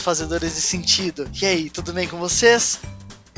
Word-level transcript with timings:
Fazedores 0.00 0.54
de 0.54 0.60
sentido. 0.60 1.28
E 1.40 1.46
aí, 1.46 1.70
tudo 1.70 1.92
bem 1.92 2.08
com 2.08 2.18
vocês? 2.18 2.80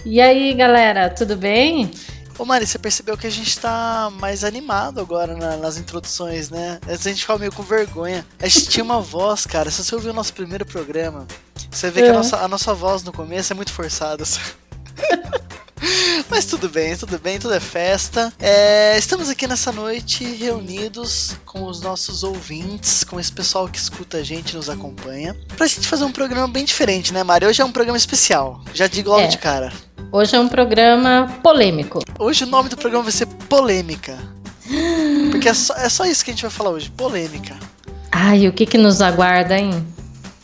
E 0.04 0.20
aí, 0.20 0.52
galera, 0.54 1.10
tudo 1.10 1.36
bem? 1.36 1.90
Ô 2.38 2.44
Mari, 2.44 2.66
você 2.66 2.78
percebeu 2.78 3.16
que 3.16 3.26
a 3.26 3.30
gente 3.30 3.58
tá 3.58 4.10
mais 4.18 4.42
animado 4.42 5.00
agora 5.00 5.36
na, 5.36 5.56
nas 5.56 5.76
introduções, 5.76 6.50
né? 6.50 6.80
Antes 6.88 7.06
a 7.06 7.10
gente 7.10 7.20
ficava 7.20 7.38
meio 7.38 7.52
com 7.52 7.62
vergonha. 7.62 8.26
A 8.40 8.48
gente 8.48 8.68
tinha 8.68 8.82
uma 8.82 8.98
voz, 9.02 9.46
cara. 9.46 9.70
Se 9.70 9.84
você 9.84 9.94
ouviu 9.94 10.10
o 10.10 10.14
nosso 10.14 10.32
primeiro 10.32 10.64
programa, 10.64 11.26
você 11.70 11.90
vê 11.90 12.00
é. 12.00 12.04
que 12.04 12.10
a 12.10 12.14
nossa, 12.14 12.38
a 12.38 12.48
nossa 12.48 12.74
voz 12.74 13.02
no 13.02 13.12
começo 13.12 13.52
é 13.52 13.56
muito 13.56 13.72
forçada. 13.72 14.24
Mas 16.30 16.44
tudo 16.44 16.68
bem, 16.68 16.96
tudo 16.96 17.18
bem, 17.18 17.38
tudo 17.38 17.54
é 17.54 17.60
festa. 17.60 18.32
É, 18.38 18.96
estamos 18.96 19.28
aqui 19.28 19.46
nessa 19.46 19.72
noite 19.72 20.24
reunidos 20.24 21.36
com 21.44 21.64
os 21.64 21.80
nossos 21.80 22.22
ouvintes, 22.22 23.04
com 23.04 23.18
esse 23.18 23.32
pessoal 23.32 23.68
que 23.68 23.78
escuta 23.78 24.18
a 24.18 24.22
gente, 24.22 24.56
nos 24.56 24.68
acompanha, 24.68 25.36
pra 25.56 25.66
gente 25.66 25.86
fazer 25.86 26.04
um 26.04 26.12
programa 26.12 26.48
bem 26.48 26.64
diferente, 26.64 27.12
né, 27.12 27.22
Mari? 27.22 27.46
Hoje 27.46 27.60
é 27.60 27.64
um 27.64 27.72
programa 27.72 27.96
especial. 27.96 28.62
Já 28.72 28.86
digo 28.86 29.10
logo 29.10 29.22
é. 29.22 29.26
de 29.26 29.38
cara. 29.38 29.72
Hoje 30.10 30.36
é 30.36 30.40
um 30.40 30.48
programa 30.48 31.38
polêmico. 31.42 32.00
Hoje 32.18 32.44
o 32.44 32.46
nome 32.46 32.68
do 32.68 32.76
programa 32.76 33.04
vai 33.04 33.12
ser 33.12 33.26
Polêmica. 33.26 34.18
Porque 35.30 35.48
é 35.48 35.54
só, 35.54 35.74
é 35.74 35.88
só 35.88 36.04
isso 36.04 36.24
que 36.24 36.30
a 36.30 36.34
gente 36.34 36.42
vai 36.42 36.50
falar 36.50 36.70
hoje, 36.70 36.90
polêmica. 36.90 37.56
Ai, 38.10 38.46
o 38.46 38.52
que 38.52 38.66
que 38.66 38.76
nos 38.76 39.00
aguarda, 39.00 39.58
hein? 39.58 39.86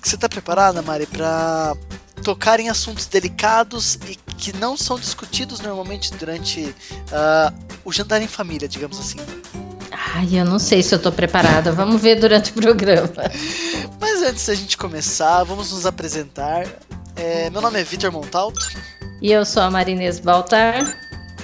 Você 0.02 0.16
tá 0.16 0.28
preparada, 0.28 0.80
Mari, 0.80 1.06
pra 1.06 1.76
tocar 2.18 2.60
em 2.60 2.68
assuntos 2.68 3.06
delicados 3.06 3.98
e 4.06 4.16
que 4.36 4.52
não 4.56 4.76
são 4.76 4.98
discutidos 4.98 5.60
normalmente 5.60 6.12
durante 6.14 6.62
uh, 6.62 7.54
o 7.84 7.92
jantar 7.92 8.22
em 8.22 8.28
família, 8.28 8.68
digamos 8.68 8.98
assim. 8.98 9.18
Ai, 9.90 10.28
eu 10.32 10.44
não 10.44 10.58
sei 10.58 10.82
se 10.82 10.94
eu 10.94 10.98
tô 10.98 11.10
preparada. 11.10 11.72
Vamos 11.72 12.00
ver 12.00 12.20
durante 12.20 12.50
o 12.50 12.54
programa. 12.54 13.10
Mas 14.00 14.22
antes 14.22 14.46
da 14.46 14.54
gente 14.54 14.76
começar, 14.76 15.44
vamos 15.44 15.72
nos 15.72 15.86
apresentar. 15.86 16.66
É, 17.16 17.50
meu 17.50 17.60
nome 17.60 17.80
é 17.80 17.84
Vitor 17.84 18.12
Montalto. 18.12 18.68
E 19.20 19.32
eu 19.32 19.44
sou 19.44 19.62
a 19.62 19.70
Marinês 19.70 20.20
Baltar. 20.20 20.84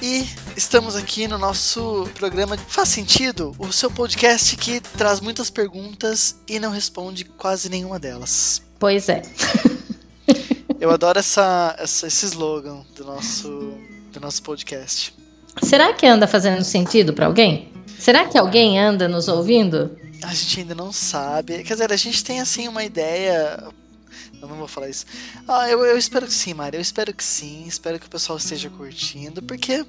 E 0.01 0.29
estamos 0.57 0.97
aqui 0.97 1.27
no 1.27 1.39
nosso 1.39 2.09
programa 2.15 2.57
Faz 2.69 2.91
Sentido, 2.91 3.55
o 3.59 3.73
seu 3.73 3.91
podcast 3.91 4.57
que 4.57 4.81
traz 4.81 5.21
muitas 5.21 5.51
perguntas 5.51 6.37
e 6.49 6.61
não 6.61 6.71
responde 6.71 7.25
quase 7.25 7.69
nenhuma 7.69 7.99
delas. 7.99 8.63
Pois 8.79 9.09
é. 9.09 9.23
Eu 10.81 10.91
adoro 10.91 11.19
essa, 11.19 11.75
essa, 11.79 12.07
esse 12.07 12.27
slogan 12.27 12.85
do 12.97 13.05
nosso, 13.05 13.75
do 14.13 14.21
nosso 14.21 14.43
podcast. 14.43 15.15
Será 15.63 15.93
que 15.93 16.07
anda 16.07 16.27
fazendo 16.27 16.63
sentido 16.65 17.13
para 17.13 17.27
alguém? 17.27 17.73
Será 17.99 18.27
que 18.27 18.37
alguém 18.37 18.79
anda 18.79 19.09
nos 19.09 19.29
ouvindo? 19.29 19.97
A 20.23 20.35
gente 20.35 20.61
ainda 20.61 20.75
não 20.75 20.93
sabe. 20.93 21.63
Quer 21.63 21.75
dizer, 21.75 21.93
a 21.93 21.97
gente 21.97 22.25
tem 22.25 22.41
assim 22.41 22.67
uma 22.69 22.85
ideia. 22.85 23.63
Eu 24.41 24.49
não 24.49 24.57
vou 24.57 24.69
falar 24.69 24.89
isso. 24.89 25.07
Ah, 25.47 25.69
eu, 25.69 25.85
eu 25.85 25.97
espero 25.97 26.27
que 26.27 26.35
sim, 26.35 26.55
Mari. 26.55 26.77
Eu 26.77 26.81
espero 26.81 27.15
que 27.15 27.25
sim. 27.25 27.65
Espero 27.67 27.99
que 27.99 28.07
o 28.07 28.11
pessoal 28.11 28.37
esteja 28.37 28.69
curtindo. 28.69 29.43
Porque 29.43 29.85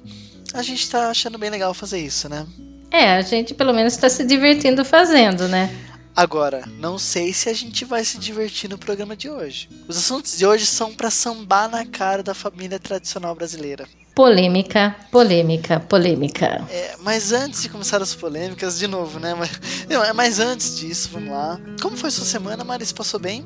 a 0.54 0.62
gente 0.62 0.88
tá 0.88 1.10
achando 1.10 1.36
bem 1.36 1.50
legal 1.50 1.74
fazer 1.74 1.98
isso, 1.98 2.28
né? 2.28 2.46
É, 2.90 3.16
a 3.16 3.20
gente 3.22 3.52
pelo 3.52 3.72
menos 3.72 3.94
está 3.94 4.08
se 4.08 4.24
divertindo 4.24 4.84
fazendo, 4.84 5.48
né? 5.48 5.74
Agora, 6.16 6.64
não 6.78 6.98
sei 6.98 7.34
se 7.34 7.50
a 7.50 7.52
gente 7.52 7.84
vai 7.84 8.02
se 8.02 8.16
divertir 8.16 8.70
no 8.70 8.78
programa 8.78 9.14
de 9.14 9.28
hoje. 9.28 9.68
Os 9.86 9.98
assuntos 9.98 10.38
de 10.38 10.46
hoje 10.46 10.64
são 10.64 10.94
para 10.94 11.10
sambar 11.10 11.68
na 11.68 11.84
cara 11.84 12.22
da 12.22 12.32
família 12.32 12.78
tradicional 12.78 13.34
brasileira. 13.34 13.86
Polêmica, 14.14 14.96
polêmica, 15.12 15.78
polêmica. 15.78 16.64
É, 16.70 16.94
mas 17.02 17.32
antes 17.32 17.64
de 17.64 17.68
começar 17.68 18.00
as 18.00 18.14
polêmicas, 18.14 18.78
de 18.78 18.86
novo, 18.86 19.20
né? 19.20 19.34
Mas, 19.34 19.60
não, 19.90 20.02
é 20.02 20.14
mas 20.14 20.40
antes 20.40 20.78
disso, 20.78 21.10
vamos 21.12 21.28
lá. 21.28 21.60
Como 21.82 21.98
foi 21.98 22.10
sua 22.10 22.24
semana, 22.24 22.64
Marisa? 22.64 22.94
Passou 22.94 23.20
bem? 23.20 23.44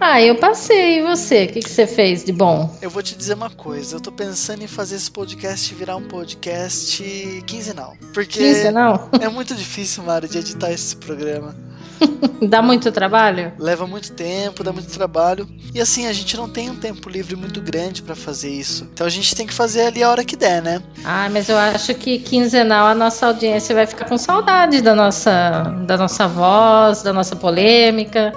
Ah, 0.00 0.22
eu 0.22 0.36
passei. 0.36 1.00
E 1.00 1.02
você? 1.02 1.44
O 1.44 1.48
que, 1.48 1.60
que 1.60 1.68
você 1.68 1.86
fez 1.86 2.24
de 2.24 2.32
bom? 2.32 2.74
Eu 2.80 2.88
vou 2.88 3.02
te 3.02 3.14
dizer 3.14 3.34
uma 3.34 3.50
coisa. 3.50 3.96
Eu 3.96 4.00
tô 4.00 4.10
pensando 4.10 4.62
em 4.62 4.66
fazer 4.66 4.96
esse 4.96 5.10
podcast 5.10 5.74
virar 5.74 5.96
um 5.96 6.08
podcast 6.08 7.02
quinzenal. 7.46 7.94
Porque 8.14 8.38
quinzenal? 8.38 9.10
é 9.20 9.28
muito 9.28 9.54
difícil, 9.54 10.04
Mari, 10.04 10.26
de 10.26 10.38
editar 10.38 10.72
esse 10.72 10.96
programa. 10.96 11.54
dá 12.48 12.62
muito 12.62 12.90
trabalho? 12.92 13.52
Leva 13.58 13.86
muito 13.86 14.12
tempo, 14.12 14.62
dá 14.62 14.72
muito 14.72 14.88
trabalho. 14.90 15.48
E 15.74 15.80
assim, 15.80 16.06
a 16.06 16.12
gente 16.12 16.36
não 16.36 16.48
tem 16.48 16.70
um 16.70 16.76
tempo 16.76 17.08
livre 17.08 17.36
muito 17.36 17.60
grande 17.60 18.02
para 18.02 18.14
fazer 18.14 18.50
isso. 18.50 18.88
Então 18.92 19.06
a 19.06 19.10
gente 19.10 19.34
tem 19.34 19.46
que 19.46 19.52
fazer 19.52 19.82
ali 19.82 20.02
a 20.02 20.10
hora 20.10 20.24
que 20.24 20.36
der, 20.36 20.62
né? 20.62 20.82
Ah, 21.04 21.28
mas 21.30 21.48
eu 21.48 21.56
acho 21.56 21.94
que 21.94 22.18
quinzenal 22.18 22.86
a 22.86 22.94
nossa 22.94 23.26
audiência 23.26 23.74
vai 23.74 23.86
ficar 23.86 24.06
com 24.06 24.16
saudade 24.16 24.80
da 24.80 24.94
nossa, 24.94 25.62
da 25.86 25.96
nossa 25.96 26.26
voz, 26.26 27.02
da 27.02 27.12
nossa 27.12 27.36
polêmica. 27.36 28.32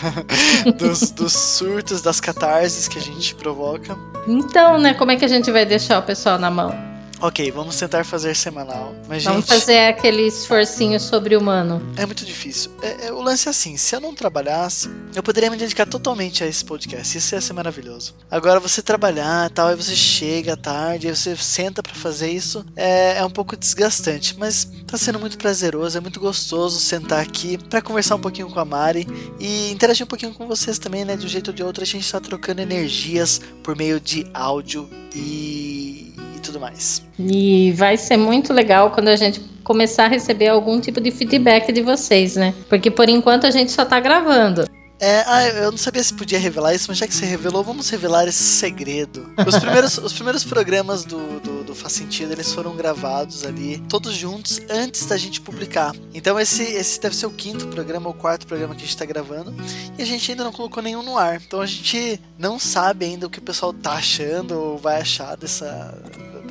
dos, 0.78 1.10
dos 1.10 1.32
surtos, 1.32 2.02
das 2.02 2.20
catarses 2.20 2.88
que 2.88 2.98
a 2.98 3.02
gente 3.02 3.34
provoca. 3.34 3.96
Então, 4.26 4.78
né, 4.78 4.94
como 4.94 5.10
é 5.10 5.16
que 5.16 5.24
a 5.24 5.28
gente 5.28 5.50
vai 5.50 5.64
deixar 5.64 5.98
o 5.98 6.02
pessoal 6.02 6.38
na 6.38 6.50
mão? 6.50 6.95
Ok, 7.20 7.50
vamos 7.50 7.76
tentar 7.76 8.04
fazer 8.04 8.34
semanal. 8.34 8.94
Mas, 9.08 9.24
vamos 9.24 9.46
gente, 9.46 9.58
fazer 9.58 9.78
aquele 9.86 10.26
esforcinho 10.26 11.00
sobre-humano. 11.00 11.80
É 11.96 12.04
muito 12.04 12.24
difícil. 12.24 12.70
É, 12.82 13.06
é, 13.06 13.12
o 13.12 13.22
lance 13.22 13.48
é 13.48 13.50
assim: 13.50 13.76
se 13.76 13.96
eu 13.96 14.00
não 14.00 14.14
trabalhasse, 14.14 14.90
eu 15.14 15.22
poderia 15.22 15.50
me 15.50 15.56
dedicar 15.56 15.86
totalmente 15.86 16.44
a 16.44 16.46
esse 16.46 16.64
podcast. 16.64 17.16
Isso 17.16 17.34
ia 17.34 17.40
ser 17.40 17.54
maravilhoso. 17.54 18.14
Agora, 18.30 18.60
você 18.60 18.82
trabalhar 18.82 19.48
tal, 19.50 19.68
aí 19.68 19.76
você 19.76 19.96
chega 19.96 20.52
à 20.52 20.56
tarde, 20.56 21.08
aí 21.08 21.16
você 21.16 21.34
senta 21.36 21.82
para 21.82 21.94
fazer 21.94 22.30
isso, 22.30 22.64
é, 22.76 23.18
é 23.18 23.24
um 23.24 23.30
pouco 23.30 23.56
desgastante. 23.56 24.36
Mas 24.38 24.68
tá 24.86 24.98
sendo 24.98 25.18
muito 25.18 25.38
prazeroso, 25.38 25.96
é 25.96 26.00
muito 26.00 26.20
gostoso 26.20 26.78
sentar 26.78 27.20
aqui 27.20 27.56
para 27.56 27.80
conversar 27.80 28.16
um 28.16 28.20
pouquinho 28.20 28.50
com 28.50 28.60
a 28.60 28.64
Mari 28.64 29.06
e 29.40 29.70
interagir 29.70 30.04
um 30.04 30.08
pouquinho 30.08 30.34
com 30.34 30.46
vocês 30.46 30.78
também, 30.78 31.04
né? 31.04 31.16
De 31.16 31.24
um 31.24 31.28
jeito 31.28 31.48
ou 31.48 31.54
de 31.54 31.62
outro, 31.62 31.82
a 31.82 31.86
gente 31.86 32.10
tá 32.10 32.20
trocando 32.20 32.60
energias 32.60 33.40
por 33.62 33.74
meio 33.74 33.98
de 33.98 34.26
áudio 34.34 34.88
e 35.14 36.05
tudo 36.46 36.60
mais. 36.60 37.02
E 37.18 37.72
vai 37.72 37.96
ser 37.96 38.16
muito 38.16 38.52
legal 38.52 38.90
quando 38.90 39.08
a 39.08 39.16
gente 39.16 39.40
começar 39.62 40.04
a 40.04 40.08
receber 40.08 40.48
algum 40.48 40.80
tipo 40.80 41.00
de 41.00 41.10
feedback 41.10 41.72
de 41.72 41.82
vocês, 41.82 42.36
né? 42.36 42.54
Porque 42.68 42.90
por 42.90 43.08
enquanto 43.08 43.46
a 43.46 43.50
gente 43.50 43.72
só 43.72 43.84
tá 43.84 43.98
gravando. 43.98 44.64
É, 44.98 45.22
ah, 45.26 45.46
eu 45.48 45.70
não 45.70 45.76
sabia 45.76 46.02
se 46.02 46.14
podia 46.14 46.38
revelar 46.38 46.74
isso, 46.74 46.86
mas 46.88 46.96
já 46.96 47.06
que 47.06 47.14
você 47.14 47.26
revelou, 47.26 47.62
vamos 47.62 47.90
revelar 47.90 48.26
esse 48.26 48.42
segredo. 48.42 49.30
Os 49.46 49.58
primeiros, 49.58 49.98
os 49.98 50.12
primeiros 50.12 50.42
programas 50.42 51.04
do, 51.04 51.38
do, 51.40 51.64
do 51.64 51.74
Faz 51.74 51.92
Sentido, 51.92 52.32
eles 52.32 52.52
foram 52.52 52.74
gravados 52.74 53.44
ali, 53.44 53.78
todos 53.90 54.14
juntos, 54.14 54.58
antes 54.70 55.04
da 55.04 55.18
gente 55.18 55.40
publicar. 55.40 55.94
Então 56.14 56.40
esse, 56.40 56.62
esse 56.62 56.98
deve 56.98 57.14
ser 57.14 57.26
o 57.26 57.30
quinto 57.30 57.66
programa, 57.68 58.08
ou 58.08 58.14
quarto 58.14 58.46
programa 58.46 58.74
que 58.74 58.82
a 58.82 58.86
gente 58.86 58.96
tá 58.96 59.04
gravando, 59.04 59.54
e 59.98 60.02
a 60.02 60.06
gente 60.06 60.30
ainda 60.30 60.44
não 60.44 60.52
colocou 60.52 60.82
nenhum 60.82 61.02
no 61.02 61.18
ar. 61.18 61.42
Então 61.46 61.60
a 61.60 61.66
gente 61.66 62.18
não 62.38 62.58
sabe 62.58 63.04
ainda 63.04 63.26
o 63.26 63.30
que 63.30 63.38
o 63.38 63.42
pessoal 63.42 63.74
tá 63.74 63.92
achando 63.92 64.52
ou 64.58 64.78
vai 64.78 65.02
achar 65.02 65.36
dessa, 65.36 65.66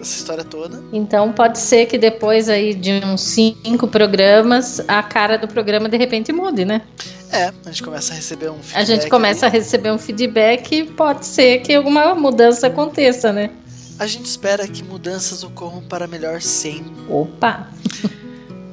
dessa 0.05 0.17
história 0.17 0.43
toda. 0.43 0.81
Então 0.93 1.33
pode 1.33 1.57
ser 1.57 1.87
que 1.87 1.97
depois 1.97 2.47
aí 2.47 2.75
de 2.75 2.91
uns 3.03 3.21
cinco 3.21 3.87
programas, 3.87 4.79
a 4.87 5.01
cara 5.01 5.37
do 5.37 5.47
programa 5.47 5.89
de 5.89 5.97
repente 5.97 6.31
mude, 6.31 6.63
né? 6.63 6.83
É, 7.31 7.51
a 7.65 7.69
gente 7.69 7.83
começa 7.83 8.13
a 8.13 8.15
receber 8.15 8.49
um 8.51 8.61
feedback. 8.61 8.77
A 8.77 8.83
gente 8.85 9.09
começa 9.09 9.47
ali. 9.47 9.55
a 9.55 9.59
receber 9.59 9.91
um 9.91 9.97
feedback 9.97 10.71
e 10.71 10.83
pode 10.85 11.25
ser 11.25 11.61
que 11.61 11.73
alguma 11.73 12.13
mudança 12.13 12.67
aconteça, 12.67 13.33
né? 13.33 13.49
A 13.97 14.05
gente 14.05 14.25
espera 14.25 14.67
que 14.67 14.83
mudanças 14.83 15.43
ocorram 15.43 15.81
para 15.81 16.05
melhor 16.05 16.41
sempre. 16.41 16.93
Opa! 17.09 17.67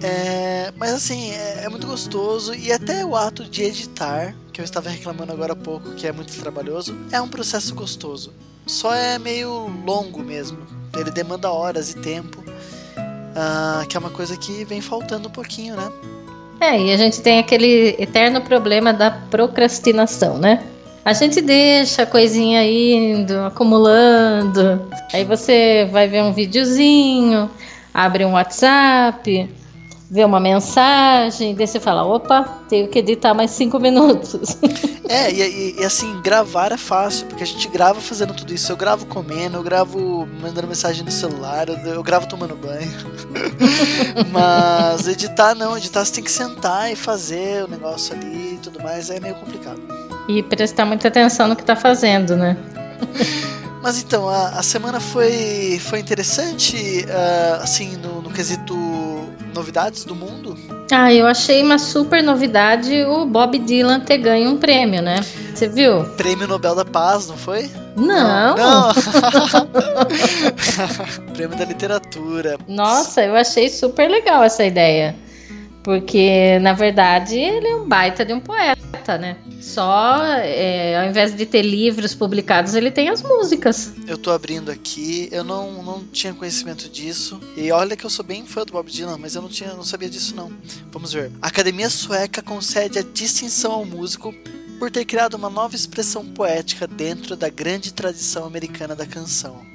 É, 0.04 0.72
mas 0.76 0.94
assim, 0.94 1.30
é, 1.30 1.62
é, 1.62 1.68
muito 1.68 1.86
gostoso 1.86 2.52
e 2.52 2.72
até 2.72 3.04
o 3.04 3.14
ato 3.14 3.44
de 3.44 3.62
editar, 3.62 4.34
que 4.52 4.60
eu 4.60 4.64
estava 4.64 4.90
reclamando 4.90 5.30
agora 5.30 5.52
há 5.52 5.56
pouco, 5.56 5.92
que 5.92 6.08
é 6.08 6.10
muito 6.10 6.36
trabalhoso, 6.40 6.92
é 7.12 7.20
um 7.20 7.28
processo 7.28 7.72
gostoso. 7.72 8.32
Só 8.66 8.92
é 8.92 9.16
meio 9.20 9.68
longo 9.86 10.20
mesmo. 10.20 10.81
Ele 10.96 11.10
demanda 11.10 11.50
horas 11.50 11.90
e 11.90 11.98
tempo, 11.98 12.38
uh, 12.40 13.86
que 13.88 13.96
é 13.96 14.00
uma 14.00 14.10
coisa 14.10 14.36
que 14.36 14.64
vem 14.64 14.80
faltando 14.80 15.28
um 15.28 15.30
pouquinho, 15.30 15.76
né? 15.76 15.90
É, 16.60 16.78
e 16.80 16.92
a 16.92 16.96
gente 16.96 17.20
tem 17.20 17.38
aquele 17.38 17.96
eterno 17.98 18.40
problema 18.40 18.92
da 18.92 19.10
procrastinação, 19.10 20.38
né? 20.38 20.62
A 21.04 21.12
gente 21.12 21.40
deixa 21.40 22.02
a 22.02 22.06
coisinha 22.06 22.64
indo, 22.64 23.36
acumulando. 23.40 24.86
Aí 25.12 25.24
você 25.24 25.88
vai 25.90 26.06
ver 26.06 26.22
um 26.22 26.32
videozinho, 26.32 27.50
abre 27.92 28.24
um 28.24 28.34
WhatsApp, 28.34 29.50
vê 30.12 30.26
uma 30.26 30.38
mensagem, 30.38 31.54
daí 31.54 31.66
você 31.66 31.80
fala, 31.80 32.04
opa, 32.04 32.42
tenho 32.68 32.86
que 32.86 32.98
editar 32.98 33.32
mais 33.32 33.50
cinco 33.50 33.80
minutos. 33.80 34.46
É, 35.08 35.30
e, 35.30 35.78
e, 35.78 35.84
assim, 35.84 36.22
gravar 36.22 36.72
é 36.72 36.76
fácil, 36.78 37.26
porque 37.26 37.42
a 37.42 37.46
gente 37.46 37.68
grava 37.68 38.00
fazendo 38.00 38.32
tudo 38.32 38.54
isso. 38.54 38.72
Eu 38.72 38.76
gravo 38.78 39.04
comendo, 39.04 39.58
eu 39.58 39.62
gravo 39.62 40.26
mandando 40.40 40.66
mensagem 40.66 41.04
no 41.04 41.10
celular, 41.10 41.68
eu, 41.68 41.76
eu 41.76 42.02
gravo 42.02 42.26
tomando 42.26 42.56
banho. 42.56 42.90
Mas 44.32 45.06
editar 45.06 45.54
não, 45.54 45.76
editar 45.76 46.02
você 46.02 46.14
tem 46.14 46.24
que 46.24 46.30
sentar 46.30 46.90
e 46.90 46.96
fazer 46.96 47.64
o 47.64 47.68
negócio 47.68 48.14
ali 48.14 48.54
e 48.54 48.58
tudo 48.62 48.82
mais, 48.82 49.10
é 49.10 49.20
meio 49.20 49.34
complicado. 49.34 49.82
E 50.28 50.42
prestar 50.42 50.86
muita 50.86 51.08
atenção 51.08 51.46
no 51.46 51.56
que 51.56 51.64
tá 51.64 51.76
fazendo, 51.76 52.34
né? 52.34 52.56
Mas 53.82 54.00
então, 54.00 54.28
a, 54.28 54.50
a 54.50 54.62
semana 54.62 55.00
foi, 55.00 55.78
foi 55.80 55.98
interessante, 55.98 57.04
uh, 57.04 57.62
assim, 57.62 57.96
no, 57.96 58.22
no 58.22 58.30
quesito 58.30 58.74
novidades 59.52 60.04
do 60.04 60.14
mundo. 60.14 60.56
Ah, 60.90 61.12
eu 61.12 61.26
achei 61.26 61.62
uma 61.62 61.78
super 61.78 62.22
novidade 62.22 63.02
o 63.04 63.24
Bob 63.24 63.58
Dylan 63.58 64.00
ter 64.00 64.18
ganho 64.18 64.50
um 64.50 64.58
prêmio, 64.58 65.02
né? 65.02 65.20
Você 65.54 65.68
viu? 65.68 66.04
Prêmio 66.16 66.46
Nobel 66.46 66.74
da 66.74 66.84
Paz, 66.84 67.28
não 67.28 67.36
foi? 67.36 67.70
Não. 67.96 68.56
Não. 68.56 68.92
Prêmio 71.32 71.56
da 71.56 71.64
Literatura. 71.64 72.58
Nossa, 72.66 73.22
eu 73.22 73.36
achei 73.36 73.68
super 73.68 74.10
legal 74.10 74.42
essa 74.42 74.64
ideia. 74.64 75.14
Porque, 75.82 76.58
na 76.60 76.72
verdade, 76.72 77.36
ele 77.36 77.66
é 77.66 77.76
um 77.76 77.88
baita 77.88 78.24
de 78.24 78.32
um 78.32 78.40
poeta, 78.40 79.18
né? 79.18 79.36
Só, 79.60 80.22
é, 80.24 80.96
ao 80.96 81.08
invés 81.08 81.34
de 81.34 81.44
ter 81.44 81.62
livros 81.62 82.14
publicados, 82.14 82.74
ele 82.74 82.90
tem 82.90 83.08
as 83.08 83.22
músicas. 83.22 83.92
Eu 84.06 84.16
tô 84.16 84.30
abrindo 84.30 84.70
aqui, 84.70 85.28
eu 85.32 85.42
não, 85.42 85.82
não 85.82 86.04
tinha 86.04 86.32
conhecimento 86.32 86.88
disso. 86.88 87.40
E 87.56 87.70
olha 87.72 87.96
que 87.96 88.04
eu 88.04 88.10
sou 88.10 88.24
bem 88.24 88.46
fã 88.46 88.64
do 88.64 88.72
Bob 88.72 88.90
Dylan, 88.90 89.18
mas 89.18 89.34
eu 89.34 89.42
não, 89.42 89.48
tinha, 89.48 89.74
não 89.74 89.84
sabia 89.84 90.08
disso 90.08 90.36
não. 90.36 90.52
Vamos 90.90 91.12
ver. 91.12 91.32
A 91.40 91.48
Academia 91.48 91.90
Sueca 91.90 92.42
concede 92.42 92.98
a 92.98 93.02
distinção 93.02 93.72
ao 93.72 93.84
músico 93.84 94.32
por 94.78 94.90
ter 94.90 95.04
criado 95.04 95.34
uma 95.34 95.48
nova 95.48 95.76
expressão 95.76 96.24
poética 96.26 96.86
dentro 96.86 97.36
da 97.36 97.48
grande 97.48 97.92
tradição 97.92 98.44
americana 98.44 98.96
da 98.96 99.06
canção. 99.06 99.71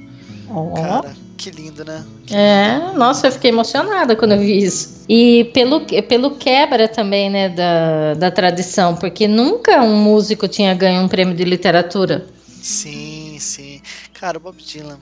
Oh. 0.50 0.74
Cara, 0.74 1.16
que 1.38 1.52
lindo, 1.52 1.86
né? 1.86 2.06
É, 2.32 2.94
nossa, 2.98 3.28
eu 3.28 3.32
fiquei 3.32 3.52
emocionada 3.52 4.16
quando 4.16 4.34
eu 4.34 4.40
vi 4.40 4.64
isso. 4.64 5.06
E 5.08 5.46
pelo, 5.54 5.86
pelo 6.08 6.36
quebra 6.36 6.88
também, 6.88 7.30
né, 7.30 7.50
da, 7.50 8.14
da 8.16 8.32
tradição, 8.32 8.96
porque 8.96 9.28
nunca 9.28 9.82
um 9.82 9.96
músico 9.96 10.48
tinha 10.48 10.74
ganho 10.74 11.04
um 11.04 11.08
prêmio 11.08 11.36
de 11.36 11.44
literatura. 11.44 12.28
Sim, 12.62 13.38
sim. 13.40 13.82
Cara, 14.14 14.38
o 14.38 14.42
Bob 14.42 14.62
Dylan. 14.62 15.00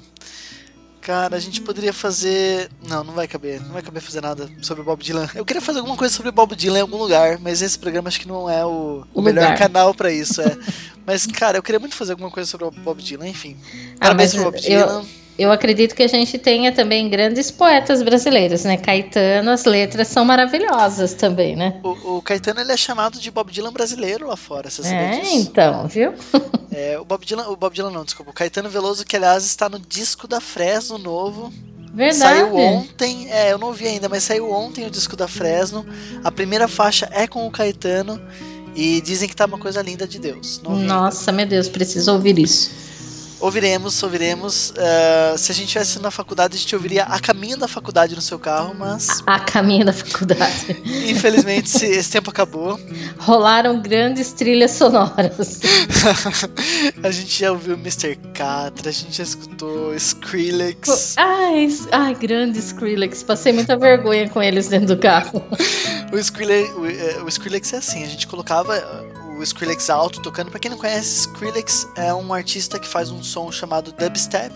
Cara, 1.02 1.36
a 1.36 1.40
gente 1.40 1.62
poderia 1.62 1.94
fazer. 1.94 2.70
Não, 2.88 3.04
não 3.04 3.14
vai 3.14 3.28
caber. 3.28 3.62
Não 3.62 3.74
vai 3.74 3.82
caber 3.84 4.02
fazer 4.02 4.22
nada 4.22 4.50
sobre 4.62 4.84
Bob 4.84 5.04
Dylan. 5.04 5.30
Eu 5.36 5.46
queria 5.46 5.62
fazer 5.62 5.78
alguma 5.78 5.96
coisa 5.96 6.14
sobre 6.14 6.32
Bob 6.32 6.56
Dylan 6.56 6.80
em 6.80 6.82
algum 6.82 6.98
lugar, 6.98 7.38
mas 7.40 7.62
esse 7.62 7.78
programa 7.78 8.08
acho 8.08 8.20
que 8.20 8.28
não 8.28 8.50
é 8.50 8.66
o, 8.66 9.06
o, 9.14 9.22
melhor 9.22 9.56
canal 9.56 9.94
pra 9.94 10.12
isso, 10.12 10.42
é. 10.42 10.58
mas, 11.06 11.28
cara, 11.28 11.60
eu 11.60 11.64
queria 11.64 11.80
muito 11.80 11.96
fazer 11.96 12.14
alguma 12.14 12.32
coisa 12.32 12.50
sobre 12.50 12.66
o 12.66 12.72
Bob 12.72 13.04
Dylan, 13.04 13.28
enfim. 13.28 13.56
Ah, 13.96 14.06
Parabéns 14.08 14.34
pro 14.34 14.46
Bob 14.46 14.60
Dylan. 14.60 15.02
Eu 15.02 15.25
acredito 15.52 15.94
que 15.94 16.04
a 16.04 16.08
gente 16.08 16.38
tenha 16.38 16.72
também 16.72 17.10
grandes 17.10 17.52
poetas 17.52 18.02
brasileiros, 18.02 18.64
né? 18.64 18.78
Caetano, 18.78 19.52
as 19.52 19.66
letras 19.66 20.08
são 20.08 20.24
maravilhosas 20.24 21.14
também, 21.14 21.56
né? 21.56 21.80
O, 21.84 22.18
o 22.18 22.22
Caetano 22.22 22.62
ele 22.62 22.72
é 22.72 22.78
chamado 22.78 23.20
de 23.20 23.30
Bob 23.30 23.52
Dylan 23.52 23.74
brasileiro 23.74 24.28
lá 24.28 24.38
fora, 24.38 24.70
você 24.70 24.82
sabia 24.84 24.98
É, 24.98 25.20
disso? 25.20 25.36
então, 25.36 25.88
viu? 25.88 26.14
É, 26.78 27.00
o 27.00 27.06
Bob 27.06 27.26
Dylan, 27.26 27.48
o 27.48 27.56
Bob 27.56 27.74
Dylan 27.74 27.90
não, 27.90 28.04
desculpa. 28.04 28.32
O 28.32 28.34
Caetano 28.34 28.70
Veloso, 28.70 29.06
que 29.06 29.16
aliás 29.16 29.46
está 29.46 29.70
no 29.70 29.80
disco 29.80 30.28
da 30.28 30.42
Fresno 30.42 30.98
novo. 30.98 31.54
Verdade. 31.94 32.18
Saiu 32.42 32.54
ontem, 32.54 33.32
é, 33.32 33.54
eu 33.54 33.58
não 33.58 33.72
vi 33.72 33.88
ainda, 33.88 34.10
mas 34.10 34.24
saiu 34.24 34.52
ontem 34.52 34.86
o 34.86 34.90
disco 34.92 35.16
da 35.16 35.26
Fresno. 35.26 35.86
A 36.22 36.30
primeira 36.30 36.68
faixa 36.68 37.08
é 37.14 37.26
com 37.28 37.48
o 37.48 37.52
Caetano 37.52 38.22
e 38.76 39.00
dizem 39.00 39.30
que 39.30 39.36
tá 39.36 39.46
uma 39.46 39.58
coisa 39.58 39.82
linda 39.82 40.06
de 40.06 40.20
Deus. 40.20 40.60
Ouvi. 40.66 40.84
Nossa, 40.84 41.32
meu 41.32 41.46
Deus, 41.46 41.70
preciso 41.70 42.12
ouvir 42.12 42.38
isso. 42.38 42.72
Ouviremos, 43.40 44.02
ouviremos. 44.02 44.74
Ah, 44.78 45.36
se 45.38 45.52
a 45.52 45.56
gente 45.56 45.68
estivesse 45.68 46.00
na 46.00 46.10
faculdade, 46.10 46.56
a 46.56 46.60
gente 46.60 46.76
ouviria 46.76 47.04
a 47.04 47.20
caminho 47.20 47.58
da 47.58 47.68
faculdade 47.68 48.16
no 48.16 48.22
seu 48.22 48.40
carro, 48.40 48.74
mas 48.78 49.22
A 49.26 49.40
caminho 49.40 49.86
da 49.86 49.94
faculdade. 49.94 50.82
infelizmente 51.10 51.68
esse, 51.68 51.86
esse 51.86 52.12
tempo 52.12 52.30
acabou. 52.30 52.80
Rolaram 53.18 53.82
grandes 53.82 54.32
trilhas 54.34 54.72
sonoras. 54.72 55.60
a 57.04 57.12
gente 57.12 57.40
já 57.40 57.52
ouviu 57.52 57.76
Mr. 57.76 58.16
Catra, 58.34 58.90
a 58.90 58.94
gente 58.94 59.18
já 59.18 59.24
escutou 59.24 59.94
Skrillex. 59.96 61.16
Ai, 61.18 61.68
ai, 61.92 62.16
grande 62.16 62.60
Skrillex. 62.60 63.24
Passei 63.24 63.52
muita 63.52 63.78
vergonha 63.78 64.30
com 64.30 64.42
eles 64.42 64.68
dentro 64.68 64.96
do 64.96 64.98
carro. 64.98 65.44
O 66.14 66.18
Skrillex, 66.18 66.70
o, 66.76 66.86
eh, 66.86 67.24
o 67.24 67.28
Skrillex 67.28 67.74
é 67.74 67.78
assim, 67.78 68.04
a 68.04 68.08
gente 68.08 68.28
colocava 68.28 68.76
o 69.38 69.44
Skrillex 69.44 69.90
alto 69.90 70.22
tocando. 70.22 70.50
Pra 70.50 70.60
quem 70.60 70.72
não 70.72 70.78
conhece, 70.78 71.28
Skrillex 71.28 71.88
é 71.96 72.14
um 72.14 72.34
artista 72.34 72.80
que 72.80 72.88
faz 72.88 73.12
um 73.12 73.22
som 73.24 73.52
chamado 73.52 73.92
dubstep, 73.92 74.54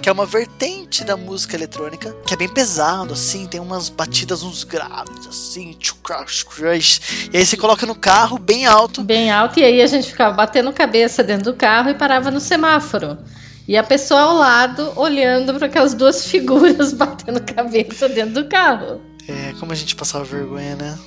que 0.00 0.08
é 0.08 0.12
uma 0.12 0.26
vertente 0.26 1.04
da 1.04 1.16
música 1.16 1.56
eletrônica, 1.56 2.14
que 2.26 2.34
é 2.34 2.36
bem 2.36 2.48
pesado, 2.48 3.12
assim, 3.12 3.46
tem 3.46 3.60
umas 3.60 3.88
batidas, 3.88 4.42
uns 4.42 4.64
graves, 4.64 5.26
assim, 5.26 5.72
tchu, 5.74 5.94
crush, 6.02 6.44
crush. 6.44 7.28
E 7.32 7.36
aí 7.36 7.46
você 7.46 7.56
coloca 7.56 7.86
no 7.86 7.94
carro 7.94 8.38
bem 8.38 8.66
alto. 8.66 9.02
Bem 9.02 9.30
alto, 9.30 9.60
e 9.60 9.64
aí 9.64 9.80
a 9.80 9.86
gente 9.86 10.10
ficava 10.10 10.34
batendo 10.34 10.72
cabeça 10.72 11.22
dentro 11.22 11.52
do 11.52 11.56
carro 11.56 11.90
e 11.90 11.94
parava 11.94 12.30
no 12.30 12.40
semáforo. 12.40 13.18
E 13.66 13.76
a 13.76 13.82
pessoa 13.82 14.20
ao 14.22 14.36
lado 14.36 14.92
olhando 14.96 15.54
para 15.54 15.66
aquelas 15.66 15.94
duas 15.94 16.26
figuras 16.26 16.92
batendo 16.94 17.40
cabeça 17.40 18.08
dentro 18.08 18.42
do 18.42 18.48
carro. 18.48 19.11
É, 19.28 19.54
como 19.58 19.72
a 19.72 19.74
gente 19.74 19.94
passava 19.94 20.24
vergonha, 20.24 20.76
né? 20.76 20.98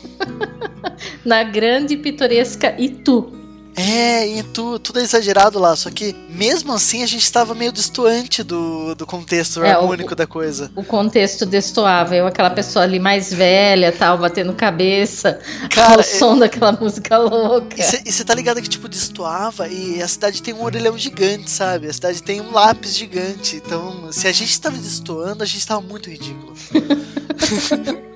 Na 1.26 1.44
grande 1.44 1.96
e 1.96 1.98
pitoresca 1.98 2.76
Itu. 2.80 3.45
É, 3.78 4.26
e 4.28 4.42
tu, 4.44 4.80
tudo 4.80 5.00
é 5.00 5.04
exagerado 5.04 5.60
lá, 5.60 5.76
só 5.76 5.90
que 5.90 6.16
mesmo 6.30 6.72
assim 6.72 7.04
a 7.04 7.06
gente 7.06 7.24
estava 7.24 7.54
meio 7.54 7.72
distoante 7.74 8.42
do, 8.42 8.96
do 8.96 9.06
contexto 9.06 9.62
É, 9.64 9.74
o- 9.78 9.82
harmônico 9.82 10.16
da 10.16 10.26
coisa. 10.26 10.72
O 10.76 10.84
contexto 10.84 11.46
destoava. 11.46 12.16
Eu, 12.16 12.26
aquela 12.26 12.50
pessoa 12.50 12.84
ali 12.84 13.00
mais 13.00 13.34
velha, 13.34 13.92
tal, 13.92 14.18
batendo 14.18 14.54
cabeça 14.54 15.40
Cara, 15.70 15.96
ao 15.98 16.04
som 16.04 16.38
daquela 16.38 16.72
música 16.72 17.18
louca. 17.18 17.76
E 18.06 18.12
você 18.12 18.24
tá 18.24 18.34
ligado 18.34 18.62
que, 18.62 18.70
tipo, 18.70 18.88
destoava 18.88 19.68
e 19.68 20.02
a 20.02 20.08
cidade 20.08 20.42
tem 20.42 20.54
um 20.54 20.64
orelhão 20.64 20.98
gigante, 20.98 21.50
sabe? 21.52 21.88
A 21.88 21.94
cidade 21.94 22.24
tem 22.24 22.40
um 22.40 22.52
lápis 22.52 22.96
gigante. 22.96 23.58
Então, 23.58 24.10
se 24.12 24.28
a 24.28 24.32
gente 24.32 24.60
tava 24.62 24.78
destoando, 24.78 25.44
a 25.44 25.46
gente 25.46 25.68
tava 25.68 25.82
muito 25.82 26.10
ridículo. 26.10 26.54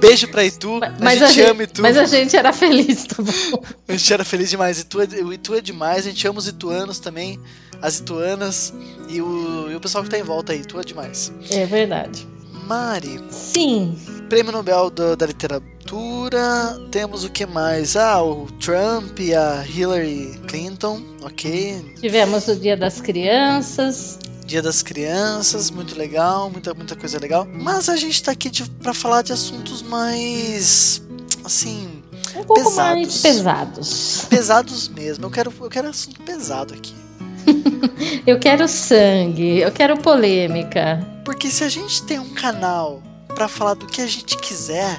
Beijo 0.00 0.28
pra 0.28 0.44
Itu. 0.44 0.80
Mas 1.00 1.20
a 1.22 1.26
gente 1.26 1.40
ama 1.42 1.62
Itu. 1.62 1.82
Mas 1.82 1.96
a 1.96 2.04
gente 2.06 2.36
era 2.36 2.52
feliz, 2.52 3.04
tá 3.04 3.16
bom? 3.22 3.62
A 3.88 3.92
gente 3.92 4.12
era 4.12 4.24
feliz 4.24 4.50
demais. 4.50 4.78
Itu 4.80 5.00
é, 5.00 5.04
o 5.22 5.32
Itu 5.32 5.54
é 5.54 5.60
demais. 5.60 6.06
A 6.06 6.10
gente 6.10 6.26
ama 6.26 6.38
os 6.38 6.46
ituanos 6.48 6.98
também. 6.98 7.38
As 7.82 7.98
ituanas. 7.98 8.72
E 9.08 9.20
o, 9.20 9.70
e 9.70 9.74
o 9.76 9.80
pessoal 9.80 10.04
que 10.04 10.10
tá 10.10 10.18
em 10.18 10.22
volta 10.22 10.52
aí. 10.52 10.60
Itu 10.60 10.78
é 10.78 10.82
demais. 10.84 11.32
É 11.50 11.64
verdade. 11.66 12.26
Mari, 12.66 13.20
Sim. 13.30 13.94
Prêmio 14.28 14.50
Nobel 14.50 14.88
do- 14.88 15.14
da 15.16 15.26
Literatura. 15.26 16.80
Temos 16.90 17.22
o 17.24 17.30
que 17.30 17.44
mais? 17.44 17.94
Ah, 17.94 18.22
o 18.22 18.46
Trump 18.58 19.20
e 19.20 19.34
a 19.34 19.62
Hillary 19.68 20.40
Clinton. 20.48 21.02
Ok. 21.22 21.94
Tivemos 22.00 22.48
o 22.48 22.56
Dia 22.56 22.74
das 22.76 23.00
Crianças. 23.02 24.18
Dia 24.46 24.60
das 24.62 24.82
Crianças, 24.82 25.70
muito 25.70 25.96
legal, 25.96 26.50
muita, 26.50 26.74
muita 26.74 26.94
coisa 26.94 27.18
legal. 27.18 27.46
Mas 27.50 27.88
a 27.88 27.96
gente 27.96 28.22
tá 28.22 28.32
aqui 28.32 28.50
pra 28.82 28.92
falar 28.92 29.22
de 29.22 29.32
assuntos 29.32 29.82
mais. 29.82 31.02
assim. 31.44 32.02
Um 32.36 32.42
pouco 32.44 32.54
Pesados. 32.64 32.76
mais 32.76 33.22
pesados. 33.22 34.26
pesados 34.28 34.88
mesmo. 34.88 35.26
Eu 35.26 35.30
quero, 35.30 35.52
eu 35.60 35.70
quero 35.70 35.88
assunto 35.88 36.20
pesado 36.22 36.74
aqui. 36.74 36.94
Eu 38.26 38.38
quero 38.38 38.66
sangue, 38.66 39.58
eu 39.60 39.70
quero 39.70 39.98
polêmica. 39.98 41.06
Porque 41.26 41.50
se 41.50 41.62
a 41.62 41.68
gente 41.68 42.02
tem 42.04 42.18
um 42.18 42.30
canal 42.32 43.02
pra 43.34 43.48
falar 43.48 43.74
do 43.74 43.86
que 43.86 44.00
a 44.00 44.06
gente 44.06 44.36
quiser, 44.38 44.98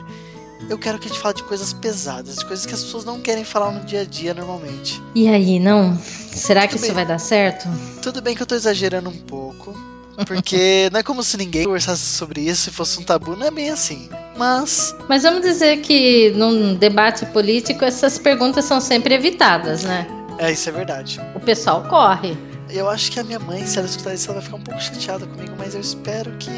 eu 0.70 0.78
quero 0.78 0.98
que 1.00 1.06
a 1.08 1.10
gente 1.10 1.20
fale 1.22 1.36
de 1.36 1.44
coisas 1.44 1.74
pesadas, 1.74 2.38
de 2.38 2.46
coisas 2.46 2.66
que 2.66 2.74
as 2.74 2.84
pessoas 2.84 3.06
não 3.06 3.20
querem 3.20 3.44
falar 3.44 3.72
no 3.72 3.84
dia 3.86 4.02
a 4.02 4.06
dia 4.06 4.34
normalmente. 4.34 5.02
E 5.14 5.28
aí, 5.28 5.60
não? 5.60 5.98
Será 6.00 6.62
que 6.62 6.70
Tudo 6.70 6.78
isso 6.78 6.88
bem. 6.88 6.96
vai 6.96 7.06
dar 7.06 7.20
certo? 7.20 7.68
Tudo 8.02 8.22
bem 8.22 8.36
que 8.36 8.42
eu 8.42 8.46
tô 8.48 8.56
exagerando 8.56 9.10
um 9.10 9.18
pouco. 9.18 9.74
Porque 10.26 10.90
não 10.94 11.00
é 11.00 11.04
como 11.04 11.22
se 11.24 11.38
ninguém 11.38 11.66
conversasse 11.66 12.04
sobre 12.06 12.42
isso 12.42 12.70
e 12.70 12.74
fosse 12.74 13.00
um 13.00 13.04
tabu, 13.04 13.36
não 13.36 13.48
é 13.48 13.52
bem 13.52 13.70
assim. 13.70 14.10
Mas 14.38 14.96
Mas 15.08 15.24
vamos 15.24 15.42
dizer 15.42 15.78
que 15.82 16.32
num 16.36 16.76
debate 16.76 17.26
político 17.28 17.84
essas 17.86 18.18
perguntas 18.18 18.66
são 18.66 18.80
sempre 18.82 19.14
evitadas, 19.14 19.84
né? 19.84 20.08
é 20.40 20.52
isso 20.52 20.68
é 20.68 20.72
verdade. 20.72 21.22
O 21.36 21.40
pessoal 21.40 21.84
corre. 21.90 22.38
Eu 22.70 22.90
acho 22.90 23.12
que 23.12 23.20
a 23.20 23.24
minha 23.24 23.40
mãe, 23.40 23.66
se 23.66 23.78
ela 23.78 23.88
escutar 23.88 24.14
isso, 24.14 24.28
ela 24.28 24.36
vai 24.36 24.44
ficar 24.44 24.58
um 24.58 24.62
pouco 24.62 24.82
chateada 24.82 25.26
comigo, 25.26 25.54
mas 25.58 25.76
eu 25.76 25.82
espero 25.82 26.32
que 26.38 26.50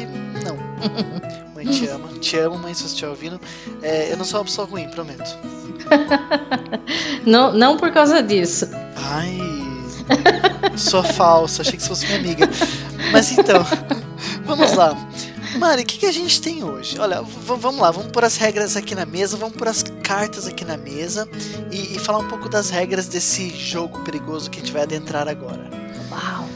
não. 0.44 0.56
mãe, 1.54 1.66
te 1.66 1.86
amo. 1.86 2.08
Te 2.18 2.38
amo, 2.38 2.58
mãe, 2.58 2.74
se 2.74 2.82
você 2.82 2.88
estiver 2.88 3.10
ouvindo. 3.10 3.40
É, 3.82 4.12
eu 4.12 4.16
não 4.16 4.24
sou 4.24 4.40
uma 4.40 4.44
pessoa 4.46 4.66
ruim, 4.66 4.88
prometo. 4.88 5.38
Não, 7.24 7.52
não 7.52 7.76
por 7.76 7.90
causa 7.92 8.22
disso. 8.22 8.68
Ai. 8.96 9.38
Sou 10.76 11.02
falsa, 11.02 11.62
achei 11.62 11.76
que 11.76 11.82
você 11.82 11.88
fosse 11.88 12.06
minha 12.06 12.18
amiga. 12.18 12.48
Mas 13.12 13.32
então, 13.32 13.64
vamos 14.44 14.72
lá. 14.72 14.96
Mari, 15.58 15.82
o 15.82 15.86
que, 15.86 15.98
que 15.98 16.06
a 16.06 16.12
gente 16.12 16.40
tem 16.40 16.62
hoje? 16.62 16.98
Olha, 16.98 17.22
vamos 17.22 17.80
lá, 17.80 17.90
vamos 17.90 18.12
pôr 18.12 18.24
as 18.24 18.36
regras 18.36 18.76
aqui 18.76 18.94
na 18.94 19.04
mesa, 19.06 19.36
vamos 19.36 19.56
pôr 19.56 19.68
as 19.68 19.82
cartas 20.02 20.46
aqui 20.46 20.64
na 20.64 20.76
mesa 20.76 21.28
e, 21.70 21.96
e 21.96 21.98
falar 21.98 22.18
um 22.18 22.28
pouco 22.28 22.48
das 22.48 22.70
regras 22.70 23.08
desse 23.08 23.50
jogo 23.50 24.00
perigoso 24.00 24.50
que 24.50 24.58
a 24.58 24.62
gente 24.62 24.72
vai 24.72 24.82
adentrar 24.82 25.26
agora. 25.26 25.77
Uau. 26.18 26.48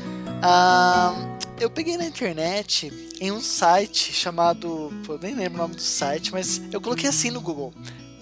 Ah, 0.43 1.15
eu 1.61 1.71
peguei 1.71 1.97
na 1.97 2.05
internet 2.05 2.93
em 3.21 3.31
um 3.31 3.41
site 3.41 4.13
chamado. 4.13 4.93
Pô, 5.07 5.15
eu 5.15 5.19
nem 5.21 5.35
lembro 5.35 5.59
o 5.59 5.63
nome 5.63 5.77
do 5.77 5.83
site, 5.83 6.33
mas 6.33 6.61
eu 6.73 6.81
coloquei 6.81 7.09
assim 7.09 7.31
no 7.31 7.41
Google: 7.41 7.73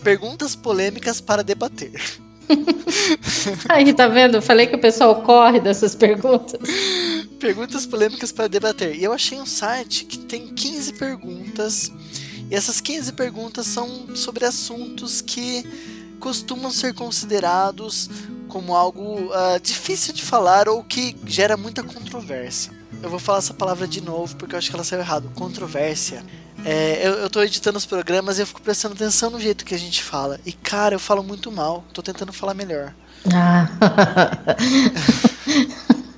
Perguntas 0.03 0.55
polêmicas 0.55 1.21
para 1.21 1.43
debater. 1.43 1.93
Aí, 3.71 3.93
tá 3.95 4.07
vendo? 4.09 4.43
Falei 4.43 4.67
que 4.67 4.77
o 4.77 4.81
pessoal 4.81 5.23
corre 5.23 5.61
dessas 5.61 5.95
perguntas. 5.95 6.61
Perguntas 7.39 7.87
polêmicas 7.87 8.33
para 8.33 8.49
debater. 8.49 8.95
E 8.97 9.05
eu 9.05 9.13
achei 9.13 9.41
um 9.41 9.47
site 9.47 10.05
que 10.05 10.19
tem 10.19 10.49
15 10.49 10.95
perguntas 10.95 11.91
E 12.51 12.55
essas 12.55 12.81
15 12.81 13.13
perguntas 13.13 13.67
são 13.67 14.15
sobre 14.15 14.45
assuntos 14.45 15.23
que 15.23 15.65
costumam 16.19 16.71
ser 16.71 16.93
considerados 16.93 18.11
como 18.51 18.75
algo 18.75 19.03
uh, 19.03 19.61
difícil 19.63 20.13
de 20.13 20.23
falar 20.23 20.69
ou 20.69 20.83
que 20.85 21.17
gera 21.25 21.57
muita 21.57 21.83
controvérsia. 21.83 22.73
Eu 23.03 23.09
vou 23.09 23.19
falar 23.19 23.39
essa 23.39 23.55
palavra 23.55 23.89
de 23.89 24.03
novo 24.03 24.37
porque 24.37 24.55
eu 24.55 24.59
acho 24.59 24.69
que 24.69 24.77
ela 24.77 24.85
saiu 24.85 25.01
errado. 25.01 25.31
Controvérsia. 25.35 26.23
É, 26.65 27.07
eu, 27.07 27.13
eu 27.15 27.31
tô 27.31 27.43
editando 27.43 27.79
os 27.79 27.87
programas 27.87 28.37
e 28.39 28.43
eu 28.43 28.47
fico 28.47 28.61
prestando 28.61 28.95
atenção 28.95 29.31
no 29.31 29.41
jeito 29.41 29.65
que 29.65 29.75
a 29.75 29.79
gente 29.79 30.03
fala. 30.03 30.39
E 30.45 30.53
cara, 30.53 30.95
eu 30.95 31.01
falo 31.01 31.23
muito 31.23 31.51
mal. 31.51 31.85
Tô 31.95 32.03
tentando 32.03 32.33
falar 32.33 32.53
melhor. 32.53 32.93
Ah. 33.33 33.69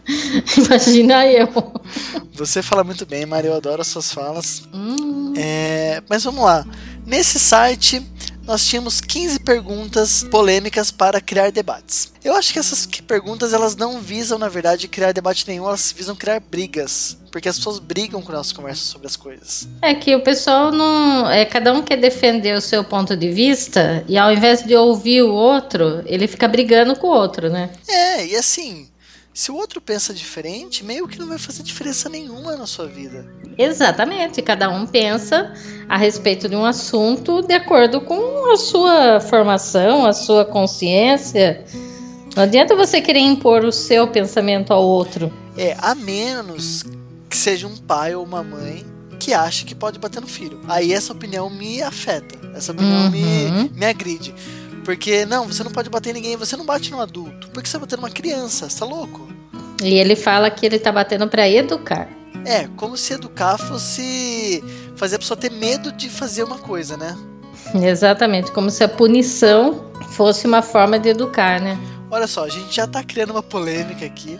Imagina 0.58 1.26
eu. 1.26 1.48
Você 2.34 2.62
fala 2.62 2.82
muito 2.82 3.06
bem, 3.06 3.24
Maria. 3.24 3.50
Eu 3.50 3.56
adoro 3.56 3.82
as 3.82 3.88
suas 3.88 4.10
falas. 4.10 4.64
Hum. 4.72 5.34
É, 5.36 6.02
mas 6.08 6.24
vamos 6.24 6.42
lá. 6.42 6.66
Nesse 7.06 7.38
site 7.38 8.02
nós 8.44 8.64
tínhamos 8.66 9.00
15 9.00 9.40
perguntas 9.40 10.24
polêmicas 10.24 10.90
para 10.90 11.20
criar 11.20 11.50
debates. 11.50 12.12
Eu 12.24 12.34
acho 12.34 12.52
que 12.52 12.58
essas 12.58 12.86
perguntas 12.86 13.52
elas 13.52 13.76
não 13.76 14.00
visam, 14.00 14.38
na 14.38 14.48
verdade, 14.48 14.88
criar 14.88 15.12
debate 15.12 15.46
nenhum, 15.48 15.66
elas 15.66 15.92
visam 15.92 16.14
criar 16.14 16.40
brigas. 16.40 17.18
Porque 17.30 17.48
as 17.48 17.56
pessoas 17.56 17.78
brigam 17.78 18.20
quando 18.20 18.34
elas 18.34 18.52
conversam 18.52 18.84
sobre 18.84 19.06
as 19.06 19.16
coisas. 19.16 19.66
É 19.80 19.94
que 19.94 20.14
o 20.14 20.22
pessoal 20.22 20.70
não. 20.70 21.30
É, 21.30 21.44
cada 21.46 21.72
um 21.72 21.82
quer 21.82 21.96
defender 21.96 22.54
o 22.54 22.60
seu 22.60 22.84
ponto 22.84 23.16
de 23.16 23.30
vista 23.30 24.04
e 24.06 24.18
ao 24.18 24.30
invés 24.30 24.62
de 24.62 24.76
ouvir 24.76 25.22
o 25.22 25.32
outro, 25.32 26.02
ele 26.04 26.26
fica 26.26 26.46
brigando 26.46 26.94
com 26.94 27.06
o 27.06 27.10
outro, 27.10 27.48
né? 27.48 27.70
É, 27.88 28.26
e 28.26 28.36
assim, 28.36 28.88
se 29.34 29.50
o 29.50 29.56
outro 29.56 29.80
pensa 29.80 30.12
diferente, 30.12 30.84
meio 30.84 31.08
que 31.08 31.18
não 31.18 31.26
vai 31.26 31.38
fazer 31.38 31.62
diferença 31.62 32.08
nenhuma 32.08 32.56
na 32.56 32.66
sua 32.66 32.86
vida. 32.86 33.26
Exatamente, 33.56 34.42
cada 34.42 34.68
um 34.68 34.86
pensa 34.86 35.52
a 35.88 35.96
respeito 35.96 36.48
de 36.48 36.56
um 36.56 36.64
assunto 36.64 37.42
de 37.42 37.54
acordo 37.54 38.00
com 38.00 38.52
a 38.52 38.56
sua 38.56 39.20
formação, 39.20 40.04
a 40.04 40.12
sua 40.12 40.44
consciência. 40.44 41.64
Não 42.36 42.42
adianta 42.42 42.76
você 42.76 43.00
querer 43.00 43.20
impor 43.20 43.64
o 43.64 43.72
seu 43.72 44.06
pensamento 44.08 44.72
ao 44.72 44.82
outro. 44.82 45.32
É, 45.56 45.76
a 45.78 45.94
menos 45.94 46.84
que 47.28 47.36
seja 47.36 47.66
um 47.66 47.76
pai 47.76 48.14
ou 48.14 48.24
uma 48.24 48.42
mãe 48.42 48.84
que 49.18 49.32
acha 49.32 49.64
que 49.64 49.74
pode 49.74 49.98
bater 49.98 50.20
no 50.20 50.26
filho. 50.26 50.60
Aí 50.66 50.92
essa 50.92 51.12
opinião 51.12 51.48
me 51.48 51.82
afeta, 51.82 52.36
essa 52.54 52.72
opinião 52.72 53.04
uhum. 53.04 53.10
me, 53.10 53.70
me 53.74 53.86
agride. 53.86 54.34
Porque, 54.84 55.24
não, 55.24 55.46
você 55.46 55.62
não 55.62 55.70
pode 55.70 55.88
bater 55.88 56.10
em 56.10 56.14
ninguém, 56.14 56.36
você 56.36 56.56
não 56.56 56.64
bate 56.64 56.90
no 56.90 57.00
adulto. 57.00 57.48
Por 57.50 57.62
que 57.62 57.68
você 57.68 57.78
vai 57.78 57.86
bater 57.86 57.96
numa 57.96 58.10
criança? 58.10 58.68
Você 58.68 58.78
tá 58.78 58.84
louco? 58.84 59.28
E 59.82 59.94
ele 59.94 60.16
fala 60.16 60.50
que 60.50 60.66
ele 60.66 60.78
tá 60.78 60.90
batendo 60.90 61.28
para 61.28 61.48
educar. 61.48 62.08
É, 62.44 62.68
como 62.76 62.96
se 62.96 63.14
educar 63.14 63.56
fosse 63.56 64.62
fazer 64.96 65.16
a 65.16 65.18
pessoa 65.18 65.36
ter 65.36 65.50
medo 65.50 65.92
de 65.92 66.08
fazer 66.08 66.42
uma 66.42 66.58
coisa, 66.58 66.96
né? 66.96 67.16
Exatamente, 67.74 68.50
como 68.50 68.70
se 68.70 68.82
a 68.82 68.88
punição 68.88 69.90
fosse 70.10 70.46
uma 70.46 70.62
forma 70.62 70.98
de 70.98 71.10
educar, 71.10 71.60
né? 71.60 71.78
Olha 72.10 72.26
só, 72.26 72.44
a 72.44 72.48
gente 72.48 72.74
já 72.74 72.86
tá 72.86 73.02
criando 73.02 73.30
uma 73.30 73.42
polêmica 73.42 74.04
aqui. 74.04 74.38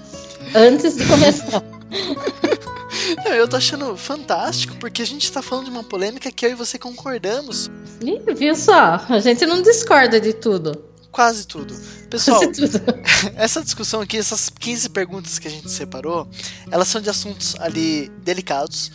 Antes 0.55 0.97
de 0.97 1.07
começar. 1.07 1.63
Não, 3.25 3.33
eu 3.33 3.49
tô 3.49 3.57
achando 3.57 3.97
fantástico, 3.97 4.77
porque 4.77 5.03
a 5.03 5.07
gente 5.07 5.31
tá 5.31 5.43
falando 5.43 5.67
de 5.67 5.71
uma 5.71 5.85
polêmica 5.85 6.31
que 6.31 6.47
eu 6.47 6.51
e 6.51 6.55
você 6.55 6.79
concordamos. 6.79 7.71
Ih, 8.03 8.35
viu 8.35 8.55
só? 8.55 9.05
A 9.09 9.19
gente 9.21 9.47
não 9.47 9.63
discorda 9.63 10.21
de 10.21 10.33
tudo. 10.33 10.93
Quase 11.11 11.47
tudo. 11.47 11.75
Pessoal, 12.09 12.41
Quase 12.41 12.69
tudo. 12.69 12.95
essa 13.37 13.63
discussão 13.63 14.01
aqui, 14.01 14.17
essas 14.17 14.49
15 14.49 14.89
perguntas 14.91 15.39
que 15.39 15.47
a 15.47 15.51
gente 15.51 15.71
separou, 15.71 16.27
elas 16.71 16.89
são 16.89 17.01
de 17.01 17.11
assuntos 17.11 17.55
ali 17.61 18.11
delicados. 18.25 18.91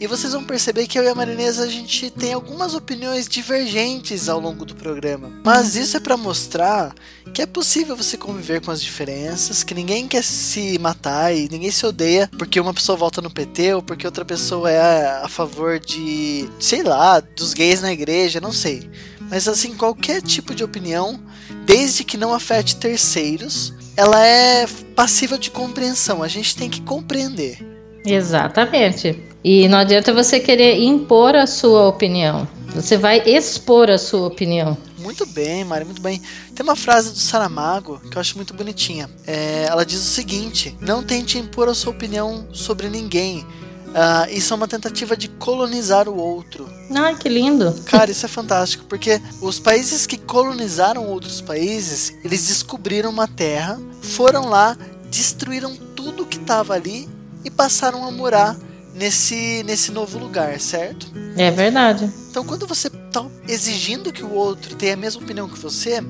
E 0.00 0.06
vocês 0.08 0.32
vão 0.32 0.44
perceber 0.44 0.86
que 0.86 0.98
eu 0.98 1.04
e 1.04 1.08
a 1.08 1.14
Marinesa 1.14 1.62
a 1.64 1.68
gente 1.68 2.10
tem 2.10 2.32
algumas 2.32 2.74
opiniões 2.74 3.28
divergentes 3.28 4.28
ao 4.28 4.40
longo 4.40 4.64
do 4.64 4.74
programa. 4.74 5.30
Mas 5.44 5.76
isso 5.76 5.96
é 5.96 6.00
para 6.00 6.16
mostrar 6.16 6.92
que 7.32 7.40
é 7.40 7.46
possível 7.46 7.96
você 7.96 8.16
conviver 8.16 8.60
com 8.60 8.70
as 8.70 8.82
diferenças, 8.82 9.62
que 9.62 9.74
ninguém 9.74 10.08
quer 10.08 10.24
se 10.24 10.78
matar 10.78 11.34
e 11.34 11.48
ninguém 11.48 11.70
se 11.70 11.86
odeia 11.86 12.28
porque 12.36 12.60
uma 12.60 12.74
pessoa 12.74 12.98
volta 12.98 13.22
no 13.22 13.30
PT 13.30 13.74
ou 13.74 13.82
porque 13.82 14.06
outra 14.06 14.24
pessoa 14.24 14.70
é 14.70 15.22
a 15.22 15.28
favor 15.28 15.78
de, 15.78 16.48
sei 16.58 16.82
lá, 16.82 17.20
dos 17.20 17.54
gays 17.54 17.80
na 17.80 17.92
igreja, 17.92 18.40
não 18.40 18.52
sei. 18.52 18.90
Mas 19.30 19.48
assim, 19.48 19.74
qualquer 19.74 20.20
tipo 20.20 20.54
de 20.54 20.64
opinião, 20.64 21.20
desde 21.64 22.04
que 22.04 22.16
não 22.16 22.34
afete 22.34 22.76
terceiros, 22.76 23.72
ela 23.96 24.24
é 24.24 24.66
passível 24.94 25.38
de 25.38 25.50
compreensão. 25.50 26.22
A 26.22 26.28
gente 26.28 26.56
tem 26.56 26.68
que 26.68 26.82
compreender. 26.82 27.58
Exatamente. 28.04 29.33
E 29.44 29.68
não 29.68 29.76
adianta 29.76 30.10
você 30.10 30.40
querer 30.40 30.82
impor 30.82 31.36
a 31.36 31.46
sua 31.46 31.86
opinião. 31.86 32.48
Você 32.74 32.96
vai 32.96 33.18
expor 33.26 33.90
a 33.90 33.98
sua 33.98 34.26
opinião. 34.26 34.76
Muito 34.98 35.26
bem, 35.26 35.62
Mari, 35.64 35.84
muito 35.84 36.00
bem. 36.00 36.22
Tem 36.54 36.64
uma 36.64 36.74
frase 36.74 37.12
do 37.12 37.18
Saramago 37.18 38.00
que 38.10 38.16
eu 38.16 38.20
acho 38.20 38.36
muito 38.36 38.54
bonitinha. 38.54 39.08
É, 39.26 39.66
ela 39.68 39.84
diz 39.84 40.00
o 40.00 40.10
seguinte: 40.10 40.74
Não 40.80 41.02
tente 41.02 41.38
impor 41.38 41.68
a 41.68 41.74
sua 41.74 41.92
opinião 41.92 42.48
sobre 42.52 42.88
ninguém. 42.88 43.46
Uh, 43.94 44.28
isso 44.32 44.52
é 44.52 44.56
uma 44.56 44.66
tentativa 44.66 45.16
de 45.16 45.28
colonizar 45.28 46.08
o 46.08 46.16
outro. 46.16 46.68
Ah, 46.96 47.14
que 47.14 47.28
lindo! 47.28 47.72
Cara, 47.84 48.10
isso 48.10 48.26
é 48.26 48.28
fantástico, 48.28 48.86
porque 48.88 49.20
os 49.40 49.60
países 49.60 50.04
que 50.04 50.16
colonizaram 50.16 51.06
outros 51.06 51.40
países, 51.40 52.12
eles 52.24 52.48
descobriram 52.48 53.10
uma 53.10 53.28
terra, 53.28 53.80
foram 54.02 54.48
lá, 54.48 54.76
destruíram 55.08 55.76
tudo 55.94 56.26
que 56.26 56.38
estava 56.38 56.74
ali 56.74 57.08
e 57.44 57.50
passaram 57.50 58.04
a 58.04 58.10
morar 58.10 58.56
nesse, 58.94 59.62
nesse 59.64 59.90
novo 59.92 60.18
lugar, 60.18 60.58
certo? 60.60 61.06
É 61.36 61.50
verdade. 61.50 62.10
Então, 62.30 62.44
quando 62.44 62.66
você 62.66 62.88
está 62.88 63.24
exigindo 63.48 64.12
que 64.12 64.22
o 64.22 64.32
outro 64.32 64.76
tenha 64.76 64.94
a 64.94 64.96
mesma 64.96 65.22
opinião 65.22 65.48
que 65.48 65.58
você, 65.58 66.02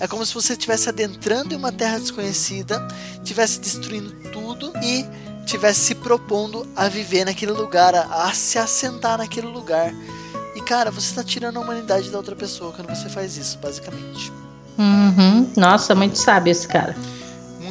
é 0.00 0.06
como 0.06 0.24
se 0.24 0.32
você 0.32 0.52
estivesse 0.52 0.88
adentrando 0.88 1.52
em 1.52 1.56
uma 1.56 1.72
terra 1.72 1.98
desconhecida, 1.98 2.86
estivesse 3.14 3.60
destruindo 3.60 4.12
tudo 4.30 4.72
e 4.82 5.04
estivesse 5.44 5.80
se 5.80 5.94
propondo 5.94 6.66
a 6.76 6.88
viver 6.88 7.24
naquele 7.24 7.52
lugar, 7.52 7.94
a, 7.94 8.24
a 8.24 8.32
se 8.32 8.58
assentar 8.58 9.18
naquele 9.18 9.48
lugar. 9.48 9.92
E 10.54 10.60
cara, 10.60 10.90
você 10.90 11.08
está 11.08 11.24
tirando 11.24 11.56
a 11.56 11.60
humanidade 11.60 12.10
da 12.10 12.18
outra 12.18 12.36
pessoa 12.36 12.72
quando 12.72 12.88
você 12.88 13.08
faz 13.08 13.36
isso, 13.36 13.58
basicamente. 13.58 14.32
Uhum. 14.78 15.50
Nossa, 15.56 15.94
muito 15.94 16.16
sábio 16.16 16.52
esse 16.52 16.68
cara 16.68 16.94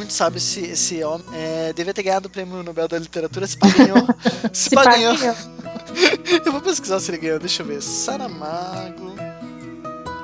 muito 0.08 0.14
sabe 0.14 0.38
esse, 0.38 0.62
esse 0.62 1.04
homem. 1.04 1.26
É, 1.34 1.74
devia 1.74 1.94
ter 1.94 2.04
ganhado 2.04 2.28
o 2.28 2.30
prêmio 2.32 2.64
Nobel 2.64 2.88
da 2.88 2.98
Literatura. 2.98 3.46
Se 3.46 3.58
pá 3.58 3.68
ganhou. 3.68 4.08
se, 4.54 4.70
pá 4.70 4.86
ganhou. 4.86 5.14
eu 6.46 6.52
vou 6.52 6.62
pesquisar 6.62 7.00
se 7.00 7.12
ele 7.12 7.18
ganhou. 7.18 7.40
Deixa 7.40 7.62
eu 7.62 7.68
ver. 7.68 7.82
Saramago. 7.82 9.16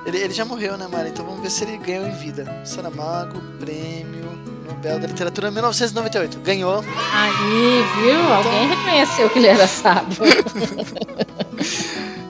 Ele, 0.06 0.18
ele 0.18 0.34
já 0.34 0.46
morreu, 0.46 0.78
né, 0.78 0.88
Mari? 0.88 1.10
Então 1.10 1.26
vamos 1.26 1.42
ver 1.42 1.50
se 1.50 1.64
ele 1.66 1.78
ganhou 1.78 2.08
em 2.08 2.16
vida. 2.16 2.62
Saramago, 2.66 3.42
prêmio 3.60 4.24
Nobel 4.66 5.00
da 5.00 5.08
Literatura 5.08 5.52
1998. 5.52 6.40
Ganhou. 6.40 6.84
Aí, 7.12 7.84
viu? 8.02 8.14
Então... 8.14 8.34
Alguém 8.34 8.68
reconheceu 8.70 9.30
que 9.30 9.40
ele 9.40 9.48
era 9.48 9.68
sábio. 9.68 10.18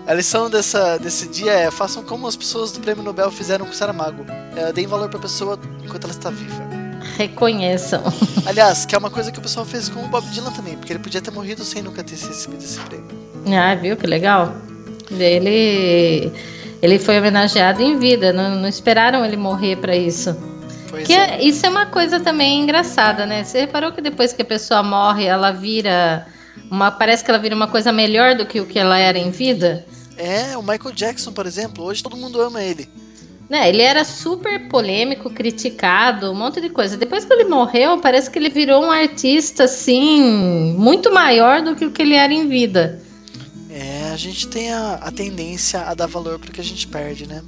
A 0.06 0.14
lição 0.14 0.50
dessa, 0.50 0.98
desse 0.98 1.28
dia 1.28 1.54
é: 1.54 1.72
façam 1.72 2.04
como 2.04 2.28
as 2.28 2.36
pessoas 2.36 2.74
do 2.74 2.82
prêmio 2.82 3.04
Nobel 3.04 3.32
fizeram 3.32 3.66
com 3.66 3.72
Saramago. 3.72 4.26
É, 4.56 4.74
deem 4.74 4.86
valor 4.86 5.08
pra 5.10 5.20
pessoa 5.20 5.58
enquanto 5.82 6.04
ela 6.04 6.14
está 6.14 6.30
viva 6.30 6.73
reconheçam. 7.18 8.04
Aliás, 8.46 8.86
que 8.86 8.96
é 8.96 8.98
uma 8.98 9.10
coisa 9.10 9.32
que 9.32 9.40
o 9.40 9.42
pessoal 9.42 9.66
fez 9.66 9.90
com 9.90 10.04
o 10.04 10.08
Bob 10.08 10.26
Dylan 10.30 10.52
também, 10.52 10.76
porque 10.76 10.94
ele 10.94 11.00
podia 11.00 11.22
ter 11.22 11.32
morrido 11.32 11.64
sem 11.64 11.82
nunca 11.82 12.04
ter 12.04 12.16
recebido 12.16 12.64
esse 12.64 12.80
prêmio. 12.82 13.08
Ah, 13.48 13.76
viu? 13.76 13.96
Que 13.98 14.08
legal. 14.08 14.56
Ele, 15.12 16.32
ele 16.82 17.00
foi 17.00 17.20
homenageado 17.20 17.82
em 17.82 17.98
vida, 18.00 18.32
não, 18.34 18.56
não 18.56 18.68
esperaram 18.68 19.26
ele 19.26 19.38
morrer 19.38 19.78
para 19.78 19.96
isso. 19.96 20.36
Pois 20.90 21.08
que 21.08 21.14
é. 21.14 21.36
é. 21.36 21.44
isso 21.44 21.66
é 21.66 21.70
uma 21.70 21.88
coisa 21.88 22.20
também 22.20 22.62
engraçada, 22.62 23.26
né? 23.26 23.44
Você 23.44 23.62
reparou 23.62 23.92
que 23.92 24.02
depois 24.02 24.32
que 24.32 24.42
a 24.42 24.46
pessoa 24.46 24.84
morre, 24.84 25.26
ela 25.26 25.52
vira 25.52 26.26
uma, 26.70 26.92
parece 26.92 27.24
que 27.24 27.32
ela 27.32 27.40
vira 27.40 27.56
uma 27.56 27.68
coisa 27.68 27.92
melhor 27.92 28.36
do 28.36 28.46
que 28.46 28.62
o 28.62 28.66
que 28.66 28.80
ela 28.80 28.98
era 28.98 29.18
em 29.18 29.32
vida? 29.32 29.86
É, 30.18 30.56
o 30.56 30.62
Michael 30.62 30.94
Jackson, 30.94 31.32
por 31.32 31.46
exemplo, 31.46 31.84
hoje 31.84 32.04
todo 32.04 32.16
mundo 32.16 32.40
ama 32.40 32.62
ele. 32.62 32.88
Né, 33.54 33.70
ele 33.70 33.84
era 33.84 34.04
super 34.04 34.68
polêmico, 34.68 35.30
criticado, 35.30 36.32
um 36.32 36.34
monte 36.34 36.60
de 36.60 36.70
coisa. 36.70 36.98
Depois 36.98 37.24
que 37.24 37.32
ele 37.32 37.44
morreu, 37.44 38.00
parece 38.00 38.28
que 38.28 38.40
ele 38.40 38.50
virou 38.50 38.84
um 38.84 38.90
artista 38.90 39.66
assim, 39.66 40.74
muito 40.76 41.14
maior 41.14 41.62
do 41.62 41.76
que 41.76 41.86
o 41.86 41.92
que 41.92 42.02
ele 42.02 42.16
era 42.16 42.34
em 42.34 42.48
vida. 42.48 43.00
É, 43.70 44.10
a 44.12 44.18
gente 44.18 44.48
tem 44.48 44.74
a, 44.74 44.96
a 44.96 45.12
tendência 45.12 45.82
a 45.82 45.94
dar 45.94 46.08
valor 46.08 46.40
pro 46.40 46.52
que 46.52 46.62
a 46.62 46.64
gente 46.64 46.88
perde, 46.88 47.28
né? 47.28 47.44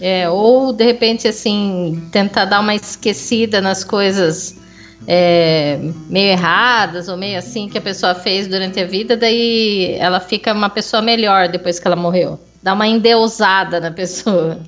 É, 0.00 0.30
ou 0.30 0.72
de 0.72 0.82
repente 0.82 1.28
assim, 1.28 2.08
tentar 2.10 2.46
dar 2.46 2.60
uma 2.60 2.74
esquecida 2.74 3.60
nas 3.60 3.84
coisas 3.84 4.56
é, 5.06 5.78
meio 6.08 6.30
erradas 6.30 7.06
ou 7.06 7.18
meio 7.18 7.38
assim 7.38 7.68
que 7.68 7.76
a 7.76 7.82
pessoa 7.82 8.14
fez 8.14 8.48
durante 8.48 8.80
a 8.80 8.86
vida, 8.86 9.14
daí 9.14 9.94
ela 9.98 10.20
fica 10.20 10.54
uma 10.54 10.70
pessoa 10.70 11.02
melhor 11.02 11.48
depois 11.48 11.78
que 11.78 11.86
ela 11.86 11.96
morreu. 11.96 12.40
Dá 12.62 12.72
uma 12.72 12.86
endeusada 12.86 13.78
na 13.78 13.90
pessoa. 13.90 14.58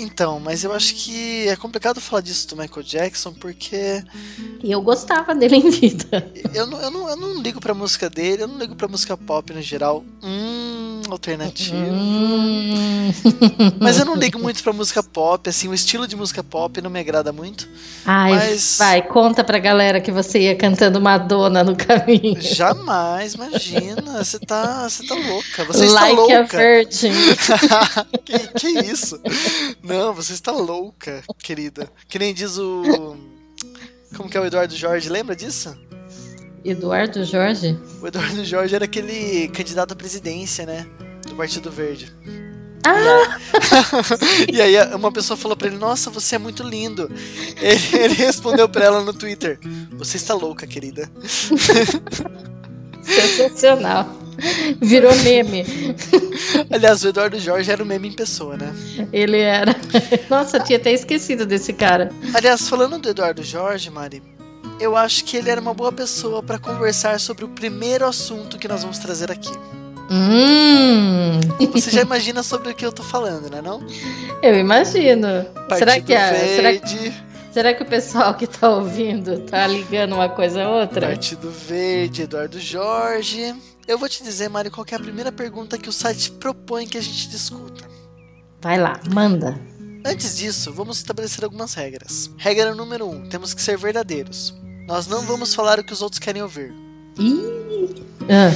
Então, 0.00 0.38
mas 0.38 0.62
eu 0.62 0.72
acho 0.72 0.94
que 0.94 1.48
é 1.48 1.56
complicado 1.56 2.00
falar 2.00 2.22
disso 2.22 2.46
do 2.48 2.56
Michael 2.56 2.84
Jackson 2.84 3.32
porque. 3.32 4.04
E 4.62 4.70
eu 4.70 4.80
gostava 4.80 5.34
dele 5.34 5.56
em 5.56 5.70
vida. 5.70 6.32
Eu 6.54 6.66
não, 6.68 6.80
eu 6.80 6.90
não, 6.90 7.08
eu 7.08 7.16
não 7.16 7.42
ligo 7.42 7.60
pra 7.60 7.74
música 7.74 8.08
dele, 8.08 8.44
eu 8.44 8.48
não 8.48 8.58
ligo 8.58 8.76
pra 8.76 8.86
música 8.86 9.16
pop 9.16 9.52
no 9.52 9.60
geral. 9.60 10.04
Hum, 10.22 10.87
alternativo. 11.14 11.76
Hum. 11.76 13.12
Mas 13.80 13.98
eu 13.98 14.04
não 14.04 14.14
ligo 14.14 14.38
muito 14.38 14.62
pra 14.62 14.72
música 14.72 15.02
pop, 15.02 15.48
assim, 15.48 15.68
o 15.68 15.74
estilo 15.74 16.06
de 16.06 16.16
música 16.16 16.42
pop 16.42 16.80
não 16.80 16.90
me 16.90 16.98
agrada 17.00 17.32
muito. 17.32 17.68
Ai, 18.04 18.32
Mas- 18.34 18.76
vai, 18.78 19.02
conta 19.02 19.42
pra 19.44 19.58
galera 19.58 20.00
que 20.00 20.10
você 20.10 20.40
ia 20.40 20.56
cantando 20.56 21.00
Madonna 21.00 21.62
no 21.64 21.76
caminho. 21.76 22.40
Jamais, 22.40 23.34
imagina. 23.34 24.24
Você 24.24 24.38
tá, 24.38 24.88
você 24.88 25.06
tá 25.06 25.14
louca. 25.14 25.64
Você 25.64 25.86
está 25.86 26.00
like 26.00 26.32
a 26.32 26.38
louca. 26.38 26.56
virgin. 26.58 27.12
que, 28.24 28.38
que 28.58 28.68
isso? 28.80 29.20
Não, 29.82 30.12
você 30.14 30.32
está 30.32 30.52
louca, 30.52 31.22
querida. 31.42 31.90
Que 32.08 32.18
nem 32.18 32.32
diz 32.34 32.58
o. 32.58 33.16
Como 34.16 34.28
que 34.28 34.36
é 34.36 34.40
o 34.40 34.44
Eduardo 34.46 34.74
Jorge? 34.74 35.08
Lembra 35.08 35.36
disso? 35.36 35.76
Eduardo 36.70 37.24
Jorge? 37.24 37.78
O 38.00 38.06
Eduardo 38.06 38.44
Jorge 38.44 38.74
era 38.74 38.84
aquele 38.84 39.48
candidato 39.48 39.92
à 39.92 39.96
presidência, 39.96 40.66
né? 40.66 40.86
Do 41.26 41.34
Partido 41.34 41.70
Verde. 41.70 42.12
Ah, 42.84 43.38
E 44.52 44.60
aí 44.60 44.76
uma 44.94 45.10
pessoa 45.12 45.36
falou 45.36 45.56
pra 45.56 45.68
ele: 45.68 45.76
Nossa, 45.76 46.10
você 46.10 46.36
é 46.36 46.38
muito 46.38 46.62
lindo. 46.62 47.10
Ele, 47.60 47.80
ele 48.04 48.14
respondeu 48.14 48.68
pra 48.68 48.84
ela 48.84 49.02
no 49.02 49.12
Twitter: 49.12 49.58
Você 49.92 50.16
está 50.16 50.34
louca, 50.34 50.66
querida. 50.66 51.10
sensacional. 53.02 54.06
Virou 54.80 55.14
meme. 55.16 55.64
Aliás, 56.70 57.02
o 57.02 57.08
Eduardo 57.08 57.40
Jorge 57.40 57.72
era 57.72 57.82
o 57.82 57.86
meme 57.86 58.08
em 58.08 58.12
pessoa, 58.12 58.56
né? 58.56 58.72
Ele 59.12 59.38
era. 59.38 59.74
Nossa, 60.30 60.60
tinha 60.60 60.78
até 60.78 60.92
esquecido 60.92 61.44
desse 61.44 61.72
cara. 61.72 62.12
Aliás, 62.32 62.68
falando 62.68 62.98
do 62.98 63.08
Eduardo 63.08 63.42
Jorge, 63.42 63.90
Mari, 63.90 64.22
eu 64.80 64.96
acho 64.96 65.24
que 65.24 65.36
ele 65.36 65.50
era 65.50 65.60
uma 65.60 65.74
boa 65.74 65.92
pessoa 65.92 66.42
pra 66.42 66.58
conversar 66.58 67.18
sobre 67.20 67.44
o 67.44 67.48
primeiro 67.48 68.06
assunto 68.06 68.58
que 68.58 68.68
nós 68.68 68.82
vamos 68.82 68.98
trazer 68.98 69.30
aqui. 69.30 69.50
Hum, 70.10 71.40
Você 71.72 71.90
já 71.90 72.00
imagina 72.00 72.42
sobre 72.42 72.72
o 72.72 72.74
que 72.74 72.84
eu 72.84 72.92
tô 72.92 73.02
falando, 73.02 73.50
né? 73.50 73.60
Não? 73.60 73.80
eu 74.42 74.58
imagino. 74.58 75.44
Partido 75.68 75.78
Será 75.78 76.00
que, 76.00 76.14
a, 76.14 76.34
será, 76.34 76.70
Verde, 76.70 77.24
será 77.52 77.74
que 77.74 77.82
o 77.82 77.86
pessoal 77.86 78.34
que 78.34 78.46
tá 78.46 78.70
ouvindo 78.70 79.40
tá 79.40 79.66
ligando 79.66 80.14
uma 80.14 80.28
coisa 80.28 80.64
a 80.64 80.70
outra? 80.70 81.08
Partido 81.08 81.50
Verde, 81.50 82.22
Eduardo 82.22 82.58
Jorge. 82.58 83.54
Eu 83.86 83.98
vou 83.98 84.08
te 84.08 84.22
dizer, 84.22 84.48
Mari, 84.48 84.70
qual 84.70 84.84
que 84.84 84.94
é 84.94 84.96
a 84.96 85.00
primeira 85.00 85.32
pergunta 85.32 85.78
que 85.78 85.88
o 85.88 85.92
site 85.92 86.30
propõe 86.32 86.86
que 86.86 86.98
a 86.98 87.02
gente 87.02 87.28
discuta. 87.28 87.86
Vai 88.60 88.78
lá, 88.78 89.00
manda. 89.12 89.58
Antes 90.04 90.36
disso, 90.36 90.72
vamos 90.72 90.98
estabelecer 90.98 91.44
algumas 91.44 91.74
regras. 91.74 92.30
Regra 92.38 92.74
número 92.74 93.06
1: 93.06 93.10
um, 93.10 93.28
temos 93.28 93.52
que 93.52 93.60
ser 93.60 93.76
verdadeiros. 93.76 94.54
Nós 94.88 95.06
não 95.06 95.20
vamos 95.20 95.54
falar 95.54 95.78
o 95.78 95.84
que 95.84 95.92
os 95.92 96.00
outros 96.00 96.18
querem 96.18 96.40
ouvir. 96.40 96.72
Ah, 98.22 98.48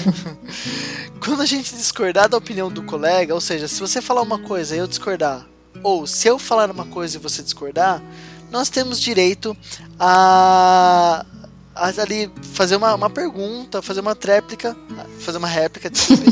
Quando 1.22 1.42
a 1.42 1.46
gente 1.46 1.76
discordar 1.76 2.26
da 2.26 2.38
opinião 2.38 2.72
do 2.72 2.82
colega, 2.84 3.34
ou 3.34 3.40
seja, 3.40 3.68
se 3.68 3.78
você 3.78 4.00
falar 4.00 4.22
uma 4.22 4.38
coisa 4.38 4.74
e 4.74 4.78
eu 4.78 4.86
discordar, 4.86 5.46
ou 5.82 6.06
se 6.06 6.26
eu 6.26 6.38
falar 6.38 6.70
uma 6.70 6.86
coisa 6.86 7.18
e 7.18 7.20
você 7.20 7.42
discordar, 7.42 8.02
nós 8.50 8.70
temos 8.70 8.98
direito 8.98 9.54
a, 10.00 11.26
a 11.74 11.86
ali 12.00 12.32
fazer 12.54 12.76
uma, 12.76 12.94
uma 12.94 13.10
pergunta, 13.10 13.82
fazer 13.82 14.00
uma 14.00 14.14
tréplica, 14.14 14.74
fazer 15.20 15.36
uma 15.36 15.48
réplica, 15.48 15.90
desculpe, 15.90 16.24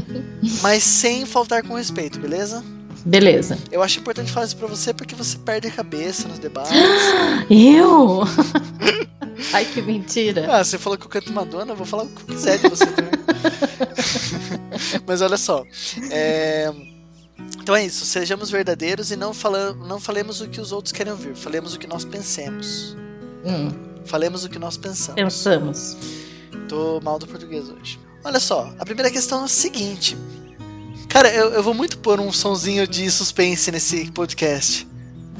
mas 0.60 0.82
sem 0.82 1.24
faltar 1.24 1.62
com 1.62 1.74
respeito, 1.74 2.20
beleza? 2.20 2.62
Beleza. 3.04 3.58
Eu 3.70 3.82
acho 3.82 4.00
importante 4.00 4.30
falar 4.32 4.46
isso 4.46 4.56
pra 4.56 4.66
você 4.66 4.92
porque 4.92 5.14
você 5.14 5.38
perde 5.38 5.68
a 5.68 5.70
cabeça 5.70 6.28
nos 6.28 6.38
debates. 6.38 6.72
Eu? 7.50 8.22
Ai, 9.52 9.64
que 9.64 9.80
mentira. 9.80 10.46
Ah, 10.52 10.64
você 10.64 10.76
falou 10.78 10.98
que 10.98 11.04
eu 11.06 11.08
canto 11.08 11.32
Madonna, 11.32 11.72
eu 11.72 11.76
vou 11.76 11.86
falar 11.86 12.02
o 12.02 12.08
que 12.08 12.22
eu 12.22 12.26
quiser 12.34 12.58
de 12.58 12.68
você 12.68 12.84
também. 12.86 13.12
Mas 15.06 15.20
olha 15.22 15.36
só. 15.36 15.64
é, 16.10 16.72
Então 17.62 17.74
é 17.76 17.84
isso, 17.86 18.04
sejamos 18.04 18.50
verdadeiros 18.50 19.10
e 19.12 19.16
não, 19.16 19.32
fala... 19.32 19.72
não 19.74 20.00
falemos 20.00 20.40
o 20.40 20.48
que 20.48 20.60
os 20.60 20.72
outros 20.72 20.92
querem 20.92 21.12
ouvir, 21.12 21.36
falemos 21.36 21.72
o 21.74 21.78
que 21.78 21.86
nós 21.86 22.04
pensemos. 22.04 22.96
Hum, 23.44 23.70
Falemos 24.04 24.44
o 24.44 24.48
que 24.48 24.58
nós 24.58 24.76
pensamos. 24.76 25.20
pensamos. 25.20 25.96
Tô 26.68 27.00
mal 27.02 27.18
do 27.18 27.26
português 27.26 27.68
hoje. 27.68 28.00
Olha 28.24 28.40
só, 28.40 28.72
a 28.78 28.84
primeira 28.84 29.10
questão 29.10 29.42
é 29.42 29.44
a 29.44 29.48
seguinte. 29.48 30.16
Cara, 31.08 31.32
eu, 31.32 31.50
eu 31.52 31.62
vou 31.62 31.74
muito 31.74 31.98
pôr 31.98 32.20
um 32.20 32.30
sonzinho 32.32 32.86
de 32.86 33.10
suspense 33.10 33.70
nesse 33.70 34.10
podcast. 34.12 34.86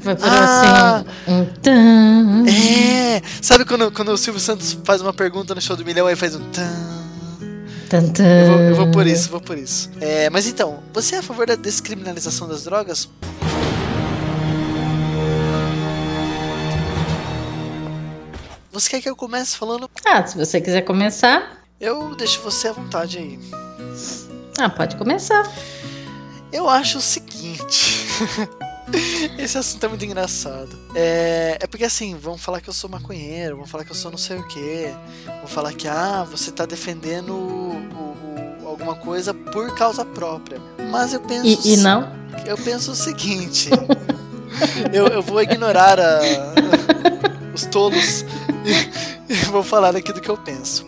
Foi 0.01 0.15
por 0.15 0.25
Ah! 0.27 1.03
assim. 1.05 1.31
Um 1.31 1.45
tan. 1.61 2.45
É! 2.49 3.21
Sabe 3.41 3.65
quando, 3.65 3.91
quando 3.91 4.09
o 4.09 4.17
Silvio 4.17 4.39
Santos 4.41 4.77
faz 4.83 5.01
uma 5.01 5.13
pergunta 5.13 5.53
no 5.53 5.61
show 5.61 5.75
do 5.75 5.85
milhão 5.85 6.09
e 6.09 6.15
faz 6.15 6.35
um 6.35 6.49
tan. 6.51 6.99
Tan, 7.89 8.07
tan. 8.09 8.23
Eu 8.23 8.47
vou, 8.51 8.59
eu 8.61 8.75
vou 8.75 8.91
por 8.91 9.05
isso, 9.07 9.29
vou 9.29 9.41
por 9.41 9.57
isso. 9.57 9.89
É, 9.99 10.29
mas 10.29 10.47
então, 10.47 10.79
você 10.93 11.15
é 11.15 11.19
a 11.19 11.23
favor 11.23 11.45
da 11.45 11.55
descriminalização 11.55 12.47
das 12.47 12.63
drogas? 12.63 13.09
Você 18.71 18.89
quer 18.89 19.01
que 19.01 19.09
eu 19.09 19.15
comece 19.15 19.57
falando? 19.57 19.89
Ah, 20.05 20.25
se 20.25 20.37
você 20.37 20.61
quiser 20.61 20.81
começar. 20.81 21.57
Eu 21.79 22.13
deixo 22.15 22.41
você 22.41 22.67
à 22.67 22.73
vontade 22.73 23.17
aí. 23.17 23.39
Ah, 24.57 24.69
pode 24.69 24.95
começar. 24.95 25.43
Eu 26.51 26.67
acho 26.69 26.97
o 26.97 27.01
seguinte. 27.01 28.07
Esse 29.37 29.57
assunto 29.57 29.85
é 29.85 29.89
muito 29.89 30.03
engraçado. 30.03 30.69
É, 30.95 31.57
é 31.61 31.67
porque 31.67 31.83
assim, 31.85 32.15
vão 32.17 32.37
falar 32.37 32.59
que 32.59 32.69
eu 32.69 32.73
sou 32.73 32.89
maconheiro, 32.89 33.55
vão 33.57 33.67
falar 33.67 33.85
que 33.85 33.91
eu 33.91 33.95
sou 33.95 34.09
não 34.09 34.17
sei 34.17 34.37
o 34.37 34.47
que, 34.47 34.89
vão 35.27 35.47
falar 35.47 35.73
que 35.73 35.87
ah, 35.87 36.25
você 36.29 36.51
tá 36.51 36.65
defendendo 36.65 37.33
o- 37.33 37.75
o- 37.75 38.63
o- 38.63 38.67
alguma 38.67 38.95
coisa 38.95 39.31
por 39.33 39.75
causa 39.75 40.03
própria. 40.03 40.59
Mas 40.91 41.13
eu 41.13 41.19
penso. 41.21 41.67
E, 41.67 41.73
e 41.73 41.77
não? 41.77 42.11
Eu 42.45 42.57
penso 42.57 42.91
o 42.91 42.95
seguinte. 42.95 43.69
eu, 44.91 45.07
eu 45.07 45.21
vou 45.21 45.39
ignorar 45.41 45.99
a- 45.99 46.19
os 47.53 47.65
tolos 47.65 48.25
e, 48.65 49.31
e 49.33 49.35
vou 49.45 49.63
falar 49.63 49.95
aqui 49.95 50.11
do 50.11 50.19
que 50.19 50.29
eu 50.29 50.37
penso. 50.37 50.83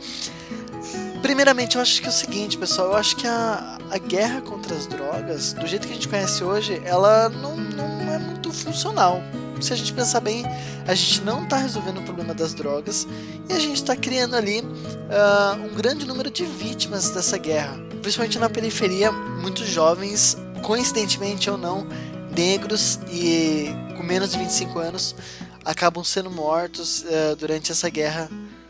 Primeiramente, 1.21 1.75
eu 1.75 1.81
acho 1.81 2.01
que 2.01 2.07
é 2.07 2.09
o 2.09 2.13
seguinte, 2.13 2.57
pessoal. 2.57 2.89
Eu 2.89 2.97
acho 2.97 3.15
que 3.15 3.27
a, 3.27 3.77
a 3.91 3.97
guerra 3.99 4.41
contra 4.41 4.75
as 4.75 4.87
drogas, 4.87 5.53
do 5.53 5.67
jeito 5.67 5.85
que 5.85 5.93
a 5.93 5.95
gente 5.95 6.07
conhece 6.07 6.43
hoje, 6.43 6.81
ela 6.83 7.29
não, 7.29 7.55
não 7.55 8.11
é 8.11 8.17
muito 8.17 8.51
funcional. 8.51 9.21
Se 9.61 9.71
a 9.71 9.75
gente 9.75 9.93
pensar 9.93 10.19
bem, 10.19 10.43
a 10.87 10.95
gente 10.95 11.21
não 11.21 11.43
está 11.43 11.57
resolvendo 11.57 11.99
o 11.99 12.03
problema 12.03 12.33
das 12.33 12.55
drogas 12.55 13.07
e 13.47 13.53
a 13.53 13.59
gente 13.59 13.75
está 13.75 13.95
criando 13.95 14.35
ali 14.35 14.63
ah, 15.11 15.55
um 15.63 15.75
grande 15.75 16.07
número 16.07 16.31
de 16.31 16.43
vítimas 16.43 17.11
dessa 17.11 17.37
guerra. 17.37 17.77
Principalmente 18.01 18.39
na 18.39 18.49
periferia, 18.49 19.11
muitos 19.11 19.67
jovens, 19.67 20.35
coincidentemente 20.63 21.47
ou 21.51 21.57
não, 21.59 21.87
negros 22.35 22.99
e 23.11 23.69
com 23.95 24.01
menos 24.01 24.31
de 24.31 24.39
25 24.39 24.79
anos, 24.79 25.15
acabam 25.63 26.03
sendo 26.03 26.31
mortos 26.31 27.05
ah, 27.05 27.35
durante 27.35 27.71
essa 27.71 27.87
guerra 27.91 28.27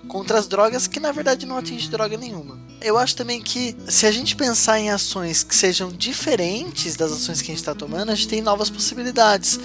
contra 0.08 0.38
as 0.38 0.48
drogas 0.48 0.88
que 0.88 1.00
na 1.00 1.12
verdade 1.12 1.46
não 1.46 1.58
atinge 1.58 1.90
droga 1.90 2.18
nenhuma. 2.18 2.60
Eu 2.82 2.98
acho 2.98 3.16
também 3.16 3.42
que 3.42 3.76
se 3.88 4.06
a 4.08 4.12
gente 4.12 4.36
pensar 4.36 4.80
em 4.80 4.90
ações 4.90 5.44
que 5.44 5.56
sejam 5.56 5.92
diferentes 5.92 6.96
das 6.96 7.12
ações 7.12 7.42
que 7.42 7.52
a 7.52 7.54
gente 7.54 7.62
está 7.62 7.76
tomando, 7.76 8.12
a 8.12 8.16
gente 8.16 8.28
tem 8.28 8.42
novas 8.42 8.70
possibilidades. 8.70 9.60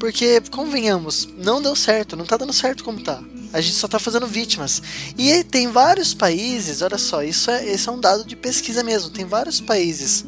Porque, 0.00 0.40
convenhamos, 0.50 1.28
não 1.38 1.62
deu 1.62 1.76
certo, 1.76 2.16
não 2.16 2.24
tá 2.24 2.36
dando 2.36 2.52
certo 2.52 2.82
como 2.82 3.00
tá. 3.00 3.22
A 3.52 3.60
gente 3.60 3.76
só 3.76 3.86
tá 3.86 4.00
fazendo 4.00 4.26
vítimas. 4.26 4.82
E 5.16 5.44
tem 5.44 5.68
vários 5.68 6.12
países, 6.12 6.82
olha 6.82 6.98
só, 6.98 7.22
isso 7.22 7.50
é, 7.50 7.64
esse 7.68 7.88
é 7.88 7.92
um 7.92 8.00
dado 8.00 8.24
de 8.24 8.34
pesquisa 8.34 8.82
mesmo. 8.82 9.10
Tem 9.10 9.24
vários 9.24 9.60
países 9.60 10.24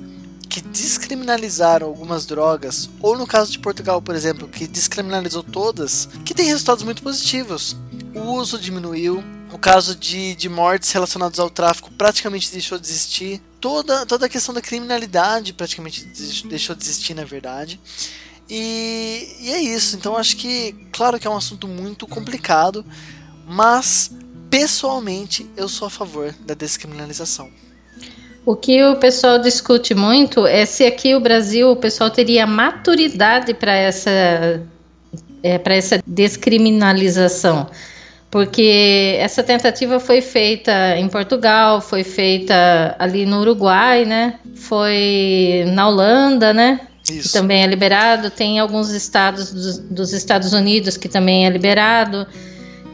que 0.48 0.60
descriminalizaram 0.60 1.88
algumas 1.88 2.24
drogas, 2.24 2.88
ou 3.00 3.18
no 3.18 3.26
caso 3.26 3.50
de 3.50 3.58
Portugal, 3.58 4.00
por 4.00 4.14
exemplo, 4.14 4.46
que 4.46 4.68
descriminalizou 4.68 5.42
todas, 5.42 6.08
que 6.24 6.32
tem 6.32 6.46
resultados 6.46 6.84
muito 6.84 7.02
positivos. 7.02 7.76
O 8.14 8.34
uso 8.34 8.56
diminuiu, 8.56 9.24
o 9.54 9.58
caso 9.58 9.94
de, 9.94 10.34
de 10.34 10.48
mortes 10.48 10.90
relacionadas 10.90 11.38
ao 11.38 11.48
tráfico 11.48 11.88
praticamente 11.92 12.50
deixou 12.50 12.76
de 12.76 12.88
existir, 12.88 13.40
toda, 13.60 14.04
toda 14.04 14.26
a 14.26 14.28
questão 14.28 14.52
da 14.52 14.60
criminalidade 14.60 15.52
praticamente 15.52 16.04
deixou 16.46 16.74
de 16.74 16.82
existir, 16.82 17.14
na 17.14 17.22
verdade. 17.22 17.78
E, 18.50 19.28
e 19.40 19.52
é 19.52 19.60
isso, 19.60 19.94
então 19.94 20.16
acho 20.16 20.36
que, 20.36 20.74
claro 20.90 21.20
que 21.20 21.26
é 21.28 21.30
um 21.30 21.36
assunto 21.36 21.68
muito 21.68 22.04
complicado, 22.04 22.84
mas 23.46 24.10
pessoalmente 24.50 25.48
eu 25.56 25.68
sou 25.68 25.86
a 25.86 25.90
favor 25.90 26.34
da 26.40 26.54
descriminalização. 26.54 27.48
O 28.44 28.56
que 28.56 28.82
o 28.82 28.96
pessoal 28.96 29.38
discute 29.38 29.94
muito 29.94 30.48
é 30.48 30.66
se 30.66 30.84
aqui 30.84 31.14
o 31.14 31.20
Brasil 31.20 31.70
o 31.70 31.76
pessoal 31.76 32.10
teria 32.10 32.44
maturidade 32.44 33.54
para 33.54 33.72
essa 33.72 34.10
é, 35.44 35.58
para 35.58 35.76
essa 35.76 36.02
descriminalização. 36.04 37.70
Porque 38.34 39.14
essa 39.20 39.44
tentativa 39.44 40.00
foi 40.00 40.20
feita 40.20 40.98
em 40.98 41.08
Portugal, 41.08 41.80
foi 41.80 42.02
feita 42.02 42.96
ali 42.98 43.24
no 43.24 43.42
Uruguai, 43.42 44.04
né? 44.04 44.40
Foi 44.56 45.64
na 45.68 45.86
Holanda, 45.86 46.52
né? 46.52 46.80
Que 47.04 47.18
Isso. 47.18 47.32
também 47.32 47.62
é 47.62 47.66
liberado. 47.68 48.32
Tem 48.32 48.58
alguns 48.58 48.90
estados 48.90 49.52
dos, 49.52 49.78
dos 49.78 50.12
Estados 50.12 50.52
Unidos 50.52 50.96
que 50.96 51.08
também 51.08 51.46
é 51.46 51.48
liberado. 51.48 52.26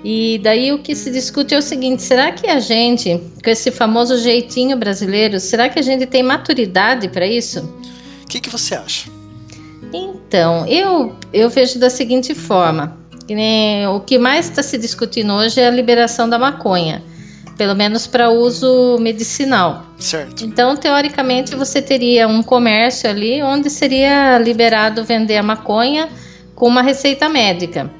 E 0.05 0.39
daí 0.45 0.73
o 0.73 0.81
que 0.81 0.95
se 0.95 1.11
discute 1.11 1.55
é 1.55 1.59
o 1.59 1.63
seguinte: 1.63 2.03
será 2.03 2.33
que 2.33 2.47
a 2.47 2.61
gente, 2.61 3.19
com 3.43 3.49
esse 3.49 3.71
famoso 3.71 4.19
jeitinho 4.19 4.77
brasileiro, 4.77 5.41
será 5.41 5.71
que 5.71 5.79
a 5.79 5.83
gente 5.83 6.05
tem 6.05 6.23
maturidade 6.23 7.09
para 7.09 7.27
isso? 7.27 7.61
O 8.25 8.27
que, 8.29 8.41
que 8.41 8.51
você 8.51 8.75
acha? 8.75 9.11
Então, 9.91 10.67
eu, 10.67 11.17
eu 11.33 11.49
vejo 11.49 11.79
da 11.79 11.89
seguinte 11.89 12.35
forma: 12.35 13.00
né, 13.35 13.89
o 13.89 14.01
que 14.01 14.19
mais 14.19 14.49
está 14.49 14.63
se 14.63 14.79
discutindo 14.79 15.33
hoje 15.33 15.61
é 15.61 15.67
a 15.67 15.71
liberação 15.71 16.29
da 16.29 16.39
maconha, 16.39 17.03
pelo 17.57 17.75
menos 17.75 18.07
para 18.07 18.31
uso 18.31 18.97
medicinal. 19.01 19.87
Certo. 19.99 20.45
Então, 20.45 20.77
teoricamente, 20.77 21.55
você 21.55 21.83
teria 21.83 22.27
um 22.27 22.43
comércio 22.43 23.09
ali 23.09 23.43
onde 23.43 23.69
seria 23.71 24.39
liberado 24.39 25.05
vender 25.05 25.37
a 25.37 25.43
maconha 25.43 26.09
com 26.55 26.67
uma 26.67 26.83
receita 26.83 27.29
médica. 27.29 27.91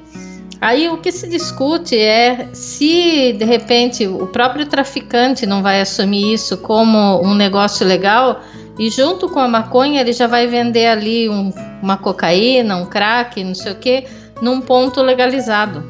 Aí 0.61 0.87
o 0.87 0.97
que 0.97 1.11
se 1.11 1.27
discute 1.27 1.97
é 1.97 2.47
se 2.53 3.33
de 3.33 3.43
repente 3.43 4.05
o 4.05 4.27
próprio 4.27 4.67
traficante 4.67 5.47
não 5.47 5.63
vai 5.63 5.81
assumir 5.81 6.35
isso 6.35 6.55
como 6.57 7.19
um 7.23 7.33
negócio 7.33 7.83
legal 7.83 8.41
e 8.77 8.87
junto 8.91 9.27
com 9.27 9.39
a 9.39 9.47
maconha 9.47 10.01
ele 10.01 10.13
já 10.13 10.27
vai 10.27 10.45
vender 10.45 10.85
ali 10.85 11.27
um, 11.27 11.51
uma 11.81 11.97
cocaína, 11.97 12.77
um 12.77 12.85
crack, 12.85 13.43
não 13.43 13.55
sei 13.55 13.71
o 13.71 13.75
que, 13.75 14.05
num 14.41 14.59
ponto 14.59 15.01
legalizado. 15.01 15.83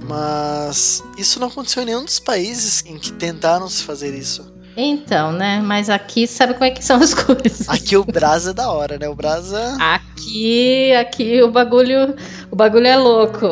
Mas 0.00 1.02
isso 1.18 1.40
não 1.40 1.48
aconteceu 1.48 1.82
em 1.82 1.86
nenhum 1.86 2.04
dos 2.04 2.20
países 2.20 2.84
em 2.86 2.98
que 2.98 3.12
tentaram 3.12 3.68
se 3.68 3.82
fazer 3.82 4.14
isso. 4.14 4.52
Então, 4.76 5.32
né? 5.32 5.60
Mas 5.64 5.88
aqui 5.88 6.26
sabe 6.26 6.54
como 6.54 6.64
é 6.64 6.70
que 6.70 6.84
são 6.84 7.00
as 7.00 7.14
coisas. 7.14 7.68
Aqui 7.68 7.96
o 7.96 8.04
Brasa 8.04 8.50
é 8.50 8.54
da 8.54 8.70
hora, 8.70 8.98
né? 8.98 9.08
O 9.08 9.14
Brasa. 9.14 9.76
Aqui, 9.80 10.92
aqui 10.92 11.42
o 11.42 11.50
bagulho, 11.50 12.14
o 12.50 12.56
bagulho 12.56 12.86
é 12.86 12.96
louco. 12.96 13.46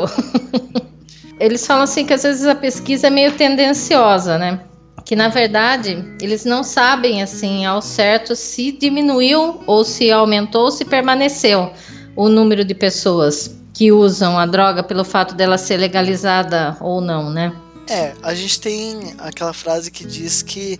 Eles 1.40 1.66
falam 1.66 1.84
assim 1.84 2.04
que 2.04 2.12
às 2.12 2.22
vezes 2.22 2.46
a 2.46 2.54
pesquisa 2.54 3.06
é 3.06 3.10
meio 3.10 3.32
tendenciosa, 3.32 4.38
né? 4.38 4.60
Que 5.04 5.16
na 5.16 5.28
verdade 5.28 6.04
eles 6.20 6.44
não 6.44 6.62
sabem 6.62 7.24
assim 7.24 7.66
ao 7.66 7.82
certo 7.82 8.36
se 8.36 8.70
diminuiu 8.70 9.60
ou 9.66 9.82
se 9.82 10.12
aumentou 10.12 10.66
ou 10.66 10.70
se 10.70 10.84
permaneceu 10.84 11.72
o 12.16 12.28
número 12.28 12.64
de 12.64 12.74
pessoas 12.74 13.56
que 13.74 13.90
usam 13.90 14.38
a 14.38 14.46
droga 14.46 14.82
pelo 14.82 15.04
fato 15.04 15.34
dela 15.34 15.56
ser 15.56 15.76
legalizada 15.78 16.76
ou 16.80 17.00
não, 17.00 17.30
né? 17.30 17.52
É, 17.88 18.14
a 18.22 18.34
gente 18.34 18.60
tem 18.60 19.14
aquela 19.18 19.52
frase 19.52 19.90
que 19.90 20.04
diz 20.04 20.42
que 20.42 20.78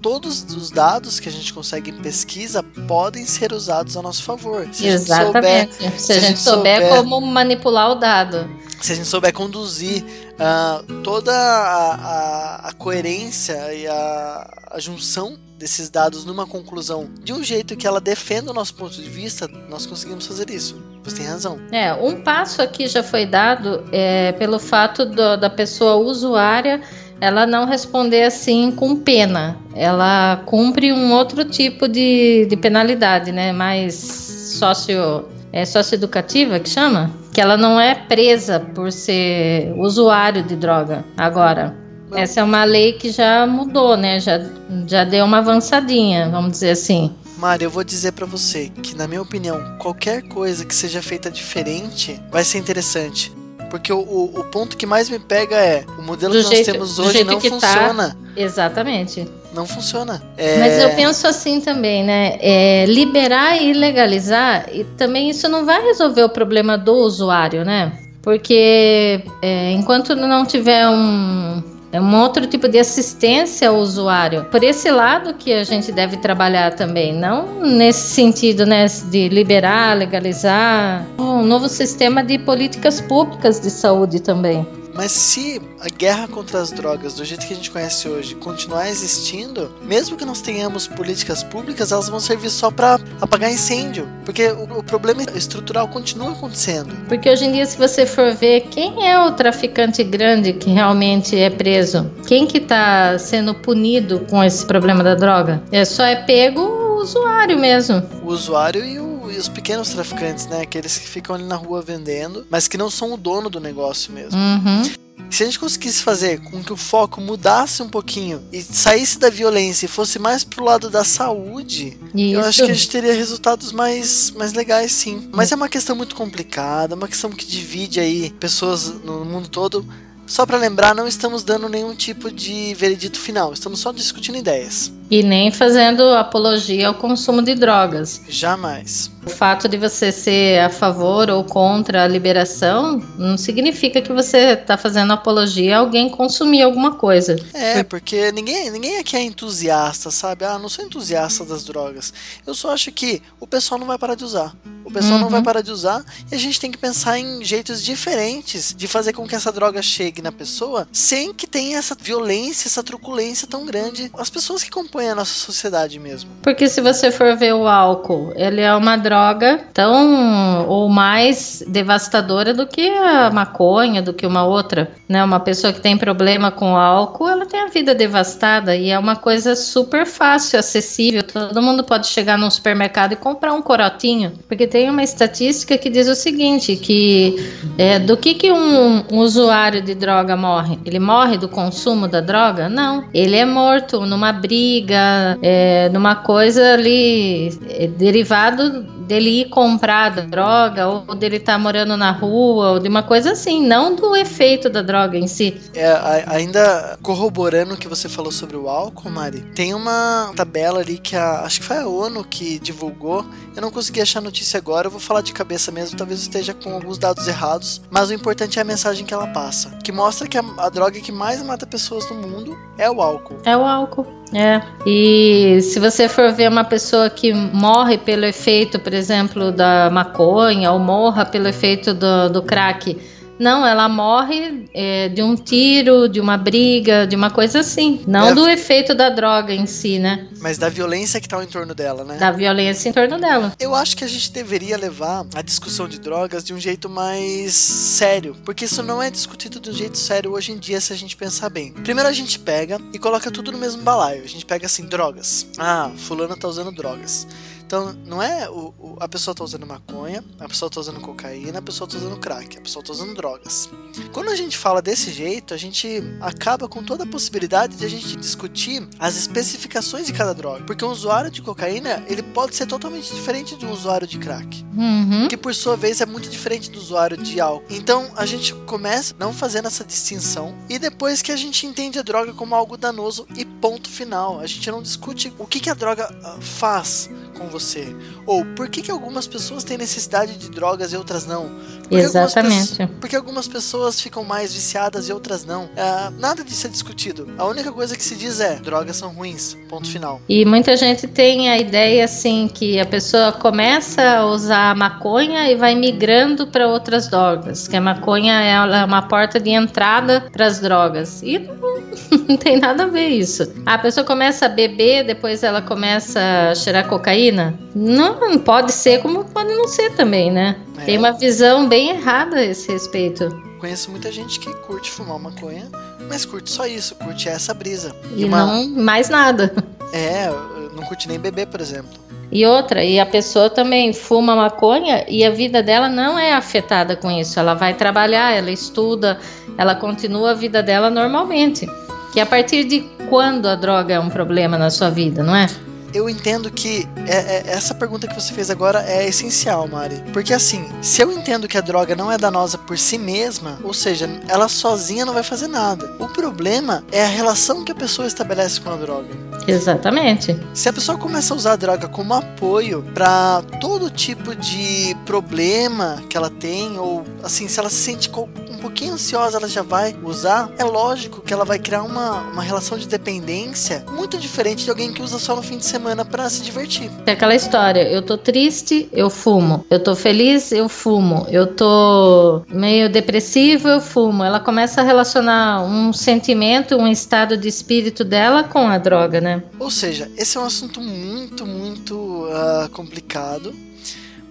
todos 0.00 0.42
os 0.54 0.70
dados 0.70 1.20
que 1.20 1.28
a 1.28 1.32
gente 1.32 1.52
consegue 1.52 1.90
em 1.90 2.00
pesquisa 2.00 2.62
podem 2.86 3.24
ser 3.24 3.52
usados 3.52 3.96
a 3.96 4.02
nosso 4.02 4.22
favor. 4.22 4.68
Se 4.72 4.86
Exatamente. 4.86 5.70
A 5.70 5.90
souber, 5.90 6.00
se, 6.00 6.12
a 6.12 6.20
gente, 6.20 6.40
souber, 6.40 6.80
souber 6.80 6.96
como 6.96 7.20
manipular 7.20 7.90
o 7.90 7.94
dado. 7.94 8.48
Se 8.80 8.92
a 8.92 8.94
gente 8.94 9.08
souber 9.08 9.32
conduzir 9.32 10.04
uh, 10.04 11.02
toda 11.02 11.32
a, 11.32 11.94
a, 11.94 12.68
a, 12.68 12.72
coerência 12.74 13.74
e 13.74 13.86
a, 13.86 14.68
a 14.70 14.78
junção 14.78 15.36
desses 15.58 15.90
dados 15.90 16.24
numa 16.24 16.46
conclusão 16.46 17.10
de 17.20 17.32
um 17.32 17.42
jeito 17.42 17.76
que 17.76 17.86
ela 17.86 18.00
defenda 18.00 18.52
o 18.52 18.54
nosso 18.54 18.74
ponto 18.74 18.94
de 18.94 19.10
vista, 19.10 19.48
nós 19.68 19.84
conseguimos 19.84 20.26
fazer 20.26 20.48
isso. 20.50 20.80
Você 21.02 21.16
tem 21.16 21.26
razão. 21.26 21.58
É, 21.72 21.92
um 21.94 22.22
passo 22.22 22.62
aqui 22.62 22.86
já 22.86 23.02
foi 23.02 23.26
dado 23.26 23.84
é, 23.90 24.32
pelo 24.32 24.60
fato 24.60 25.04
do, 25.04 25.36
da 25.36 25.50
pessoa 25.50 25.96
usuária 25.96 26.80
ela 27.20 27.46
não 27.46 27.66
responder 27.66 28.22
assim 28.22 28.70
com 28.70 28.96
pena. 28.96 29.56
Ela 29.74 30.42
cumpre 30.46 30.92
um 30.92 31.12
outro 31.12 31.44
tipo 31.44 31.88
de, 31.88 32.46
de 32.46 32.56
penalidade, 32.56 33.32
né? 33.32 33.52
Mais 33.52 33.94
sócio 33.94 35.24
é 35.52 35.64
socioeducativa 35.64 36.60
que 36.60 36.68
chama? 36.68 37.10
Que 37.32 37.40
ela 37.40 37.56
não 37.56 37.80
é 37.80 37.94
presa 37.94 38.60
por 38.60 38.92
ser 38.92 39.72
usuário 39.76 40.42
de 40.42 40.56
droga. 40.56 41.04
Agora, 41.16 41.74
essa 42.14 42.40
é 42.40 42.44
uma 42.44 42.64
lei 42.64 42.94
que 42.94 43.10
já 43.10 43.46
mudou, 43.46 43.96
né? 43.96 44.20
Já, 44.20 44.40
já 44.86 45.04
deu 45.04 45.24
uma 45.24 45.38
avançadinha, 45.38 46.28
vamos 46.30 46.52
dizer 46.52 46.70
assim. 46.70 47.14
Mário, 47.38 47.66
eu 47.66 47.70
vou 47.70 47.84
dizer 47.84 48.12
para 48.12 48.26
você 48.26 48.68
que, 48.68 48.96
na 48.96 49.06
minha 49.06 49.22
opinião, 49.22 49.76
qualquer 49.78 50.22
coisa 50.22 50.64
que 50.64 50.74
seja 50.74 51.00
feita 51.00 51.30
diferente 51.30 52.20
vai 52.32 52.42
ser 52.42 52.58
interessante. 52.58 53.32
Porque 53.70 53.92
o, 53.92 53.98
o, 53.98 54.40
o 54.40 54.44
ponto 54.44 54.76
que 54.76 54.86
mais 54.86 55.10
me 55.10 55.18
pega 55.18 55.56
é 55.56 55.84
o 55.98 56.02
modelo 56.02 56.34
do 56.34 56.42
que 56.42 56.56
jeito, 56.56 56.68
nós 56.68 56.72
temos 56.72 56.98
hoje 56.98 57.24
não 57.24 57.38
tá. 57.38 57.50
funciona. 57.50 58.08
Tá, 58.10 58.16
exatamente. 58.36 59.28
Não 59.52 59.66
funciona. 59.66 60.22
É... 60.36 60.58
Mas 60.58 60.82
eu 60.82 60.90
penso 60.94 61.26
assim 61.26 61.60
também, 61.60 62.04
né? 62.04 62.38
É, 62.40 62.84
liberar 62.86 63.60
e 63.60 63.72
legalizar, 63.72 64.66
e 64.72 64.84
também 64.84 65.30
isso 65.30 65.48
não 65.48 65.64
vai 65.64 65.82
resolver 65.82 66.22
o 66.22 66.28
problema 66.28 66.76
do 66.76 66.94
usuário, 66.94 67.64
né? 67.64 67.92
Porque 68.22 69.22
é, 69.40 69.72
enquanto 69.72 70.14
não 70.14 70.44
tiver 70.44 70.86
um, 70.88 71.62
é 71.90 72.00
um 72.00 72.20
outro 72.20 72.46
tipo 72.46 72.68
de 72.68 72.78
assistência 72.78 73.68
ao 73.68 73.76
usuário. 73.76 74.44
Por 74.50 74.62
esse 74.62 74.90
lado 74.90 75.34
que 75.34 75.52
a 75.52 75.64
gente 75.64 75.90
deve 75.90 76.18
trabalhar 76.18 76.74
também, 76.74 77.12
não 77.14 77.60
nesse 77.60 78.08
sentido, 78.08 78.66
né, 78.66 78.86
de 79.10 79.28
liberar, 79.28 79.96
legalizar, 79.96 81.06
um 81.18 81.42
novo 81.42 81.68
sistema 81.68 82.22
de 82.22 82.38
políticas 82.38 83.00
públicas 83.00 83.60
de 83.60 83.70
saúde 83.70 84.20
também. 84.20 84.66
Mas 84.98 85.12
se 85.12 85.62
a 85.78 85.88
guerra 85.88 86.26
contra 86.26 86.58
as 86.58 86.72
drogas, 86.72 87.14
do 87.14 87.24
jeito 87.24 87.46
que 87.46 87.52
a 87.52 87.56
gente 87.56 87.70
conhece 87.70 88.08
hoje, 88.08 88.34
continuar 88.34 88.88
existindo, 88.88 89.70
mesmo 89.80 90.16
que 90.16 90.24
nós 90.24 90.40
tenhamos 90.40 90.88
políticas 90.88 91.40
públicas, 91.44 91.92
elas 91.92 92.08
vão 92.08 92.18
servir 92.18 92.50
só 92.50 92.68
para 92.68 92.98
apagar 93.20 93.48
incêndio. 93.48 94.08
Porque 94.24 94.48
o, 94.48 94.64
o, 94.80 94.82
problema 94.82 95.22
estrutural 95.36 95.86
continua 95.86 96.32
acontecendo. 96.32 96.96
Porque 97.06 97.30
hoje 97.30 97.44
em 97.44 97.52
dia, 97.52 97.64
se 97.64 97.78
você 97.78 98.04
for 98.04 98.34
ver 98.34 98.62
quem 98.72 99.08
é 99.08 99.16
o 99.20 99.30
traficante 99.30 100.02
grande 100.02 100.52
que 100.52 100.68
realmente 100.68 101.38
é 101.38 101.48
preso, 101.48 102.10
quem 102.26 102.44
que 102.44 102.58
está 102.58 103.16
sendo 103.20 103.54
punido 103.54 104.26
com 104.28 104.42
esse 104.42 104.66
problema 104.66 105.04
da 105.04 105.14
droga, 105.14 105.62
é 105.70 105.84
só 105.84 106.02
é 106.02 106.16
pego 106.16 106.60
o 106.60 107.00
usuário 107.00 107.56
mesmo. 107.56 108.02
O 108.24 108.32
usuário 108.32 108.84
e 108.84 108.98
o 108.98 109.17
os 109.38 109.48
pequenos 109.48 109.90
traficantes, 109.90 110.46
né? 110.46 110.62
Aqueles 110.62 110.98
que 110.98 111.08
ficam 111.08 111.34
ali 111.34 111.44
na 111.44 111.56
rua 111.56 111.82
vendendo, 111.82 112.46
mas 112.50 112.68
que 112.68 112.78
não 112.78 112.90
são 112.90 113.12
o 113.12 113.16
dono 113.16 113.48
do 113.48 113.60
negócio 113.60 114.12
mesmo. 114.12 114.38
Uhum. 114.38 115.08
Se 115.30 115.42
a 115.42 115.46
gente 115.46 115.58
conseguisse 115.58 116.02
fazer 116.02 116.40
com 116.40 116.62
que 116.62 116.72
o 116.72 116.76
foco 116.76 117.20
mudasse 117.20 117.82
um 117.82 117.88
pouquinho 117.88 118.42
e 118.50 118.62
saísse 118.62 119.18
da 119.18 119.28
violência 119.28 119.84
e 119.84 119.88
fosse 119.88 120.18
mais 120.18 120.42
pro 120.42 120.64
lado 120.64 120.88
da 120.88 121.04
saúde, 121.04 121.98
Isso. 122.14 122.34
eu 122.34 122.40
acho 122.40 122.64
que 122.64 122.70
a 122.70 122.74
gente 122.74 122.88
teria 122.88 123.12
resultados 123.12 123.70
mais, 123.72 124.30
mais 124.30 124.54
legais, 124.54 124.92
sim. 124.92 125.28
Mas 125.32 125.52
é 125.52 125.56
uma 125.56 125.68
questão 125.68 125.94
muito 125.94 126.14
complicada, 126.14 126.94
uma 126.94 127.08
questão 127.08 127.30
que 127.30 127.44
divide 127.44 128.00
aí 128.00 128.30
pessoas 128.40 128.88
no 129.04 129.24
mundo 129.24 129.48
todo. 129.48 129.86
Só 130.26 130.46
para 130.46 130.56
lembrar, 130.56 130.94
não 130.94 131.06
estamos 131.06 131.42
dando 131.42 131.68
nenhum 131.68 131.94
tipo 131.94 132.30
de 132.30 132.74
veredito 132.74 133.18
final, 133.18 133.52
estamos 133.52 133.80
só 133.80 133.92
discutindo 133.92 134.38
ideias. 134.38 134.92
E 135.10 135.22
nem 135.22 135.50
fazendo 135.50 136.02
apologia 136.10 136.88
ao 136.88 136.94
consumo 136.94 137.42
de 137.42 137.54
drogas. 137.54 138.20
Jamais. 138.28 139.10
O 139.24 139.30
fato 139.30 139.68
de 139.68 139.76
você 139.76 140.10
ser 140.10 140.60
a 140.60 140.70
favor 140.70 141.28
ou 141.28 141.44
contra 141.44 142.04
a 142.04 142.08
liberação 142.08 143.02
não 143.18 143.36
significa 143.36 144.00
que 144.00 144.12
você 144.12 144.52
está 144.52 144.76
fazendo 144.76 145.12
apologia 145.12 145.76
a 145.76 145.80
alguém 145.80 146.08
consumir 146.08 146.62
alguma 146.62 146.94
coisa. 146.94 147.36
É, 147.52 147.82
porque 147.82 148.32
ninguém, 148.32 148.70
ninguém 148.70 148.98
aqui 148.98 149.16
é 149.16 149.22
entusiasta, 149.22 150.10
sabe? 150.10 150.44
Ah, 150.44 150.58
não 150.58 150.68
sou 150.68 150.84
entusiasta 150.84 151.44
das 151.44 151.64
drogas. 151.64 152.12
Eu 152.46 152.54
só 152.54 152.72
acho 152.72 152.90
que 152.90 153.22
o 153.38 153.46
pessoal 153.46 153.78
não 153.78 153.86
vai 153.86 153.98
parar 153.98 154.14
de 154.14 154.24
usar. 154.24 154.54
O 154.84 154.90
pessoal 154.90 155.14
uhum. 155.14 155.20
não 155.20 155.28
vai 155.28 155.40
uhum. 155.40 155.44
parar 155.44 155.60
de 155.60 155.70
usar 155.70 156.02
e 156.32 156.34
a 156.34 156.38
gente 156.38 156.58
tem 156.58 156.70
que 156.70 156.78
pensar 156.78 157.18
em 157.18 157.44
jeitos 157.44 157.84
diferentes 157.84 158.74
de 158.74 158.88
fazer 158.88 159.12
com 159.12 159.28
que 159.28 159.34
essa 159.34 159.52
droga 159.52 159.82
chegue 159.82 160.22
na 160.22 160.32
pessoa 160.32 160.88
sem 160.90 161.34
que 161.34 161.46
tenha 161.46 161.76
essa 161.76 161.94
violência, 161.94 162.68
essa 162.68 162.82
truculência 162.82 163.46
tão 163.46 163.66
grande. 163.66 164.10
As 164.14 164.30
pessoas 164.30 164.62
que 164.62 164.70
compõem 164.70 164.97
a 165.06 165.14
nossa 165.14 165.34
sociedade 165.34 165.98
mesmo. 165.98 166.30
Porque 166.42 166.68
se 166.68 166.80
você 166.80 167.10
for 167.10 167.36
ver 167.36 167.54
o 167.54 167.68
álcool, 167.68 168.32
ele 168.36 168.60
é 168.60 168.74
uma 168.74 168.96
droga 168.96 169.18
droga 169.18 169.60
tão 169.72 170.66
ou 170.68 170.88
mais 170.88 171.62
devastadora 171.66 172.54
do 172.54 172.66
que 172.66 172.88
a 172.88 173.30
maconha, 173.30 174.02
do 174.02 174.12
que 174.12 174.26
uma 174.26 174.44
outra, 174.44 174.90
né? 175.08 175.22
Uma 175.22 175.40
pessoa 175.40 175.72
que 175.72 175.80
tem 175.80 175.96
problema 175.96 176.50
com 176.50 176.76
álcool, 176.76 177.28
ela 177.28 177.46
tem 177.46 177.60
a 177.60 177.66
vida 177.66 177.94
devastada 177.94 178.76
e 178.76 178.90
é 178.90 178.98
uma 178.98 179.16
coisa 179.16 179.54
super 179.54 180.06
fácil, 180.06 180.58
acessível. 180.58 181.22
Todo 181.22 181.62
mundo 181.62 181.84
pode 181.84 182.06
chegar 182.06 182.38
num 182.38 182.50
supermercado 182.50 183.12
e 183.12 183.16
comprar 183.16 183.52
um 183.52 183.62
corotinho, 183.62 184.32
porque 184.46 184.66
tem 184.66 184.90
uma 184.90 185.02
estatística 185.02 185.76
que 185.76 185.90
diz 185.90 186.08
o 186.08 186.14
seguinte, 186.14 186.76
que 186.76 187.36
é, 187.76 187.98
do 187.98 188.16
que 188.16 188.34
que 188.34 188.52
um, 188.52 189.04
um 189.10 189.18
usuário 189.18 189.82
de 189.82 189.94
droga 189.94 190.36
morre? 190.36 190.78
Ele 190.84 190.98
morre 190.98 191.36
do 191.36 191.48
consumo 191.48 192.06
da 192.08 192.20
droga? 192.20 192.68
Não, 192.68 193.08
ele 193.12 193.36
é 193.36 193.44
morto 193.44 194.04
numa 194.06 194.32
briga 194.32 194.87
briga, 194.88 195.38
é, 195.42 195.88
numa 195.90 196.16
coisa 196.16 196.72
ali 196.72 197.50
é, 197.68 197.86
derivado 197.86 198.82
dele 199.08 199.40
ir 199.40 199.48
comprar 199.48 200.10
droga 200.26 200.86
ou 200.86 201.14
dele 201.14 201.36
estar 201.36 201.54
tá 201.54 201.58
morando 201.58 201.96
na 201.96 202.10
rua 202.10 202.72
ou 202.72 202.78
de 202.78 202.88
uma 202.88 203.02
coisa 203.02 203.32
assim, 203.32 203.66
não 203.66 203.94
do 203.94 204.14
efeito 204.14 204.68
da 204.68 204.82
droga 204.82 205.16
em 205.16 205.26
si. 205.26 205.58
É, 205.74 206.24
ainda 206.26 206.98
corroborando 207.02 207.74
o 207.74 207.76
que 207.76 207.88
você 207.88 208.08
falou 208.08 208.30
sobre 208.30 208.56
o 208.56 208.68
álcool, 208.68 209.08
Mari, 209.08 209.40
tem 209.54 209.72
uma 209.72 210.30
tabela 210.36 210.80
ali 210.80 210.98
que 210.98 211.16
a, 211.16 211.40
acho 211.40 211.60
que 211.60 211.66
foi 211.66 211.78
a 211.78 211.86
ONU 211.86 212.22
que 212.22 212.58
divulgou. 212.58 213.24
Eu 213.56 213.62
não 213.62 213.70
consegui 213.70 214.00
achar 214.00 214.18
a 214.18 214.22
notícia 214.22 214.58
agora, 214.58 214.88
eu 214.88 214.90
vou 214.90 215.00
falar 215.00 215.22
de 215.22 215.32
cabeça 215.32 215.72
mesmo, 215.72 215.96
talvez 215.96 216.20
esteja 216.20 216.52
com 216.52 216.74
alguns 216.74 216.98
dados 216.98 217.26
errados, 217.26 217.80
mas 217.90 218.10
o 218.10 218.12
importante 218.12 218.58
é 218.58 218.62
a 218.62 218.64
mensagem 218.64 219.06
que 219.06 219.14
ela 219.14 219.26
passa, 219.28 219.70
que 219.82 219.90
mostra 219.90 220.28
que 220.28 220.36
a, 220.36 220.44
a 220.58 220.68
droga 220.68 221.00
que 221.00 221.10
mais 221.10 221.42
mata 221.42 221.66
pessoas 221.66 222.08
no 222.10 222.16
mundo 222.16 222.56
é 222.76 222.90
o 222.90 223.00
álcool. 223.00 223.38
É 223.44 223.56
o 223.56 223.64
álcool. 223.64 224.17
É. 224.32 224.60
E 224.86 225.58
se 225.62 225.80
você 225.80 226.08
for 226.08 226.32
ver 226.32 226.50
uma 226.50 226.64
pessoa 226.64 227.08
que 227.08 227.32
morre 227.32 227.96
pelo 227.96 228.24
efeito, 228.24 228.78
por 228.78 228.92
exemplo, 228.92 229.50
da 229.50 229.88
maconha 229.90 230.70
ou 230.70 230.78
morra 230.78 231.24
pelo 231.24 231.48
efeito 231.48 231.94
do, 231.94 232.28
do 232.28 232.42
crack, 232.42 232.96
não, 233.38 233.66
ela 233.66 233.88
morre 233.88 234.68
é, 234.74 235.08
de 235.08 235.22
um 235.22 235.34
tiro, 235.34 236.08
de 236.08 236.20
uma 236.20 236.36
briga, 236.36 237.06
de 237.06 237.16
uma 237.16 237.30
coisa 237.30 237.60
assim. 237.60 238.02
Não 238.06 238.28
é. 238.28 238.34
do 238.34 238.48
efeito 238.48 238.94
da 238.94 239.10
droga 239.10 239.52
em 239.52 239.66
si, 239.66 239.98
né? 239.98 240.28
Mas 240.40 240.58
da 240.58 240.68
violência 240.68 241.20
que 241.20 241.28
tá 241.28 241.42
em 241.42 241.46
torno 241.46 241.74
dela, 241.74 242.04
né? 242.04 242.16
Da 242.16 242.30
violência 242.30 242.88
em 242.88 242.92
torno 242.92 243.18
dela. 243.18 243.52
Eu 243.58 243.74
acho 243.74 243.96
que 243.96 244.04
a 244.04 244.08
gente 244.08 244.32
deveria 244.32 244.76
levar 244.76 245.26
a 245.34 245.42
discussão 245.42 245.88
de 245.88 245.98
drogas 245.98 246.44
de 246.44 246.52
um 246.52 246.58
jeito 246.58 246.88
mais 246.88 247.52
sério. 247.54 248.36
Porque 248.44 248.64
isso 248.64 248.82
não 248.82 249.02
é 249.02 249.10
discutido 249.10 249.60
de 249.60 249.70
um 249.70 249.72
jeito 249.74 249.98
sério 249.98 250.32
hoje 250.32 250.52
em 250.52 250.58
dia, 250.58 250.80
se 250.80 250.92
a 250.92 250.96
gente 250.96 251.16
pensar 251.16 251.48
bem. 251.48 251.72
Primeiro 251.72 252.08
a 252.08 252.12
gente 252.12 252.38
pega 252.38 252.78
e 252.92 252.98
coloca 252.98 253.30
tudo 253.30 253.52
no 253.52 253.58
mesmo 253.58 253.82
balaio. 253.82 254.22
A 254.24 254.28
gente 254.28 254.44
pega 254.44 254.66
assim, 254.66 254.86
drogas. 254.86 255.46
Ah, 255.58 255.90
fulano 255.96 256.36
tá 256.36 256.48
usando 256.48 256.72
drogas. 256.72 257.26
Então, 257.68 257.94
não 258.06 258.22
é 258.22 258.48
o, 258.48 258.72
o, 258.78 258.96
a 258.98 259.06
pessoa 259.06 259.34
tá 259.34 259.44
usando 259.44 259.66
maconha, 259.66 260.24
a 260.40 260.48
pessoa 260.48 260.70
tá 260.70 260.80
usando 260.80 261.00
cocaína, 261.00 261.58
a 261.58 261.62
pessoa 261.62 261.86
tá 261.86 261.98
usando 261.98 262.16
crack, 262.16 262.56
a 262.56 262.62
pessoa 262.62 262.82
tá 262.82 262.92
usando 262.92 263.14
drogas. 263.14 263.68
Quando 264.10 264.30
a 264.30 264.34
gente 264.34 264.56
fala 264.56 264.80
desse 264.80 265.12
jeito, 265.12 265.52
a 265.52 265.56
gente 265.58 266.02
acaba 266.18 266.66
com 266.66 266.82
toda 266.82 267.04
a 267.04 267.06
possibilidade 267.06 267.76
de 267.76 267.84
a 267.84 267.88
gente 267.88 268.16
discutir 268.16 268.88
as 268.98 269.18
especificações 269.18 270.06
de 270.06 270.14
cada 270.14 270.32
droga. 270.32 270.64
Porque 270.64 270.82
um 270.82 270.88
usuário 270.88 271.30
de 271.30 271.42
cocaína, 271.42 272.02
ele 272.08 272.22
pode 272.22 272.56
ser 272.56 272.64
totalmente 272.64 273.14
diferente 273.14 273.54
de 273.54 273.66
um 273.66 273.70
usuário 273.70 274.06
de 274.06 274.18
crack. 274.18 274.64
Uhum. 274.74 275.28
Que 275.28 275.36
por 275.36 275.54
sua 275.54 275.76
vez 275.76 276.00
é 276.00 276.06
muito 276.06 276.30
diferente 276.30 276.70
do 276.70 276.78
usuário 276.78 277.18
de 277.18 277.38
álcool. 277.38 277.66
Então, 277.68 278.10
a 278.16 278.24
gente 278.24 278.54
começa 278.64 279.14
não 279.18 279.30
fazendo 279.30 279.66
essa 279.66 279.84
distinção 279.84 280.56
e 280.70 280.78
depois 280.78 281.20
que 281.20 281.32
a 281.32 281.36
gente 281.36 281.66
entende 281.66 281.98
a 281.98 282.02
droga 282.02 282.32
como 282.32 282.54
algo 282.54 282.78
danoso 282.78 283.26
e 283.36 283.44
ponto 283.44 283.90
final. 283.90 284.40
A 284.40 284.46
gente 284.46 284.70
não 284.70 284.80
discute 284.80 285.30
o 285.38 285.46
que, 285.46 285.60
que 285.60 285.68
a 285.68 285.74
droga 285.74 286.08
ah, 286.24 286.38
faz 286.40 287.10
com 287.38 287.46
você? 287.48 287.94
Ou 288.26 288.44
por 288.44 288.68
que, 288.68 288.82
que 288.82 288.90
algumas 288.90 289.26
pessoas 289.26 289.64
têm 289.64 289.78
necessidade 289.78 290.36
de 290.36 290.50
drogas 290.50 290.92
e 290.92 290.96
outras 290.96 291.24
não? 291.24 291.48
Porque 291.82 291.96
Exatamente. 291.96 292.82
Algumas 292.82 292.98
porque 293.00 293.16
algumas 293.16 293.48
pessoas 293.48 294.00
ficam 294.00 294.24
mais 294.24 294.52
viciadas 294.52 295.08
e 295.08 295.12
outras 295.12 295.44
não. 295.44 295.70
É, 295.76 296.10
nada 296.18 296.42
disso 296.42 296.66
é 296.66 296.70
discutido. 296.70 297.28
A 297.38 297.46
única 297.46 297.72
coisa 297.72 297.96
que 297.96 298.02
se 298.02 298.16
diz 298.16 298.40
é: 298.40 298.56
drogas 298.56 298.96
são 298.96 299.10
ruins. 299.10 299.56
Ponto 299.68 299.88
final. 299.88 300.20
E 300.28 300.44
muita 300.44 300.76
gente 300.76 301.06
tem 301.06 301.48
a 301.48 301.58
ideia 301.58 302.04
assim 302.04 302.50
que 302.52 302.78
a 302.80 302.86
pessoa 302.86 303.32
começa 303.32 304.02
a 304.02 304.26
usar 304.26 304.74
maconha 304.74 305.50
e 305.50 305.54
vai 305.54 305.74
migrando 305.74 306.46
para 306.46 306.66
outras 306.66 307.08
drogas. 307.08 307.68
Que 307.68 307.76
a 307.76 307.80
maconha 307.80 308.34
é 308.34 308.84
uma 308.84 309.02
porta 309.02 309.38
de 309.38 309.50
entrada 309.50 310.28
para 310.32 310.46
as 310.46 310.60
drogas. 310.60 311.22
E 311.22 311.38
não, 312.28 312.36
tem 312.36 312.58
nada 312.58 312.84
a 312.84 312.86
ver 312.86 313.08
isso. 313.08 313.50
A 313.64 313.78
pessoa 313.78 314.04
começa 314.04 314.46
a 314.46 314.48
beber, 314.48 315.04
depois 315.04 315.42
ela 315.42 315.62
começa 315.62 316.20
a 316.50 316.54
cheirar 316.54 316.88
cocaína 316.88 317.27
não, 317.32 318.38
pode 318.38 318.72
ser 318.72 319.00
como 319.02 319.24
pode 319.24 319.52
não 319.54 319.68
ser 319.68 319.90
também, 319.94 320.30
né? 320.30 320.56
É. 320.78 320.84
Tem 320.84 320.98
uma 320.98 321.12
visão 321.12 321.68
bem 321.68 321.90
errada 321.90 322.36
a 322.36 322.44
esse 322.44 322.70
respeito. 322.70 323.28
Conheço 323.58 323.90
muita 323.90 324.12
gente 324.12 324.38
que 324.38 324.52
curte 324.58 324.90
fumar 324.90 325.18
maconha, 325.18 325.68
mas 326.08 326.24
curte 326.24 326.50
só 326.50 326.66
isso, 326.66 326.94
curte 326.94 327.28
essa 327.28 327.52
brisa. 327.52 327.94
E, 328.14 328.22
e 328.22 328.24
uma... 328.24 328.46
não 328.46 328.68
mais 328.68 329.08
nada. 329.08 329.52
É, 329.92 330.28
não 330.74 330.82
curte 330.84 331.08
nem 331.08 331.18
beber, 331.18 331.46
por 331.46 331.60
exemplo. 331.60 332.08
E 332.30 332.44
outra, 332.44 332.84
e 332.84 333.00
a 333.00 333.06
pessoa 333.06 333.48
também 333.48 333.92
fuma 333.92 334.36
maconha 334.36 335.04
e 335.08 335.24
a 335.24 335.30
vida 335.30 335.62
dela 335.62 335.88
não 335.88 336.18
é 336.18 336.34
afetada 336.34 336.94
com 336.94 337.10
isso. 337.10 337.40
Ela 337.40 337.54
vai 337.54 337.72
trabalhar, 337.72 338.36
ela 338.36 338.50
estuda, 338.50 339.18
ela 339.56 339.74
continua 339.74 340.32
a 340.32 340.34
vida 340.34 340.62
dela 340.62 340.90
normalmente. 340.90 341.66
Que 342.12 342.20
a 342.20 342.26
partir 342.26 342.64
de 342.64 342.80
quando 343.08 343.46
a 343.46 343.54
droga 343.54 343.94
é 343.94 344.00
um 344.00 344.10
problema 344.10 344.58
na 344.58 344.68
sua 344.68 344.90
vida, 344.90 345.22
não 345.22 345.34
é? 345.34 345.46
Eu 345.94 346.08
entendo 346.08 346.50
que 346.50 346.88
é, 347.06 347.16
é, 347.16 347.42
essa 347.46 347.74
pergunta 347.74 348.06
que 348.06 348.14
você 348.14 348.32
fez 348.32 348.50
agora 348.50 348.84
é 348.86 349.08
essencial, 349.08 349.66
Mari. 349.66 350.02
Porque 350.12 350.34
assim, 350.34 350.68
se 350.82 351.02
eu 351.02 351.10
entendo 351.10 351.48
que 351.48 351.56
a 351.56 351.60
droga 351.60 351.96
não 351.96 352.10
é 352.10 352.18
danosa 352.18 352.58
por 352.58 352.78
si 352.78 352.98
mesma, 352.98 353.58
ou 353.62 353.72
seja, 353.72 354.08
ela 354.28 354.48
sozinha 354.48 355.04
não 355.04 355.14
vai 355.14 355.22
fazer 355.22 355.48
nada. 355.48 355.94
O 355.98 356.08
problema 356.08 356.84
é 356.92 357.02
a 357.02 357.08
relação 357.08 357.64
que 357.64 357.72
a 357.72 357.74
pessoa 357.74 358.06
estabelece 358.06 358.60
com 358.60 358.70
a 358.70 358.76
droga. 358.76 359.08
Exatamente. 359.46 360.38
Se 360.52 360.68
a 360.68 360.72
pessoa 360.72 360.98
começa 360.98 361.32
a 361.32 361.36
usar 361.36 361.52
a 361.52 361.56
droga 361.56 361.88
como 361.88 362.12
apoio 362.12 362.84
para 362.92 363.42
todo 363.60 363.90
tipo 363.90 364.34
de 364.34 364.94
problema 365.06 366.02
que 366.08 366.16
ela 366.16 366.28
tem, 366.28 366.78
ou 366.78 367.02
assim, 367.22 367.48
se 367.48 367.58
ela 367.58 367.70
se 367.70 367.76
sente 367.76 368.10
um 368.10 368.58
pouquinho 368.58 368.94
ansiosa, 368.94 369.38
ela 369.38 369.48
já 369.48 369.62
vai 369.62 369.96
usar, 370.02 370.50
é 370.58 370.64
lógico 370.64 371.22
que 371.22 371.32
ela 371.32 371.44
vai 371.44 371.58
criar 371.58 371.82
uma, 371.82 372.20
uma 372.30 372.42
relação 372.42 372.76
de 372.76 372.86
dependência 372.86 373.84
muito 373.90 374.18
diferente 374.18 374.64
de 374.64 374.70
alguém 374.70 374.92
que 374.92 375.02
usa 375.02 375.18
só 375.18 375.34
no 375.34 375.42
fim 375.42 375.56
de 375.56 375.64
semana 375.64 375.77
para 376.10 376.28
se 376.28 376.42
divertir. 376.42 376.90
É 377.06 377.12
aquela 377.12 377.34
história, 377.34 377.82
eu 377.90 378.02
tô 378.02 378.16
triste, 378.16 378.88
eu 378.92 379.08
fumo. 379.10 379.64
Eu 379.70 379.82
tô 379.82 379.94
feliz, 379.94 380.52
eu 380.52 380.68
fumo. 380.68 381.26
Eu 381.30 381.46
tô 381.46 382.42
meio 382.48 382.88
depressivo, 382.88 383.68
eu 383.68 383.80
fumo. 383.80 384.24
Ela 384.24 384.40
começa 384.40 384.80
a 384.80 384.84
relacionar 384.84 385.62
um 385.62 385.92
sentimento, 385.92 386.76
um 386.76 386.86
estado 386.86 387.36
de 387.36 387.48
espírito 387.48 388.04
dela 388.04 388.44
com 388.44 388.66
a 388.66 388.78
droga, 388.78 389.20
né? 389.20 389.42
Ou 389.58 389.70
seja, 389.70 390.10
esse 390.16 390.36
é 390.36 390.40
um 390.40 390.44
assunto 390.44 390.80
muito, 390.80 391.46
muito 391.46 391.94
uh, 391.94 392.68
complicado 392.70 393.54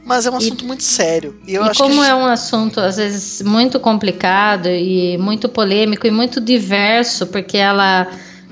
mas 0.08 0.26
é 0.26 0.32
um 0.32 0.38
assunto 0.38 0.64
e, 0.64 0.68
muito 0.68 0.84
sério. 0.84 1.38
E, 1.46 1.54
eu 1.54 1.66
e 1.66 1.70
acho 1.70 1.84
como 1.84 2.02
que 2.02 2.08
é 2.08 2.16
um 2.16 2.26
assunto, 2.26 2.80
às 2.80 2.96
vezes, 2.96 3.42
muito 3.42 3.78
complicado 3.78 4.70
e 4.70 5.18
muito 5.18 5.50
polêmico 5.50 6.08
e 6.08 6.12
muito 6.12 6.40
diverso, 6.40 7.28
porque 7.28 7.58
ela 7.58 8.08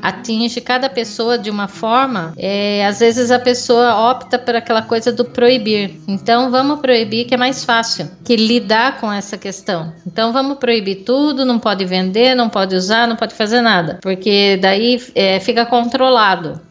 atinge 0.07 0.61
cada 0.61 0.89
pessoa 0.89 1.37
de 1.37 1.49
uma 1.49 1.67
forma, 1.67 2.33
é, 2.37 2.85
às 2.85 2.99
vezes 2.99 3.31
a 3.31 3.39
pessoa 3.39 4.11
opta 4.11 4.37
por 4.37 4.55
aquela 4.55 4.81
coisa 4.81 5.11
do 5.11 5.25
proibir. 5.25 5.99
Então 6.07 6.51
vamos 6.51 6.79
proibir 6.79 7.25
que 7.25 7.33
é 7.33 7.37
mais 7.37 7.63
fácil 7.63 8.09
que 8.23 8.35
lidar 8.35 8.99
com 8.99 9.11
essa 9.11 9.37
questão. 9.37 9.93
Então 10.05 10.31
vamos 10.31 10.57
proibir 10.57 11.03
tudo, 11.03 11.43
não 11.43 11.57
pode 11.57 11.83
vender, 11.85 12.35
não 12.35 12.49
pode 12.49 12.75
usar, 12.75 13.07
não 13.07 13.15
pode 13.15 13.33
fazer 13.33 13.61
nada, 13.61 13.99
porque 14.01 14.57
daí 14.57 15.01
é, 15.15 15.39
fica 15.39 15.65
controlado. 15.65 16.61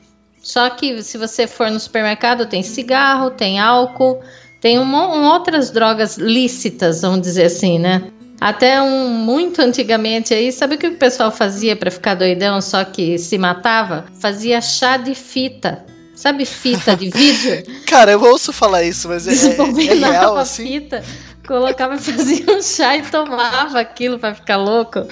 Só 0.43 0.69
que 0.71 1.03
se 1.03 1.17
você 1.17 1.47
for 1.47 1.71
no 1.71 1.81
supermercado, 1.81 2.47
tem 2.47 2.63
cigarro, 2.63 3.31
tem 3.31 3.59
álcool, 3.59 4.21
tem 4.61 4.79
um, 4.79 4.85
um, 4.85 5.25
outras 5.25 5.71
drogas 5.71 6.19
lícitas, 6.19 7.03
vamos 7.03 7.23
dizer 7.23 7.45
assim, 7.45 7.79
né? 7.79 8.11
Até 8.41 8.81
um 8.83 9.09
muito 9.09 9.63
antigamente 9.63 10.35
aí, 10.35 10.53
sabe 10.53 10.75
o 10.75 10.79
que 10.79 10.89
o 10.89 10.97
pessoal 10.97 11.31
fazia 11.31 11.75
para 11.75 11.91
ficar 11.91 12.15
doidão, 12.15 12.61
só 12.61 12.85
que 12.85 13.17
se 13.19 13.39
matava? 13.39 14.05
Fazia 14.21 14.61
chá 14.61 14.97
de 14.97 15.15
fita. 15.15 15.85
Sabe 16.15 16.45
fita 16.45 16.95
de 16.95 17.11
vídeo? 17.17 17.63
Cara, 17.87 18.13
eu 18.13 18.23
ouço 18.23 18.53
falar 18.53 18.83
isso, 18.83 19.09
mas 19.09 19.27
é, 19.27 19.33
é, 19.33 19.87
é 19.87 19.95
real 19.95 20.37
assim. 20.37 20.67
fita 20.67 21.03
colocava, 21.47 21.97
fazia 21.99 22.45
um 22.51 22.63
chá 22.63 22.97
e 22.97 23.03
tomava 23.03 23.81
aquilo 23.81 24.19
para 24.19 24.35
ficar 24.35 24.57
louco. 24.57 25.07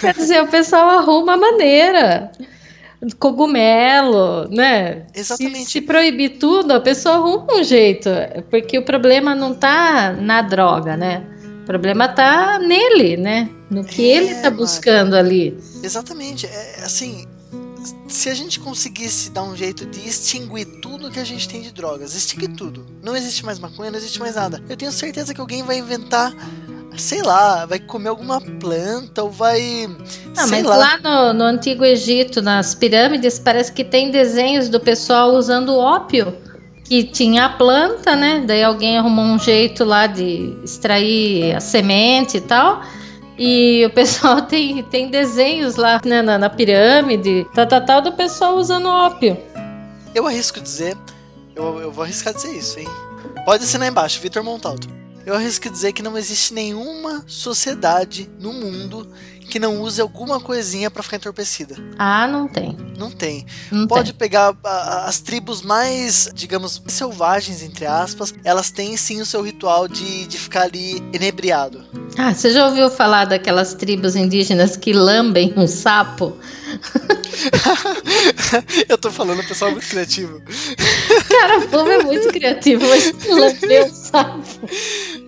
Quer 0.00 0.14
dizer, 0.14 0.42
o 0.42 0.48
pessoal 0.48 0.90
arruma 0.90 1.34
a 1.34 1.36
maneira 1.36 2.30
cogumelo, 3.18 4.48
né? 4.50 5.06
Exatamente. 5.14 5.64
Se, 5.66 5.70
se, 5.72 5.80
proibir 5.82 6.30
tudo, 6.30 6.72
a 6.72 6.80
pessoa 6.80 7.16
arruma 7.16 7.46
um 7.54 7.62
jeito, 7.62 8.10
porque 8.50 8.76
o 8.78 8.82
problema 8.82 9.34
não 9.34 9.54
tá 9.54 10.12
na 10.12 10.42
droga, 10.42 10.96
né? 10.96 11.22
O 11.68 11.70
problema 11.70 12.08
tá 12.08 12.58
nele, 12.58 13.18
né? 13.18 13.50
No 13.68 13.84
que 13.84 14.10
é, 14.10 14.16
ele 14.16 14.34
tá 14.36 14.50
buscando 14.50 15.10
mas... 15.10 15.18
ali. 15.18 15.58
Exatamente. 15.82 16.46
É 16.46 16.80
assim, 16.82 17.26
se 18.08 18.30
a 18.30 18.34
gente 18.34 18.58
conseguisse 18.58 19.28
dar 19.28 19.42
um 19.42 19.54
jeito 19.54 19.84
de 19.84 20.00
extinguir 20.00 20.64
tudo 20.80 21.10
que 21.10 21.20
a 21.20 21.24
gente 21.24 21.46
tem 21.46 21.60
de 21.60 21.70
drogas, 21.70 22.14
extinguir 22.14 22.48
tudo. 22.54 22.86
Não 23.02 23.14
existe 23.14 23.44
mais 23.44 23.58
maconha, 23.58 23.90
não 23.90 23.98
existe 23.98 24.18
mais 24.18 24.34
nada. 24.34 24.64
Eu 24.66 24.78
tenho 24.78 24.90
certeza 24.90 25.34
que 25.34 25.42
alguém 25.42 25.62
vai 25.62 25.76
inventar 25.76 26.34
sei 26.96 27.22
lá, 27.22 27.66
vai 27.66 27.78
comer 27.78 28.08
alguma 28.08 28.40
planta 28.40 29.22
ou 29.22 29.30
vai. 29.30 29.88
Ah, 30.36 30.46
mas 30.46 30.64
lá, 30.64 30.76
lá 30.76 30.98
no, 30.98 31.38
no, 31.38 31.44
Antigo 31.44 31.84
Egito, 31.84 32.42
nas 32.42 32.74
pirâmides, 32.74 33.38
parece 33.38 33.72
que 33.72 33.84
tem 33.84 34.10
desenhos 34.10 34.70
do 34.70 34.80
pessoal 34.80 35.34
usando 35.34 35.76
ópio. 35.76 36.34
Que 36.88 37.04
tinha 37.04 37.44
a 37.44 37.48
planta, 37.50 38.16
né? 38.16 38.42
Daí 38.46 38.62
alguém 38.62 38.96
arrumou 38.96 39.24
um 39.24 39.38
jeito 39.38 39.84
lá 39.84 40.06
de 40.06 40.56
extrair 40.64 41.54
a 41.54 41.60
semente 41.60 42.38
e 42.38 42.40
tal. 42.40 42.82
E 43.38 43.84
o 43.86 43.90
pessoal 43.90 44.40
tem, 44.48 44.82
tem 44.84 45.10
desenhos 45.10 45.76
lá 45.76 46.00
né, 46.04 46.22
na, 46.22 46.38
na 46.38 46.50
pirâmide, 46.50 47.46
tal, 47.54 47.66
tal, 47.66 47.84
tal, 47.84 48.02
do 48.02 48.12
pessoal 48.12 48.56
usando 48.56 48.88
ópio. 48.88 49.36
Eu 50.14 50.26
arrisco 50.26 50.60
dizer, 50.60 50.96
eu, 51.54 51.78
eu 51.78 51.92
vou 51.92 52.04
arriscar 52.04 52.34
dizer 52.34 52.56
isso, 52.56 52.78
hein? 52.80 52.88
Pode 53.44 53.64
assinar 53.64 53.88
embaixo, 53.88 54.20
Vitor 54.20 54.42
Montalto. 54.42 54.88
Eu 55.24 55.34
arrisco 55.34 55.68
dizer 55.68 55.92
que 55.92 56.02
não 56.02 56.16
existe 56.16 56.54
nenhuma 56.54 57.22
sociedade 57.26 58.28
no 58.40 58.52
mundo 58.52 59.06
que 59.48 59.58
não 59.58 59.80
use 59.80 60.00
alguma 60.00 60.38
coisinha 60.40 60.90
para 60.90 61.02
ficar 61.02 61.16
entorpecida. 61.16 61.76
Ah, 61.98 62.26
não 62.26 62.46
tem. 62.46 62.76
Não 62.98 63.10
tem. 63.10 63.46
Não 63.72 63.86
Pode 63.86 64.12
tem. 64.12 64.18
pegar 64.18 64.54
a- 64.64 65.04
as 65.06 65.20
tribos 65.20 65.62
mais, 65.62 66.30
digamos, 66.34 66.82
selvagens, 66.86 67.62
entre 67.62 67.86
aspas, 67.86 68.34
elas 68.44 68.70
têm 68.70 68.96
sim 68.96 69.20
o 69.20 69.26
seu 69.26 69.42
ritual 69.42 69.88
de, 69.88 70.26
de 70.26 70.38
ficar 70.38 70.62
ali 70.62 71.02
inebriado. 71.12 71.84
Ah, 72.16 72.34
você 72.34 72.50
já 72.52 72.66
ouviu 72.66 72.90
falar 72.90 73.24
daquelas 73.26 73.74
tribos 73.74 74.16
indígenas 74.16 74.76
que 74.76 74.92
lambem 74.92 75.54
um 75.56 75.66
sapo? 75.66 76.36
Eu 78.88 78.98
tô 78.98 79.10
falando, 79.10 79.40
o 79.40 79.46
pessoal 79.46 79.70
é 79.70 79.74
muito 79.74 79.88
criativo. 79.88 80.42
Cara, 81.28 81.58
o 81.58 81.68
povo 81.68 81.90
é 81.90 82.02
muito 82.02 82.28
criativo, 82.28 82.84
mas 82.86 83.12
lamber 83.26 83.86
um 83.86 83.94
sapo. 83.94 84.42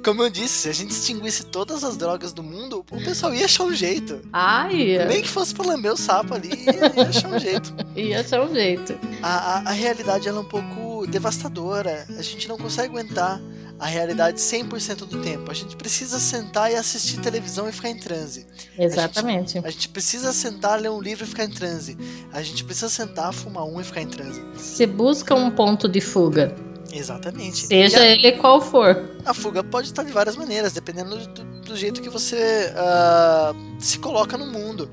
Como 0.05 0.23
eu 0.23 0.31
disse, 0.31 0.63
se 0.63 0.69
a 0.69 0.73
gente 0.73 0.91
extinguisse 0.91 1.45
todas 1.45 1.85
as 1.85 1.97
drogas 1.97 2.33
do 2.33 2.43
mundo, 2.43 2.85
o 2.91 3.05
pessoal 3.05 3.35
ia 3.35 3.45
achar 3.45 3.65
um 3.65 3.75
jeito. 3.75 4.21
Ai, 4.33 4.99
Nem 5.07 5.23
que 5.23 5.29
fosse 5.29 5.55
pra 5.55 5.67
lamber 5.67 5.93
o 5.93 5.97
sapo 5.97 6.35
ali, 6.35 6.49
ia, 6.49 6.93
ia 6.97 7.09
achar 7.09 7.29
um 7.29 7.39
jeito. 7.39 7.75
ia 7.95 8.21
achar 8.21 8.43
um 8.43 8.55
jeito. 8.55 8.99
A, 9.23 9.29
a, 9.29 9.59
a 9.69 9.73
realidade 9.73 10.29
ela 10.29 10.39
é 10.39 10.41
um 10.41 10.49
pouco 10.49 11.07
devastadora. 11.07 12.07
A 12.19 12.23
gente 12.23 12.49
não 12.49 12.57
consegue 12.57 12.89
aguentar 12.89 13.41
a 13.81 13.87
realidade 13.87 14.39
100% 14.39 15.07
do 15.07 15.23
tempo. 15.23 15.51
A 15.51 15.55
gente 15.55 15.75
precisa 15.75 16.21
sentar 16.21 16.71
e 16.71 16.77
assistir 16.77 17.19
televisão 17.19 17.67
e 17.67 17.73
ficar 17.73 17.89
em 17.89 17.99
transe. 17.99 18.47
Exatamente. 18.79 19.59
A 19.59 19.71
gente 19.71 19.89
precisa 19.89 20.35
sentar, 20.35 20.79
ler 20.79 20.91
um 20.91 21.01
livro 21.01 21.25
e 21.25 21.27
ficar 21.27 21.45
em 21.45 21.51
transe. 21.51 21.97
A 22.31 22.43
gente 22.43 22.63
precisa 22.63 22.91
sentar, 22.91 23.33
fumar 23.33 23.65
um 23.65 23.81
e 23.81 23.85
ficar 23.85 24.03
em 24.03 24.07
transe. 24.07 24.43
Você 24.55 24.87
busca 24.87 25.35
um 25.35 25.51
ponto 25.51 25.89
de 25.89 26.01
fuga, 26.01 26.55
Exatamente. 26.93 27.67
seja 27.67 28.05
E 28.05 28.13
ele 28.13 28.33
qual 28.33 28.61
for. 28.61 29.09
a, 29.25 29.31
a 29.31 29.35
fuga 29.35 29.63
pode 29.63 29.89
estar 29.89 30.03
de 30.03 30.13
várias 30.13 30.37
maneiras, 30.37 30.73
dependendo 30.73 31.17
do, 31.17 31.45
do 31.63 31.77
jeito 31.77 32.03
que 32.03 32.09
você 32.11 32.73
ah, 32.77 33.55
se 33.79 33.99
coloca 33.99 34.37
no 34.37 34.47
mundo. 34.47 34.91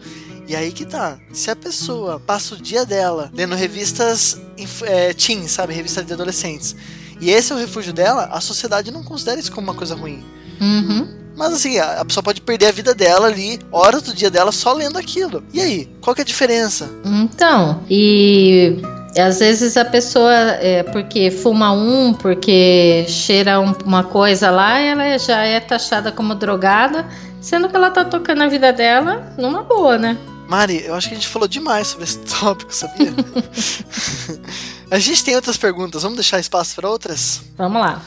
E 0.47 0.55
aí 0.55 0.71
que 0.71 0.85
tá. 0.85 1.19
Se 1.33 1.51
a 1.51 1.55
pessoa 1.55 2.21
passa 2.21 2.55
o 2.55 2.57
dia 2.57 2.85
dela 2.85 3.29
lendo 3.33 3.53
revistas 3.53 4.39
é, 4.83 5.13
teen, 5.13 5.45
sabe? 5.47 5.73
Revistas 5.73 6.05
de 6.05 6.13
adolescentes. 6.13 6.73
E 7.19 7.29
esse 7.29 7.51
é 7.51 7.55
o 7.55 7.59
refúgio 7.59 7.93
dela, 7.93 8.29
a 8.31 8.39
sociedade 8.41 8.91
não 8.91 9.03
considera 9.03 9.39
isso 9.39 9.51
como 9.51 9.67
uma 9.67 9.73
coisa 9.75 9.95
ruim. 9.95 10.23
Uhum. 10.61 11.07
Mas 11.35 11.53
assim, 11.53 11.77
a 11.77 12.03
pessoa 12.03 12.23
pode 12.23 12.41
perder 12.41 12.67
a 12.67 12.71
vida 12.71 12.95
dela 12.95 13.27
ali, 13.27 13.59
horas 13.71 14.01
do 14.01 14.13
dia 14.13 14.29
dela 14.29 14.51
só 14.51 14.73
lendo 14.73 14.97
aquilo. 14.97 15.43
E 15.53 15.61
aí? 15.61 15.89
Qual 16.01 16.15
que 16.15 16.21
é 16.21 16.23
a 16.23 16.25
diferença? 16.25 16.89
Então, 17.05 17.83
e 17.89 18.81
às 19.15 19.37
vezes 19.37 19.77
a 19.77 19.85
pessoa, 19.85 20.33
é, 20.33 20.81
porque 20.83 21.29
fuma 21.29 21.71
um, 21.71 22.11
porque 22.13 23.05
cheira 23.07 23.59
um- 23.59 23.73
uma 23.85 24.03
coisa 24.03 24.49
lá, 24.49 24.79
ela 24.79 25.15
já 25.19 25.43
é 25.43 25.59
taxada 25.59 26.11
como 26.11 26.33
drogada, 26.33 27.05
sendo 27.39 27.69
que 27.69 27.75
ela 27.75 27.91
tá 27.91 28.03
tocando 28.03 28.41
a 28.41 28.47
vida 28.47 28.73
dela 28.73 29.31
numa 29.37 29.61
boa, 29.63 29.95
né? 29.97 30.17
Mari, 30.49 30.85
eu 30.85 30.95
acho 30.95 31.07
que 31.09 31.13
a 31.13 31.17
gente 31.17 31.27
falou 31.27 31.47
demais 31.47 31.87
sobre 31.87 32.05
esse 32.05 32.17
tópico, 32.39 32.73
sabia? 32.73 33.13
a 34.89 34.99
gente 34.99 35.23
tem 35.23 35.35
outras 35.35 35.57
perguntas, 35.57 36.03
vamos 36.03 36.17
deixar 36.17 36.39
espaço 36.39 36.75
para 36.75 36.89
outras? 36.89 37.41
Vamos 37.57 37.81
lá. 37.81 38.01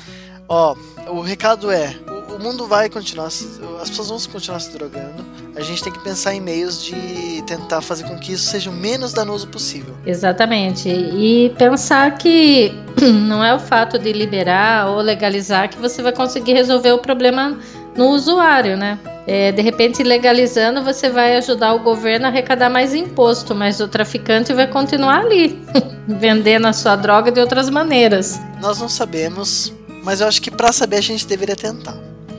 Ó, 0.48 0.74
o 1.08 1.20
recado 1.20 1.70
é: 1.70 1.94
o, 2.30 2.36
o 2.36 2.38
mundo 2.40 2.66
vai 2.66 2.88
continuar, 2.88 3.30
se- 3.30 3.60
as 3.80 3.88
pessoas 3.90 4.08
vão 4.08 4.32
continuar 4.32 4.60
se 4.60 4.70
drogando. 4.72 5.28
A 5.56 5.62
gente 5.62 5.82
tem 5.82 5.92
que 5.92 5.98
pensar 5.98 6.32
em 6.32 6.40
meios 6.40 6.82
de 6.82 7.42
tentar 7.46 7.80
fazer 7.82 8.04
com 8.04 8.16
que 8.18 8.32
isso 8.32 8.44
seja 8.44 8.70
o 8.70 8.72
menos 8.72 9.12
danoso 9.12 9.48
possível. 9.48 9.94
Exatamente. 10.06 10.88
E 10.88 11.52
pensar 11.58 12.16
que 12.16 12.72
não 13.28 13.44
é 13.44 13.54
o 13.54 13.58
fato 13.58 13.98
de 13.98 14.12
liberar 14.12 14.86
ou 14.88 15.00
legalizar 15.00 15.68
que 15.68 15.76
você 15.76 16.02
vai 16.02 16.12
conseguir 16.12 16.52
resolver 16.54 16.92
o 16.92 16.98
problema 16.98 17.58
no 17.96 18.10
usuário, 18.10 18.76
né? 18.76 18.98
É, 19.26 19.52
de 19.52 19.62
repente, 19.62 20.02
legalizando, 20.02 20.82
você 20.82 21.08
vai 21.10 21.36
ajudar 21.36 21.74
o 21.74 21.80
governo 21.80 22.26
a 22.26 22.28
arrecadar 22.28 22.68
mais 22.70 22.94
imposto, 22.94 23.54
mas 23.54 23.78
o 23.80 23.86
traficante 23.86 24.52
vai 24.52 24.66
continuar 24.66 25.20
ali, 25.24 25.58
vendendo 26.08 26.66
a 26.66 26.72
sua 26.72 26.96
droga 26.96 27.30
de 27.30 27.40
outras 27.40 27.68
maneiras. 27.70 28.40
Nós 28.60 28.80
não 28.80 28.88
sabemos, 28.88 29.72
mas 30.02 30.20
eu 30.20 30.26
acho 30.26 30.40
que 30.42 30.50
para 30.50 30.72
saber 30.72 30.96
a 30.96 31.00
gente 31.02 31.26
deveria 31.26 31.54
tentar. 31.56 31.96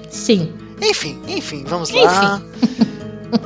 Sim. 0.10 0.52
Enfim, 0.82 1.22
enfim, 1.28 1.63
vamos 1.67 1.89
lá. 1.91 2.41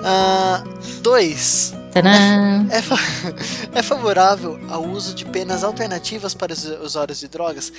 Ah, 0.03 0.63
dois. 1.03 1.71
É, 2.71 2.81
fa- 2.81 2.97
é 3.73 3.83
favorável 3.83 4.59
ao 4.67 4.83
uso 4.83 5.13
de 5.13 5.23
penas 5.25 5.63
alternativas 5.63 6.33
para 6.33 6.51
os 6.53 6.65
usuários 6.65 7.19
de 7.19 7.27
drogas? 7.27 7.71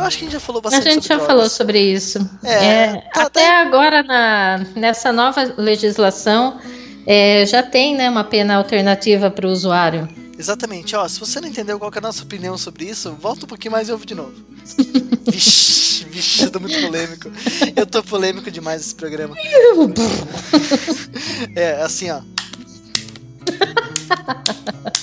Eu 0.00 0.06
acho 0.06 0.18
que 0.18 0.24
a 0.24 0.26
gente 0.26 0.32
já 0.32 0.40
falou 0.40 0.60
A 0.60 0.62
bastante 0.62 0.84
gente 0.84 0.94
sobre 1.02 1.08
já 1.08 1.14
drogas. 1.16 1.26
falou 1.26 1.48
sobre 1.50 1.80
isso. 1.80 2.18
É, 2.42 2.54
É, 2.64 2.92
tá- 3.12 3.22
até 3.22 3.46
tá- 3.46 3.60
agora, 3.62 4.02
na, 4.02 4.58
nessa 4.76 5.12
nova 5.12 5.54
legislação, 5.56 6.58
é, 7.06 7.44
já 7.46 7.62
tem 7.62 7.94
né, 7.96 8.08
uma 8.10 8.24
pena 8.24 8.56
alternativa 8.56 9.30
para 9.30 9.46
o 9.46 9.50
usuário. 9.50 10.08
Exatamente, 10.38 10.96
ó, 10.96 11.06
se 11.06 11.20
você 11.20 11.38
não 11.38 11.48
entendeu 11.48 11.78
qual 11.78 11.90
é 11.94 11.98
a 11.98 12.00
nossa 12.00 12.22
opinião 12.22 12.56
sobre 12.56 12.86
isso, 12.86 13.12
volta 13.20 13.44
um 13.44 13.48
pouquinho 13.48 13.72
mais 13.72 13.88
e 13.90 13.92
ouve 13.92 14.06
de 14.06 14.14
novo. 14.14 14.32
vixe, 15.30 16.04
vixe, 16.04 16.44
eu 16.44 16.50
tô 16.50 16.58
muito 16.60 16.80
polêmico. 16.80 17.30
Eu 17.76 17.84
tô 17.86 18.02
polêmico 18.02 18.50
demais 18.50 18.80
nesse 18.80 18.94
programa. 18.94 19.36
É, 21.54 21.82
assim, 21.82 22.10
ó. 22.10 22.22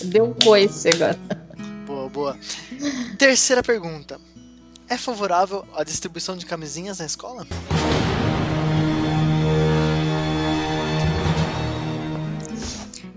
Deu 0.06 0.26
um 0.26 0.34
coice 0.34 0.90
agora. 0.90 1.18
Boa, 1.86 2.10
boa. 2.10 2.38
Terceira 3.18 3.62
pergunta. 3.62 4.20
É 4.90 4.98
favorável 4.98 5.66
à 5.76 5.84
distribuição 5.84 6.38
de 6.38 6.46
camisinhas 6.46 7.00
na 7.00 7.06
escola? 7.06 7.46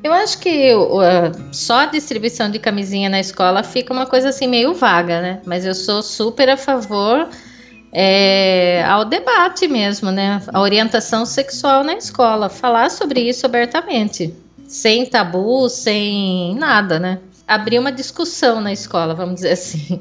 Eu 0.02 0.12
acho 0.14 0.38
que 0.38 0.72
a- 0.72 1.52
só 1.52 1.80
a 1.80 1.86
distribuição 1.86 2.50
de 2.50 2.58
camisinha 2.58 3.10
na 3.10 3.20
escola 3.20 3.62
fica 3.62 3.92
uma 3.92 4.06
coisa 4.06 4.30
assim 4.30 4.46
meio 4.48 4.74
vaga, 4.74 5.20
né? 5.20 5.42
Mas 5.44 5.64
eu 5.66 5.74
sou 5.74 6.02
super 6.02 6.48
a 6.48 6.56
favor 6.56 7.28
é, 7.92 8.82
ao 8.88 9.04
debate 9.04 9.68
mesmo, 9.68 10.10
né? 10.10 10.40
A 10.48 10.60
orientação 10.60 11.26
sexual 11.26 11.84
na 11.84 11.94
escola. 11.94 12.48
Falar 12.48 12.90
sobre 12.90 13.20
isso 13.20 13.44
abertamente. 13.44 14.34
Sem 14.66 15.04
tabu, 15.04 15.68
sem 15.68 16.54
nada, 16.56 16.98
né? 16.98 17.18
Abrir 17.46 17.78
uma 17.78 17.92
discussão 17.92 18.60
na 18.60 18.72
escola, 18.72 19.14
vamos 19.14 19.34
dizer 19.36 19.52
assim. 19.52 20.00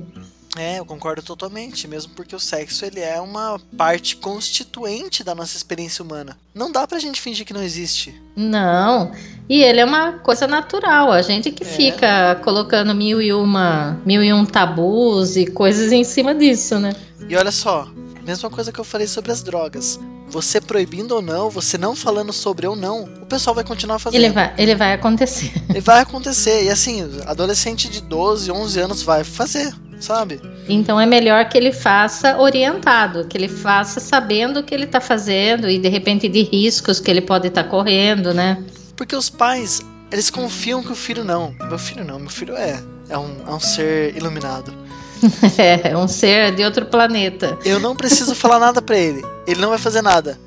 É, 0.57 0.79
eu 0.79 0.85
concordo 0.85 1.21
totalmente, 1.21 1.88
mesmo 1.88 2.12
porque 2.15 2.35
o 2.35 2.39
sexo 2.39 2.83
ele 2.83 2.99
é 2.99 3.21
uma 3.21 3.59
parte 3.77 4.15
constituinte 4.15 5.23
da 5.23 5.35
nossa 5.35 5.55
experiência 5.55 6.03
humana. 6.03 6.35
Não 6.55 6.71
dá 6.71 6.88
pra 6.88 6.97
gente 6.99 7.21
fingir 7.21 7.45
que 7.45 7.53
não 7.53 7.62
existe. 7.62 8.19
Não. 8.35 9.12
E 9.47 9.62
ele 9.62 9.79
é 9.79 9.85
uma 9.85 10.13
coisa 10.13 10.47
natural. 10.47 11.12
A 11.12 11.21
gente 11.21 11.51
que 11.51 11.63
É. 11.63 11.67
fica 11.67 12.35
colocando 12.43 12.95
mil 12.95 13.21
e 13.21 13.31
uma, 13.31 13.99
mil 14.05 14.23
e 14.23 14.33
um 14.33 14.43
tabus 14.45 15.35
e 15.38 15.45
coisas 15.45 15.91
em 15.91 16.03
cima 16.03 16.33
disso, 16.33 16.79
né? 16.79 16.95
E 17.27 17.35
olha 17.35 17.51
só, 17.51 17.88
mesma 18.25 18.49
coisa 18.49 18.71
que 18.71 18.79
eu 18.79 18.83
falei 18.83 19.05
sobre 19.07 19.31
as 19.31 19.43
drogas. 19.43 19.99
Você 20.29 20.59
proibindo 20.62 21.13
ou 21.15 21.21
não, 21.21 21.49
você 21.49 21.77
não 21.77 21.95
falando 21.95 22.31
sobre 22.33 22.67
ou 22.67 22.75
não, 22.75 23.03
o 23.03 23.25
pessoal 23.25 23.55
vai 23.55 23.63
continuar 23.63 23.97
fazendo. 23.97 24.21
Ele 24.23 24.29
vai, 24.31 24.53
ele 24.57 24.75
vai 24.75 24.93
acontecer. 24.93 25.51
E 25.75 25.79
vai 25.79 26.01
acontecer. 26.01 26.65
E 26.65 26.69
assim, 26.69 27.01
adolescente 27.25 27.88
de 27.89 27.99
12, 28.01 28.51
11 28.51 28.79
anos 28.79 29.01
vai 29.01 29.23
fazer, 29.23 29.73
sabe? 29.99 30.41
Então 30.67 30.99
é 30.99 31.05
melhor 31.05 31.47
que 31.49 31.57
ele 31.57 31.71
faça 31.71 32.38
orientado, 32.38 33.25
que 33.25 33.38
ele 33.38 33.47
faça 33.47 33.99
sabendo 33.99 34.59
o 34.59 34.63
que 34.63 34.73
ele 34.73 34.85
está 34.85 35.01
fazendo 35.01 35.69
e 35.69 35.77
de 35.77 35.89
repente 35.89 36.27
de 36.27 36.43
riscos 36.43 36.99
que 36.99 37.12
ele 37.12 37.21
pode 37.21 37.47
estar 37.47 37.65
correndo, 37.65 38.33
né? 38.33 38.63
Porque 38.95 39.15
os 39.15 39.29
pais, 39.29 39.81
eles 40.12 40.29
confiam 40.29 40.81
que 40.81 40.91
o 40.91 40.95
filho 40.95 41.23
não. 41.23 41.53
Meu 41.59 41.77
filho 41.79 42.03
não, 42.03 42.19
meu 42.19 42.29
filho 42.29 42.55
é. 42.55 42.81
É 43.09 43.17
um, 43.17 43.35
é 43.47 43.51
um 43.51 43.59
ser 43.59 44.15
iluminado. 44.15 44.74
É 45.84 45.97
um 45.97 46.07
ser 46.07 46.55
de 46.55 46.63
outro 46.63 46.86
planeta. 46.86 47.57
Eu 47.65 47.78
não 47.78 47.93
preciso 47.93 48.34
falar 48.34 48.57
nada 48.57 48.82
pra 48.82 48.97
ele. 48.97 49.21
Ele 49.45 49.59
não 49.59 49.69
vai 49.69 49.78
fazer 49.78 50.01
nada. 50.01 50.39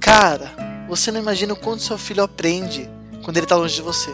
Cara, 0.00 0.50
você 0.88 1.10
não 1.10 1.20
imagina 1.20 1.52
o 1.52 1.56
quanto 1.56 1.82
seu 1.82 1.98
filho 1.98 2.22
aprende 2.22 2.88
quando 3.22 3.36
ele 3.36 3.46
tá 3.46 3.56
longe 3.56 3.74
de 3.74 3.82
você. 3.82 4.10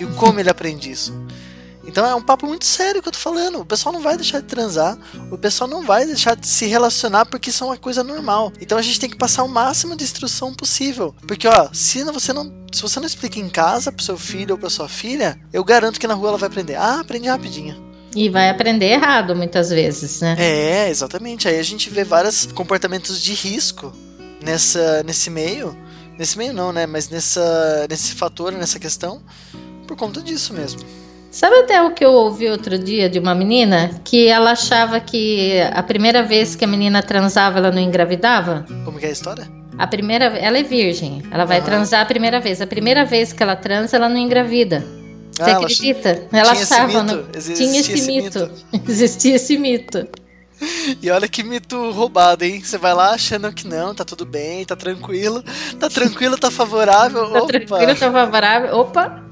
E 0.00 0.06
como 0.06 0.40
ele 0.40 0.50
aprende 0.50 0.90
isso. 0.90 1.14
Então 1.98 2.08
é 2.08 2.14
um 2.14 2.22
papo 2.22 2.46
muito 2.46 2.64
sério 2.64 3.02
que 3.02 3.08
eu 3.08 3.12
tô 3.12 3.18
falando. 3.18 3.58
O 3.58 3.66
pessoal 3.66 3.92
não 3.92 4.00
vai 4.00 4.16
deixar 4.16 4.38
de 4.38 4.46
transar. 4.46 4.96
O 5.32 5.36
pessoal 5.36 5.68
não 5.68 5.84
vai 5.84 6.06
deixar 6.06 6.36
de 6.36 6.46
se 6.46 6.64
relacionar 6.64 7.26
porque 7.26 7.50
isso 7.50 7.64
é 7.64 7.66
uma 7.66 7.76
coisa 7.76 8.04
normal. 8.04 8.52
Então 8.60 8.78
a 8.78 8.82
gente 8.82 9.00
tem 9.00 9.10
que 9.10 9.16
passar 9.16 9.42
o 9.42 9.48
máximo 9.48 9.96
de 9.96 10.04
instrução 10.04 10.54
possível. 10.54 11.12
Porque, 11.26 11.48
ó, 11.48 11.70
se 11.72 12.04
você 12.04 12.32
não, 12.32 12.52
se 12.72 12.80
você 12.80 13.00
não 13.00 13.06
explica 13.08 13.40
em 13.40 13.48
casa 13.48 13.90
pro 13.90 14.04
seu 14.04 14.16
filho 14.16 14.52
ou 14.52 14.58
pra 14.58 14.70
sua 14.70 14.88
filha, 14.88 15.40
eu 15.52 15.64
garanto 15.64 15.98
que 15.98 16.06
na 16.06 16.14
rua 16.14 16.28
ela 16.28 16.38
vai 16.38 16.46
aprender. 16.46 16.76
Ah, 16.76 17.00
aprende 17.00 17.26
rapidinho. 17.26 17.76
E 18.14 18.28
vai 18.28 18.48
aprender 18.48 18.92
errado 18.92 19.34
muitas 19.34 19.68
vezes, 19.68 20.20
né? 20.20 20.36
É, 20.38 20.88
exatamente. 20.88 21.48
Aí 21.48 21.58
a 21.58 21.64
gente 21.64 21.90
vê 21.90 22.04
vários 22.04 22.46
comportamentos 22.46 23.20
de 23.20 23.32
risco 23.32 23.92
nessa, 24.40 25.02
nesse 25.02 25.30
meio 25.30 25.76
Nesse 26.16 26.36
meio 26.36 26.52
não, 26.52 26.72
né? 26.72 26.84
Mas 26.84 27.08
nessa, 27.08 27.86
nesse 27.88 28.14
fator, 28.16 28.50
nessa 28.50 28.80
questão, 28.80 29.22
por 29.86 29.96
conta 29.96 30.20
disso 30.20 30.52
mesmo. 30.52 31.07
Sabe 31.30 31.56
até 31.58 31.82
o 31.82 31.92
que 31.92 32.04
eu 32.04 32.10
ouvi 32.12 32.48
outro 32.48 32.78
dia 32.78 33.08
de 33.08 33.18
uma 33.18 33.34
menina? 33.34 33.90
Que 34.02 34.28
ela 34.28 34.52
achava 34.52 34.98
que 34.98 35.60
a 35.72 35.82
primeira 35.82 36.22
vez 36.22 36.56
que 36.56 36.64
a 36.64 36.68
menina 36.68 37.02
transava, 37.02 37.58
ela 37.58 37.70
não 37.70 37.80
engravidava? 37.80 38.64
Como 38.84 38.98
que 38.98 39.04
é 39.06 39.10
a 39.10 39.12
história? 39.12 39.46
A 39.76 39.86
primeira, 39.86 40.24
ela 40.24 40.58
é 40.58 40.62
virgem. 40.62 41.22
Ela 41.30 41.44
vai 41.44 41.58
Aham. 41.58 41.66
transar 41.66 42.00
a 42.00 42.04
primeira 42.06 42.40
vez. 42.40 42.60
A 42.60 42.66
primeira 42.66 43.04
vez 43.04 43.32
que 43.32 43.42
ela 43.42 43.54
transa, 43.54 43.96
ela 43.96 44.08
não 44.08 44.16
engravida. 44.16 44.84
Você 45.32 45.42
Ah, 45.50 45.56
acredita? 45.58 46.22
Ela 46.32 46.52
tinha 46.52 46.62
achava. 46.64 46.86
mito? 47.04 47.16
no- 47.16 47.28
Existia 47.36 47.66
Tinha 47.66 47.80
esse 47.80 47.92
esse 47.92 48.06
mito. 48.06 48.50
Existia 48.88 49.34
esse 49.36 49.58
mito. 49.58 50.08
E 51.00 51.08
olha 51.08 51.28
que 51.28 51.44
mito 51.44 51.92
roubado, 51.92 52.42
hein? 52.44 52.60
Você 52.64 52.76
vai 52.76 52.92
lá 52.92 53.10
achando 53.14 53.52
que 53.52 53.64
não, 53.68 53.94
tá 53.94 54.04
tudo 54.04 54.26
bem, 54.26 54.64
tá 54.64 54.74
tranquilo. 54.74 55.44
Tá 55.78 55.88
tranquilo, 55.88 56.36
tá 56.36 56.50
favorável. 56.50 57.26
Tá 57.30 57.38
Opa! 57.38 57.46
tranquilo, 57.46 57.94
tá 57.94 58.10
favorável. 58.10 58.76
Opa, 58.76 59.22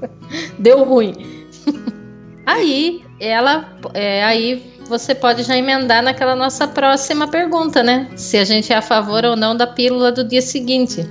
deu 0.57 0.85
ruim. 0.85 1.36
aí, 2.45 3.03
ela. 3.19 3.77
é, 3.93 4.23
aí 4.23 4.73
você 4.87 5.13
pode 5.13 5.43
já 5.43 5.57
emendar 5.57 6.01
naquela 6.01 6.35
nossa 6.35 6.67
próxima 6.67 7.27
pergunta, 7.27 7.83
né? 7.83 8.09
Se 8.15 8.37
a 8.37 8.45
gente 8.45 8.71
é 8.71 8.77
a 8.77 8.81
favor 8.81 9.25
ou 9.25 9.35
não 9.35 9.55
da 9.55 9.67
pílula 9.67 10.11
do 10.11 10.23
dia 10.23 10.41
seguinte. 10.41 11.05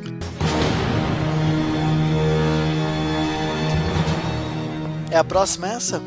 É 5.11 5.19
a 5.19 5.25
próxima 5.25 5.69
essa? 5.69 6.03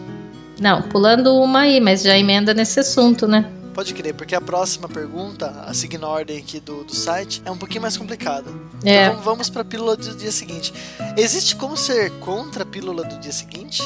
Não, 0.60 0.82
pulando 0.82 1.34
uma 1.36 1.62
aí, 1.62 1.80
mas 1.80 2.04
já 2.04 2.18
emenda 2.18 2.54
nesse 2.54 2.80
assunto, 2.80 3.28
né? 3.28 3.50
Pode 3.74 3.94
crer, 3.94 4.14
porque 4.14 4.36
a 4.36 4.42
próxima 4.42 4.90
pergunta, 4.90 5.64
a 5.66 5.74
seguindo 5.74 6.06
a 6.06 6.10
ordem 6.10 6.38
aqui 6.38 6.60
do, 6.60 6.84
do 6.84 6.94
site, 6.94 7.42
é 7.46 7.52
um 7.52 7.58
pouquinho 7.58 7.82
mais 7.82 7.96
complicada. 7.96 8.52
É. 8.84 9.04
Então 9.04 9.14
vamos, 9.14 9.26
vamos 9.26 9.50
pra 9.50 9.64
pílula 9.64 9.96
do 9.96 10.16
dia 10.16 10.32
seguinte. 10.32 10.74
Existe 11.16 11.56
como 11.56 11.78
ser 11.78 12.12
contra 12.20 12.64
a 12.64 12.66
pílula 12.66 13.04
do 13.04 13.18
dia 13.20 13.32
seguinte? 13.32 13.82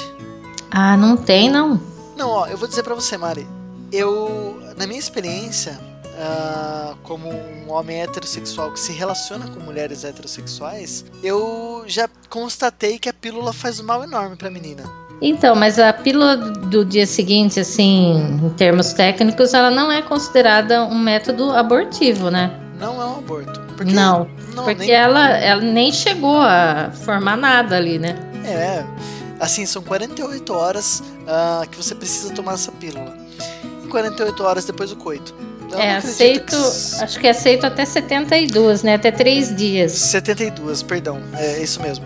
Ah, 0.74 0.98
não 0.98 1.16
tem, 1.16 1.50
não. 1.50 1.80
Não, 2.18 2.30
ó, 2.30 2.48
eu 2.48 2.58
vou 2.58 2.68
dizer 2.68 2.82
pra 2.84 2.96
você, 2.96 3.18
Mari. 3.18 3.48
Eu, 3.92 4.60
na 4.76 4.88
minha 4.88 5.00
experiência, 5.00 5.80
ah, 6.20 6.94
como 7.04 7.30
um 7.30 7.72
homem 7.72 8.02
heterossexual 8.02 8.72
que 8.72 8.80
se 8.80 8.92
relaciona 8.92 9.48
com 9.48 9.60
mulheres 9.60 10.04
heterossexuais, 10.04 11.06
eu 11.24 11.84
já 11.86 12.10
constatei 12.30 12.98
que 12.98 13.08
a 13.08 13.14
pílula 13.14 13.54
faz 13.54 13.80
um 13.80 13.84
mal 13.86 14.04
enorme 14.04 14.36
pra 14.36 14.50
menina. 14.50 14.84
Então, 15.22 15.56
mas 15.56 15.78
a 15.80 15.94
pílula 15.94 16.36
do 16.36 16.84
dia 16.84 17.06
seguinte, 17.06 17.60
assim, 17.60 18.16
em 18.44 18.50
termos 18.58 18.94
técnicos, 18.94 19.54
ela 19.54 19.70
não 19.72 19.92
é 19.92 20.02
considerada 20.02 20.84
um 20.86 20.98
método 20.98 21.52
abortivo, 21.52 22.30
né? 22.30 22.52
Não 22.80 23.00
é 23.02 23.06
um 23.06 23.20
aborto. 23.20 23.62
Porque, 23.78 23.94
não, 23.94 24.28
não 24.54 24.64
porque 24.66 24.88
nem- 24.88 24.92
ela, 24.92 25.30
ela 25.38 25.62
nem 25.62 25.92
chegou 25.94 26.38
a 26.38 26.92
formar 27.06 27.38
nada 27.38 27.78
ali, 27.78 27.98
né? 28.00 28.16
É, 28.44 28.84
assim, 29.40 29.66
são 29.66 29.82
48 29.82 30.54
horas 30.54 31.04
ah, 31.28 31.64
que 31.70 31.78
você 31.78 31.94
precisa 31.96 32.34
tomar 32.34 32.54
essa 32.54 32.72
pílula. 32.72 33.16
E 33.84 33.88
48 33.88 34.44
horas 34.44 34.66
depois 34.66 34.90
do 34.90 34.96
coito. 34.96 35.34
Eu 35.72 35.80
é 35.80 35.96
aceito, 35.98 36.56
que 36.56 37.04
acho 37.04 37.20
que 37.20 37.26
é 37.28 37.32
aceito 37.32 37.66
até 37.66 37.84
72, 37.84 38.84
né? 38.84 38.96
Até 38.96 39.10
3 39.12 39.56
dias. 39.56 39.92
72, 39.94 40.84
perdão, 40.84 41.20
é 41.36 41.64
isso 41.64 41.82
mesmo. 41.82 42.06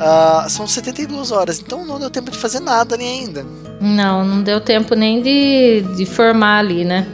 Ah, 0.00 0.46
são 0.48 0.66
72 0.68 1.32
horas, 1.32 1.58
então 1.58 1.84
não 1.84 1.98
deu 1.98 2.08
tempo 2.10 2.30
de 2.30 2.38
fazer 2.38 2.60
nada 2.60 2.96
nem 2.96 3.20
ainda. 3.20 3.44
Não, 3.80 4.24
não 4.24 4.42
deu 4.42 4.60
tempo 4.60 4.94
nem 4.94 5.20
de, 5.20 5.80
de 5.96 6.06
formar 6.06 6.58
ali, 6.58 6.84
né? 6.84 7.06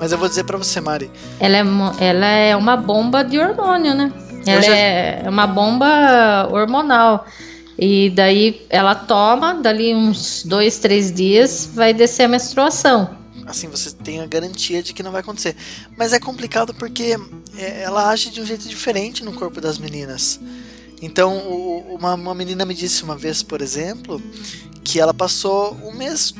Mas 0.00 0.10
eu 0.10 0.18
vou 0.18 0.28
dizer 0.28 0.44
pra 0.44 0.58
você, 0.58 0.80
Mari, 0.80 1.10
Ela 1.40 1.56
é, 1.58 1.64
ela 2.00 2.26
é 2.26 2.56
uma 2.56 2.76
bomba 2.76 3.22
de 3.22 3.38
hormônio, 3.38 3.94
né? 3.94 4.12
Ela 4.46 4.62
já- 4.62 4.76
é 4.76 5.24
uma 5.28 5.46
bomba 5.46 6.48
hormonal. 6.50 7.24
E 7.78 8.10
daí 8.10 8.64
ela 8.70 8.94
toma, 8.94 9.54
dali 9.54 9.94
uns 9.94 10.44
dois, 10.44 10.78
três 10.78 11.12
dias, 11.12 11.70
vai 11.74 11.92
descer 11.92 12.24
a 12.24 12.28
menstruação. 12.28 13.16
assim, 13.46 13.68
você 13.68 13.92
tem 13.92 14.20
a 14.20 14.26
garantia 14.26 14.82
de 14.82 14.92
que 14.92 15.02
não 15.02 15.12
vai 15.12 15.20
acontecer. 15.20 15.54
Mas 15.96 16.12
é 16.12 16.18
complicado 16.18 16.74
porque 16.74 17.16
é, 17.56 17.82
ela 17.82 18.08
age 18.08 18.30
de 18.30 18.40
um 18.40 18.46
jeito 18.46 18.68
diferente 18.68 19.24
no 19.24 19.32
corpo 19.32 19.60
das 19.60 19.78
meninas. 19.78 20.40
Então, 21.02 21.36
uma, 21.90 22.14
uma 22.14 22.34
menina 22.34 22.64
me 22.64 22.74
disse 22.74 23.02
uma 23.02 23.16
vez, 23.16 23.42
por 23.42 23.60
exemplo, 23.60 24.20
que 24.82 24.98
ela 24.98 25.12
passou 25.12 25.76
um 25.84 25.92
mês 25.92 26.34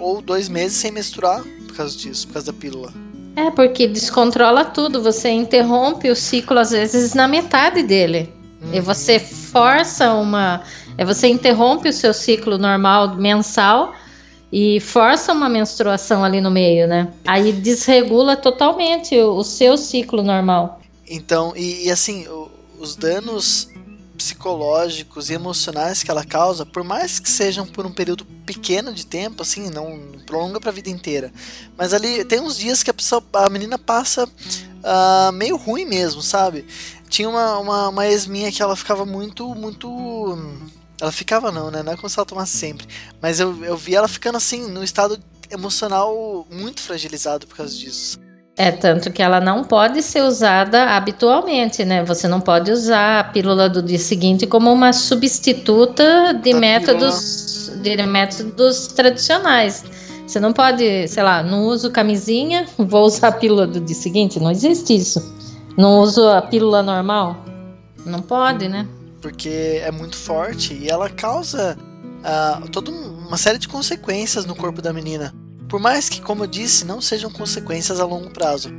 ou 0.00 0.22
dois 0.22 0.48
meses 0.48 0.78
sem 0.78 0.92
menstruar 0.92 1.42
por 1.66 1.76
causa 1.76 1.96
disso, 1.96 2.26
por 2.28 2.34
causa 2.34 2.52
da 2.52 2.58
pílula. 2.58 2.92
É, 3.34 3.50
porque 3.50 3.86
descontrola 3.86 4.64
tudo. 4.64 5.02
Você 5.02 5.28
interrompe 5.30 6.10
o 6.10 6.16
ciclo, 6.16 6.58
às 6.58 6.70
vezes, 6.70 7.14
na 7.14 7.28
metade 7.28 7.82
dele. 7.82 8.32
E 8.72 8.80
você 8.80 9.18
força 9.18 10.12
uma. 10.14 10.62
É, 10.96 11.04
você 11.04 11.28
interrompe 11.28 11.88
o 11.88 11.92
seu 11.92 12.12
ciclo 12.12 12.58
normal 12.58 13.14
mensal 13.14 13.92
e 14.52 14.80
força 14.80 15.32
uma 15.32 15.48
menstruação 15.48 16.24
ali 16.24 16.40
no 16.40 16.50
meio, 16.50 16.88
né? 16.88 17.08
Aí 17.26 17.52
desregula 17.52 18.36
totalmente 18.36 19.16
o, 19.16 19.36
o 19.36 19.44
seu 19.44 19.76
ciclo 19.76 20.22
normal. 20.22 20.80
Então, 21.08 21.52
e, 21.56 21.86
e 21.86 21.90
assim, 21.90 22.26
o- 22.28 22.48
os 22.80 22.96
danos 22.96 23.68
psicológicos 24.18 25.30
e 25.30 25.34
emocionais 25.34 26.02
que 26.02 26.10
ela 26.10 26.24
causa, 26.24 26.66
por 26.66 26.82
mais 26.82 27.20
que 27.20 27.30
sejam 27.30 27.64
por 27.64 27.86
um 27.86 27.92
período 27.92 28.24
pequeno 28.44 28.92
de 28.92 29.06
tempo, 29.06 29.42
assim, 29.42 29.70
não 29.70 30.18
prolonga 30.26 30.60
pra 30.60 30.72
vida 30.72 30.90
inteira. 30.90 31.32
Mas 31.76 31.94
ali 31.94 32.24
tem 32.24 32.40
uns 32.40 32.58
dias 32.58 32.82
que 32.82 32.90
a 32.90 32.94
pessoa, 32.94 33.22
a 33.32 33.48
menina 33.48 33.78
passa 33.78 34.28
ah, 34.82 35.30
meio 35.32 35.56
ruim 35.56 35.84
mesmo, 35.84 36.20
sabe? 36.20 36.66
Tinha 37.08 37.28
uma, 37.28 37.58
uma, 37.58 37.88
uma 37.88 38.06
ex 38.06 38.26
minha 38.26 38.50
que 38.52 38.60
ela 38.60 38.76
ficava 38.76 39.06
muito, 39.06 39.54
muito. 39.54 39.88
Ela 41.00 41.12
ficava 41.12 41.52
não, 41.52 41.70
né? 41.70 41.82
Não 41.82 41.92
é 41.92 41.96
como 41.96 42.08
se 42.08 42.18
ela 42.18 42.26
tomasse 42.26 42.56
sempre. 42.56 42.86
Mas 43.22 43.38
eu, 43.38 43.64
eu 43.64 43.76
vi 43.76 43.94
ela 43.94 44.08
ficando 44.08 44.36
assim, 44.36 44.68
num 44.68 44.82
estado 44.82 45.18
emocional 45.50 46.46
muito 46.50 46.82
fragilizado 46.82 47.46
por 47.46 47.56
causa 47.56 47.74
disso. 47.74 48.18
É 48.58 48.72
tanto 48.72 49.12
que 49.12 49.22
ela 49.22 49.40
não 49.40 49.62
pode 49.62 50.02
ser 50.02 50.20
usada 50.22 50.96
habitualmente, 50.96 51.84
né? 51.84 52.04
Você 52.04 52.26
não 52.26 52.40
pode 52.40 52.72
usar 52.72 53.20
a 53.20 53.24
pílula 53.24 53.68
do 53.68 53.80
dia 53.80 54.00
seguinte 54.00 54.48
como 54.48 54.72
uma 54.72 54.92
substituta 54.92 56.34
de 56.34 56.52
Da 56.52 56.58
métodos 56.58 57.70
de 57.82 57.96
métodos 58.04 58.88
tradicionais. 58.88 59.84
Você 60.26 60.40
não 60.40 60.52
pode, 60.52 61.06
sei 61.06 61.22
lá, 61.22 61.42
não 61.42 61.66
uso 61.66 61.90
camisinha, 61.90 62.66
vou 62.76 63.04
usar 63.06 63.28
a 63.28 63.32
pílula 63.32 63.66
do 63.66 63.80
dia 63.80 63.94
seguinte. 63.94 64.40
Não 64.40 64.50
existe 64.50 64.94
isso. 64.96 65.34
Não 65.76 66.00
uso 66.00 66.26
a 66.28 66.42
pílula 66.42 66.82
normal. 66.82 67.36
Não 68.04 68.20
pode, 68.20 68.68
né? 68.68 68.86
porque 69.20 69.80
é 69.84 69.90
muito 69.90 70.16
forte 70.16 70.74
e 70.74 70.88
ela 70.88 71.10
causa 71.10 71.76
ah, 72.22 72.62
toda 72.70 72.90
um- 72.90 73.26
uma 73.26 73.36
série 73.36 73.58
de 73.58 73.66
consequências 73.68 74.46
no 74.46 74.54
corpo 74.54 74.80
da 74.80 74.92
menina. 74.92 75.34
Por 75.68 75.78
mais 75.80 76.08
que, 76.08 76.20
como 76.20 76.44
eu 76.44 76.46
disse, 76.46 76.84
não 76.84 77.00
sejam 77.00 77.30
consequências 77.30 78.00
a 78.00 78.04
longo 78.04 78.30
prazo. 78.30 78.70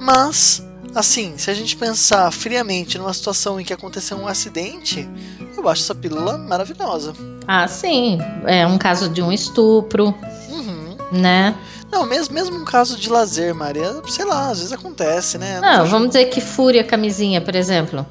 Mas, 0.00 0.62
assim, 0.94 1.38
se 1.38 1.50
a 1.50 1.54
gente 1.54 1.76
pensar 1.76 2.30
friamente 2.32 2.98
numa 2.98 3.14
situação 3.14 3.60
em 3.60 3.64
que 3.64 3.72
aconteceu 3.72 4.16
um 4.18 4.26
acidente, 4.26 5.08
eu 5.56 5.68
acho 5.68 5.82
essa 5.82 5.94
pílula 5.94 6.36
maravilhosa. 6.36 7.14
Ah, 7.46 7.68
sim. 7.68 8.18
É 8.46 8.66
um 8.66 8.76
caso 8.78 9.08
de 9.08 9.22
um 9.22 9.30
estupro, 9.32 10.14
Uhum. 10.50 10.96
né? 11.12 11.54
Não, 11.90 12.04
mesmo, 12.06 12.34
mesmo 12.34 12.56
um 12.56 12.64
caso 12.64 12.96
de 12.96 13.08
lazer, 13.08 13.54
Maria, 13.54 14.02
sei 14.08 14.24
lá, 14.24 14.50
às 14.50 14.58
vezes 14.58 14.72
acontece, 14.72 15.38
né? 15.38 15.60
Não, 15.60 15.86
vamos 15.86 16.08
dizer 16.08 16.26
que 16.26 16.40
fure 16.40 16.78
a 16.78 16.84
camisinha, 16.84 17.40
por 17.40 17.54
exemplo. 17.54 18.04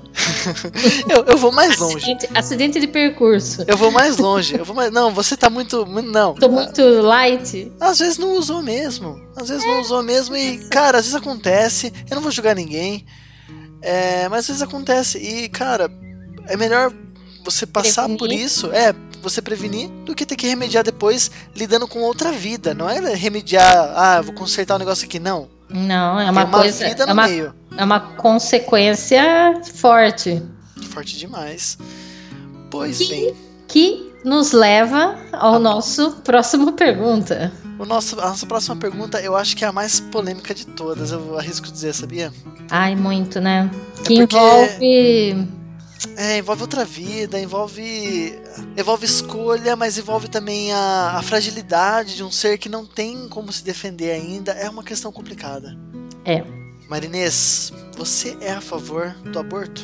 eu, 1.10 1.26
eu 1.26 1.38
vou 1.38 1.52
mais 1.52 1.78
longe. 1.78 1.98
Acidente, 1.98 2.30
acidente 2.34 2.80
de 2.80 2.88
percurso. 2.88 3.64
Eu 3.68 3.76
vou 3.76 3.92
mais 3.92 4.18
longe. 4.18 4.58
Eu 4.58 4.64
vou 4.64 4.76
mais... 4.76 4.92
Não, 4.92 5.14
você 5.14 5.36
tá 5.36 5.50
muito. 5.50 5.86
Não. 5.86 6.34
Tô 6.36 6.50
muito 6.50 6.82
light. 7.02 7.72
Às 7.80 8.00
vezes 8.00 8.18
não 8.18 8.38
usou 8.38 8.62
mesmo. 8.62 9.20
Às 9.36 9.50
vezes 9.50 9.66
não 9.66 9.82
usou 9.82 10.02
mesmo 10.02 10.36
e, 10.36 10.58
cara, 10.70 11.00
às 11.00 11.06
vezes 11.06 11.20
acontece. 11.20 11.92
Eu 12.10 12.16
não 12.16 12.22
vou 12.22 12.32
julgar 12.32 12.56
ninguém. 12.56 13.06
É, 13.82 14.30
mas 14.30 14.42
às 14.42 14.48
vezes 14.48 14.62
acontece. 14.62 15.18
E, 15.18 15.50
cara, 15.50 15.92
é 16.48 16.56
melhor 16.56 16.94
você 17.44 17.66
passar 17.66 18.04
Prevenir. 18.04 18.20
por 18.20 18.32
isso. 18.32 18.72
É, 18.72 18.94
você 19.24 19.42
prevenir 19.42 19.90
do 20.06 20.14
que 20.14 20.26
ter 20.26 20.36
que 20.36 20.48
remediar 20.48 20.84
depois 20.84 21.32
lidando 21.56 21.88
com 21.88 22.00
outra 22.02 22.32
vida. 22.32 22.74
Não 22.74 22.88
é 22.90 23.00
remediar, 23.16 23.94
ah, 23.96 24.22
vou 24.22 24.34
consertar 24.34 24.76
um 24.76 24.80
negócio 24.80 25.06
aqui. 25.06 25.18
Não. 25.20 25.48
Não, 25.70 26.20
é 26.20 26.30
uma, 26.30 26.44
uma 26.46 26.60
coisa. 26.60 26.88
vida 26.88 27.04
É 27.04 27.06
no 27.08 27.14
uma, 27.14 27.28
meio. 27.28 27.54
é 27.76 27.84
uma 27.84 28.00
consequência 28.00 29.24
forte. 29.76 30.42
Forte 30.90 31.18
demais. 31.18 31.78
Pois 32.70 32.98
Que- 33.00 33.08
bem. 33.08 33.34
Que 33.68 34.14
nos 34.24 34.52
leva 34.52 35.18
ao 35.32 35.60
nosso 35.60 36.12
próximo 36.24 36.74
pergunta. 36.74 37.52
O 37.80 37.86
nosso, 37.86 38.20
a 38.20 38.30
nossa 38.30 38.46
próxima 38.46 38.76
pergunta 38.76 39.20
eu 39.20 39.36
acho 39.36 39.58
que 39.58 39.66
é 39.66 39.68
a 39.68 39.72
mais 39.72 40.00
polêmica 40.00 40.54
de 40.54 40.66
todas. 40.68 41.12
Eu 41.12 41.38
arrisco 41.40 41.72
dizer, 41.72 41.94
sabia? 41.94 42.32
Ai, 42.70 42.96
muito, 42.96 43.42
né? 43.42 43.70
Que 44.06 44.20
porque- 44.20 44.36
envolve. 44.38 45.48
É, 46.18 46.38
envolve 46.38 46.62
outra 46.62 46.84
vida, 46.84 47.40
envolve 47.40 48.38
envolve 48.78 49.06
escolha, 49.06 49.76
mas 49.76 49.98
envolve 49.98 50.28
também 50.28 50.72
a, 50.72 51.16
a, 51.18 51.22
fragilidade 51.22 52.16
de 52.16 52.24
um 52.24 52.32
ser 52.32 52.58
que 52.58 52.70
não 52.70 52.86
tem 52.86 53.28
como 53.30 53.52
se 53.52 53.64
defender 53.64 54.12
ainda. 54.12 54.52
É 54.52 54.70
uma 54.70 54.84
questão 54.84 55.12
complicada. 55.12 55.78
É. 56.26 56.44
Marinês, 56.90 57.72
você 57.98 58.38
é 58.42 58.52
a 58.52 58.62
favor 58.62 59.16
do 59.32 59.40
aborto? 59.40 59.84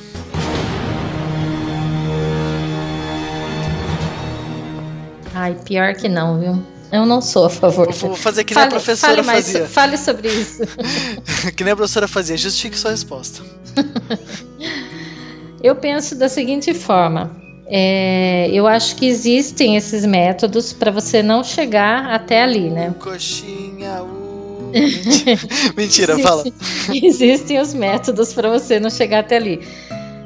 Ai, 5.34 5.56
pior 5.66 5.96
que 5.96 6.10
não, 6.10 6.40
viu? 6.40 6.64
Eu 6.92 7.06
não 7.06 7.22
sou 7.22 7.46
a 7.46 7.50
favor. 7.50 7.92
Vou 7.94 8.16
fazer 8.16 8.44
que 8.44 8.54
nem 8.54 8.64
fale, 8.64 8.68
a 8.68 8.80
professora 8.80 9.16
fale 9.16 9.28
mais, 9.28 9.46
fazia. 9.46 9.68
Fale 9.68 9.98
sobre 9.98 10.28
isso. 10.28 10.62
que 11.56 11.64
nem 11.64 11.74
a 11.74 11.76
professora 11.76 12.08
fazia. 12.08 12.36
Justifique 12.36 12.78
sua 12.78 12.92
resposta. 12.92 13.44
eu 15.62 15.76
penso 15.76 16.16
da 16.16 16.30
seguinte 16.30 16.74
forma. 16.74 17.32
É, 17.68 18.50
eu 18.52 18.66
acho 18.66 18.96
que 18.96 19.06
existem 19.06 19.76
esses 19.76 20.04
métodos 20.06 20.74
para 20.74 20.90
você 20.90 21.22
não 21.22 21.44
chegar 21.44 22.08
até 22.12 22.42
ali, 22.42 22.70
né? 22.70 22.96
Coxinha, 23.00 24.02
uh... 24.02 24.72
Mentira, 25.78 26.18
fala. 26.20 26.44
Existem 26.92 27.60
os 27.60 27.74
métodos 27.74 28.34
para 28.34 28.50
você 28.50 28.80
não 28.80 28.90
chegar 28.90 29.20
até 29.20 29.38
ali. 29.38 29.62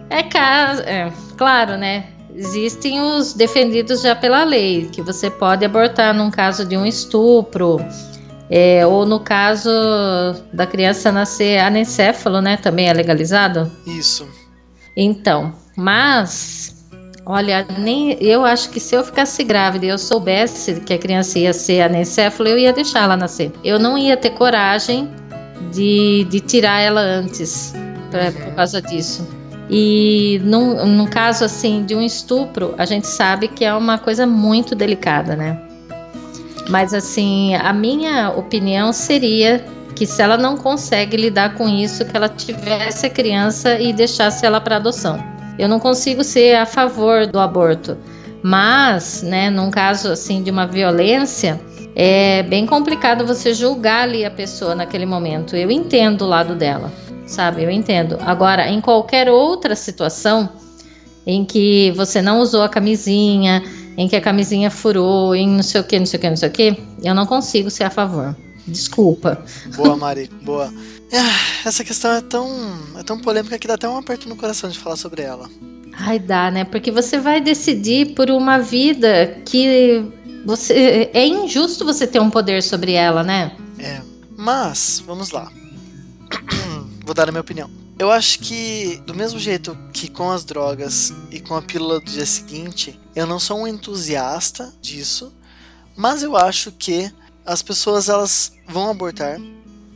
É, 0.09 0.23
caso, 0.23 0.81
é 0.83 1.11
claro, 1.37 1.77
né? 1.77 2.05
Existem 2.35 2.99
os 3.01 3.33
defendidos 3.33 4.01
já 4.01 4.15
pela 4.15 4.43
lei, 4.43 4.89
que 4.91 5.01
você 5.01 5.29
pode 5.29 5.63
abortar 5.63 6.13
num 6.15 6.31
caso 6.31 6.65
de 6.65 6.75
um 6.75 6.85
estupro, 6.85 7.77
é, 8.49 8.85
ou 8.85 9.05
no 9.05 9.19
caso 9.19 9.69
da 10.51 10.65
criança 10.65 11.11
nascer 11.11 11.59
anencéfalo, 11.59 12.41
né? 12.41 12.57
Também 12.57 12.89
é 12.89 12.93
legalizado? 12.93 13.71
Isso. 13.85 14.27
Então, 14.95 15.53
mas 15.75 16.73
Olha, 17.25 17.65
nem 17.77 18.17
eu 18.21 18.43
acho 18.43 18.69
que 18.69 18.81
se 18.81 18.95
eu 18.95 19.03
ficasse 19.03 19.43
grávida 19.45 19.85
e 19.85 19.89
eu 19.89 19.97
soubesse 19.97 20.81
que 20.81 20.93
a 20.93 20.97
criança 20.97 21.39
ia 21.39 21.53
ser 21.53 21.81
anencéfalo, 21.81 22.49
eu 22.49 22.57
ia 22.57 22.73
deixar 22.73 23.03
ela 23.03 23.15
nascer. 23.15 23.51
Eu 23.63 23.79
não 23.79 23.97
ia 23.97 24.17
ter 24.17 24.31
coragem 24.31 25.09
de, 25.71 26.25
de 26.29 26.41
tirar 26.41 26.81
ela 26.81 26.99
antes 26.99 27.73
pra, 28.11 28.29
por 28.29 28.55
causa 28.55 28.81
disso. 28.81 29.25
E 29.69 30.41
num, 30.43 30.85
num 30.85 31.07
caso 31.07 31.45
assim 31.45 31.85
de 31.85 31.95
um 31.95 32.01
estupro, 32.01 32.75
a 32.77 32.85
gente 32.85 33.07
sabe 33.07 33.47
que 33.47 33.63
é 33.63 33.73
uma 33.73 33.97
coisa 33.97 34.27
muito 34.27 34.75
delicada, 34.75 35.33
né? 35.35 35.61
Mas 36.69 36.93
assim, 36.93 37.55
a 37.55 37.71
minha 37.71 38.31
opinião 38.31 38.91
seria 38.91 39.63
que 39.95 40.05
se 40.05 40.21
ela 40.21 40.37
não 40.37 40.57
consegue 40.57 41.17
lidar 41.17 41.55
com 41.55 41.67
isso, 41.67 42.05
que 42.05 42.15
ela 42.15 42.29
tivesse 42.29 43.05
a 43.05 43.09
criança 43.09 43.79
e 43.79 43.93
deixasse 43.93 44.45
ela 44.45 44.59
para 44.59 44.77
adoção. 44.77 45.17
Eu 45.57 45.67
não 45.67 45.79
consigo 45.79 46.23
ser 46.23 46.55
a 46.55 46.65
favor 46.65 47.27
do 47.27 47.39
aborto, 47.39 47.97
mas, 48.41 49.21
né, 49.23 49.49
num 49.49 49.69
caso 49.69 50.11
assim 50.11 50.41
de 50.41 50.51
uma 50.51 50.65
violência, 50.65 51.61
é 51.95 52.41
bem 52.43 52.65
complicado 52.65 53.25
você 53.25 53.53
julgar 53.53 54.03
ali 54.03 54.25
a 54.25 54.31
pessoa 54.31 54.73
naquele 54.73 55.05
momento. 55.05 55.55
Eu 55.55 55.69
entendo 55.69 56.23
o 56.23 56.27
lado 56.27 56.55
dela, 56.55 56.91
sabe? 57.25 57.63
Eu 57.63 57.69
entendo. 57.69 58.17
Agora, 58.21 58.67
em 58.67 58.81
qualquer 58.81 59.29
outra 59.29 59.75
situação 59.75 60.49
em 61.25 61.45
que 61.45 61.91
você 61.95 62.21
não 62.21 62.39
usou 62.39 62.63
a 62.63 62.69
camisinha, 62.69 63.63
em 63.95 64.07
que 64.07 64.15
a 64.15 64.21
camisinha 64.21 64.69
furou, 64.69 65.35
em 65.35 65.47
não 65.47 65.63
sei 65.63 65.81
o 65.81 65.83
que, 65.83 65.99
não 65.99 66.05
sei 66.05 66.17
o 66.17 66.21
que, 66.21 66.29
não 66.29 66.35
sei 66.35 66.49
o 66.49 66.51
que, 66.51 66.83
eu 67.03 67.13
não 67.13 67.25
consigo 67.25 67.69
ser 67.69 67.85
a 67.85 67.89
favor. 67.89 68.35
Desculpa. 68.67 69.43
Boa, 69.75 69.95
Mari, 69.97 70.29
boa. 70.41 70.73
Ah, 71.13 71.67
essa 71.67 71.83
questão 71.83 72.13
é 72.13 72.21
tão, 72.21 72.47
é 72.97 73.03
tão 73.03 73.19
polêmica 73.19 73.59
que 73.59 73.67
dá 73.67 73.75
até 73.75 73.87
um 73.87 73.97
aperto 73.97 74.27
no 74.27 74.35
coração 74.35 74.69
de 74.69 74.79
falar 74.79 74.95
sobre 74.95 75.21
ela. 75.21 75.49
Ai, 75.93 76.17
dá, 76.17 76.49
né? 76.49 76.63
Porque 76.63 76.91
você 76.91 77.19
vai 77.19 77.39
decidir 77.39 78.15
por 78.15 78.31
uma 78.31 78.57
vida 78.57 79.41
que 79.45 80.03
você 80.45 81.09
é 81.13 81.25
injusto 81.27 81.85
você 81.85 82.07
ter 82.07 82.19
um 82.19 82.29
poder 82.29 82.63
sobre 82.63 82.93
ela, 82.93 83.23
né? 83.23 83.55
É. 83.77 84.01
Mas, 84.35 85.03
vamos 85.05 85.31
lá. 85.31 85.51
Vou 87.05 87.13
dar 87.13 87.29
a 87.29 87.31
minha 87.31 87.41
opinião. 87.41 87.69
Eu 87.99 88.11
acho 88.11 88.39
que, 88.39 89.01
do 89.05 89.13
mesmo 89.13 89.37
jeito 89.37 89.77
que 89.93 90.09
com 90.09 90.31
as 90.31 90.43
drogas 90.43 91.13
e 91.29 91.39
com 91.39 91.55
a 91.55 91.61
pílula 91.61 91.99
do 91.99 92.05
dia 92.11 92.25
seguinte, 92.25 92.99
eu 93.15 93.27
não 93.27 93.39
sou 93.39 93.59
um 93.59 93.67
entusiasta 93.67 94.73
disso, 94.81 95.31
mas 95.95 96.23
eu 96.23 96.35
acho 96.35 96.71
que 96.71 97.11
as 97.45 97.61
pessoas 97.61 98.09
elas 98.09 98.53
vão 98.67 98.89
abortar 98.89 99.39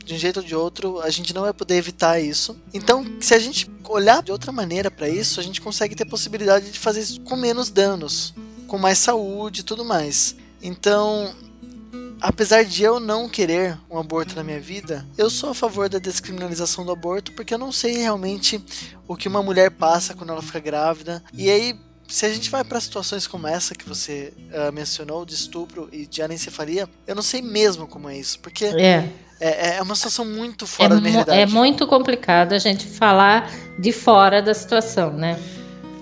de 0.04 0.14
um 0.14 0.18
jeito 0.18 0.38
ou 0.38 0.46
de 0.46 0.54
outro, 0.54 1.00
a 1.00 1.10
gente 1.10 1.34
não 1.34 1.42
vai 1.42 1.52
poder 1.52 1.76
evitar 1.76 2.18
isso. 2.18 2.56
Então, 2.72 3.04
se 3.20 3.34
a 3.34 3.38
gente 3.38 3.70
olhar 3.84 4.22
de 4.22 4.32
outra 4.32 4.50
maneira 4.50 4.90
para 4.90 5.08
isso, 5.08 5.38
a 5.38 5.42
gente 5.42 5.60
consegue 5.60 5.94
ter 5.94 6.06
possibilidade 6.06 6.70
de 6.70 6.78
fazer 6.78 7.00
isso 7.00 7.20
com 7.20 7.36
menos 7.36 7.68
danos, 7.68 8.34
com 8.66 8.78
mais 8.78 8.98
saúde 8.98 9.60
e 9.60 9.64
tudo 9.64 9.84
mais. 9.84 10.34
Então, 10.62 11.34
apesar 12.20 12.64
de 12.64 12.82
eu 12.82 12.98
não 12.98 13.28
querer 13.28 13.78
um 13.90 13.98
aborto 13.98 14.34
na 14.34 14.42
minha 14.42 14.60
vida, 14.60 15.06
eu 15.16 15.28
sou 15.28 15.50
a 15.50 15.54
favor 15.54 15.90
da 15.90 15.98
descriminalização 15.98 16.86
do 16.86 16.92
aborto 16.92 17.32
porque 17.32 17.52
eu 17.52 17.58
não 17.58 17.70
sei 17.70 17.98
realmente 17.98 18.62
o 19.06 19.14
que 19.14 19.28
uma 19.28 19.42
mulher 19.42 19.70
passa 19.70 20.14
quando 20.14 20.30
ela 20.30 20.42
fica 20.42 20.58
grávida. 20.58 21.22
E 21.34 21.50
aí, 21.50 21.78
se 22.08 22.24
a 22.24 22.32
gente 22.32 22.50
vai 22.50 22.64
para 22.64 22.80
situações 22.80 23.26
como 23.26 23.46
essa 23.46 23.74
que 23.74 23.86
você 23.86 24.32
uh, 24.50 24.72
mencionou, 24.72 25.26
de 25.26 25.34
estupro 25.34 25.88
e 25.92 26.06
de 26.06 26.22
anencefalia, 26.22 26.88
eu 27.06 27.14
não 27.14 27.22
sei 27.22 27.42
mesmo 27.42 27.86
como 27.86 28.08
é 28.08 28.16
isso, 28.16 28.40
porque 28.40 28.64
é. 28.64 29.08
É, 29.38 29.76
é 29.76 29.82
uma 29.82 29.94
situação 29.94 30.24
muito 30.24 30.66
fora 30.66 30.94
é, 30.94 30.96
da 30.96 31.00
minha 31.00 31.12
realidade. 31.12 31.40
É 31.40 31.46
muito 31.46 31.86
complicado 31.86 32.54
a 32.54 32.58
gente 32.58 32.86
falar 32.86 33.50
de 33.78 33.92
fora 33.92 34.42
da 34.42 34.52
situação, 34.52 35.12
né? 35.12 35.38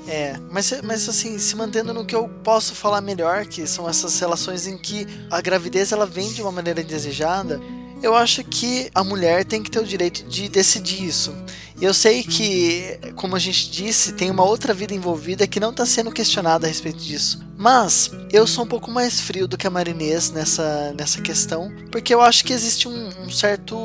É, 0.08 0.36
mas, 0.50 0.72
mas 0.82 1.08
assim, 1.08 1.36
se 1.38 1.56
mantendo 1.56 1.92
no 1.92 2.06
que 2.06 2.14
eu 2.14 2.28
posso 2.44 2.74
falar 2.74 3.00
melhor, 3.00 3.44
que 3.44 3.66
são 3.66 3.88
essas 3.88 4.18
relações 4.20 4.66
em 4.66 4.78
que 4.78 5.06
a 5.30 5.40
gravidez 5.40 5.90
ela 5.90 6.06
vem 6.06 6.32
de 6.32 6.40
uma 6.40 6.52
maneira 6.52 6.80
indesejada, 6.80 7.60
eu 8.02 8.14
acho 8.14 8.44
que 8.44 8.90
a 8.94 9.02
mulher 9.02 9.44
tem 9.44 9.62
que 9.62 9.70
ter 9.70 9.80
o 9.80 9.86
direito 9.86 10.24
de 10.24 10.48
decidir 10.48 11.04
isso. 11.04 11.34
E 11.78 11.84
eu 11.84 11.92
sei 11.92 12.22
que, 12.22 12.98
como 13.16 13.36
a 13.36 13.38
gente 13.38 13.70
disse, 13.70 14.12
tem 14.12 14.30
uma 14.30 14.44
outra 14.44 14.72
vida 14.72 14.94
envolvida 14.94 15.46
que 15.46 15.60
não 15.60 15.70
está 15.70 15.84
sendo 15.84 16.10
questionada 16.10 16.66
a 16.66 16.68
respeito 16.68 16.98
disso. 16.98 17.44
Mas 17.58 18.10
eu 18.32 18.46
sou 18.46 18.64
um 18.64 18.66
pouco 18.66 18.90
mais 18.90 19.20
frio 19.20 19.46
do 19.46 19.58
que 19.58 19.66
a 19.66 19.70
Marinês 19.70 20.30
nessa, 20.30 20.94
nessa 20.96 21.20
questão, 21.20 21.70
porque 21.90 22.14
eu 22.14 22.20
acho 22.22 22.44
que 22.44 22.52
existe 22.52 22.88
um, 22.88 23.08
um 23.24 23.30
certo 23.30 23.76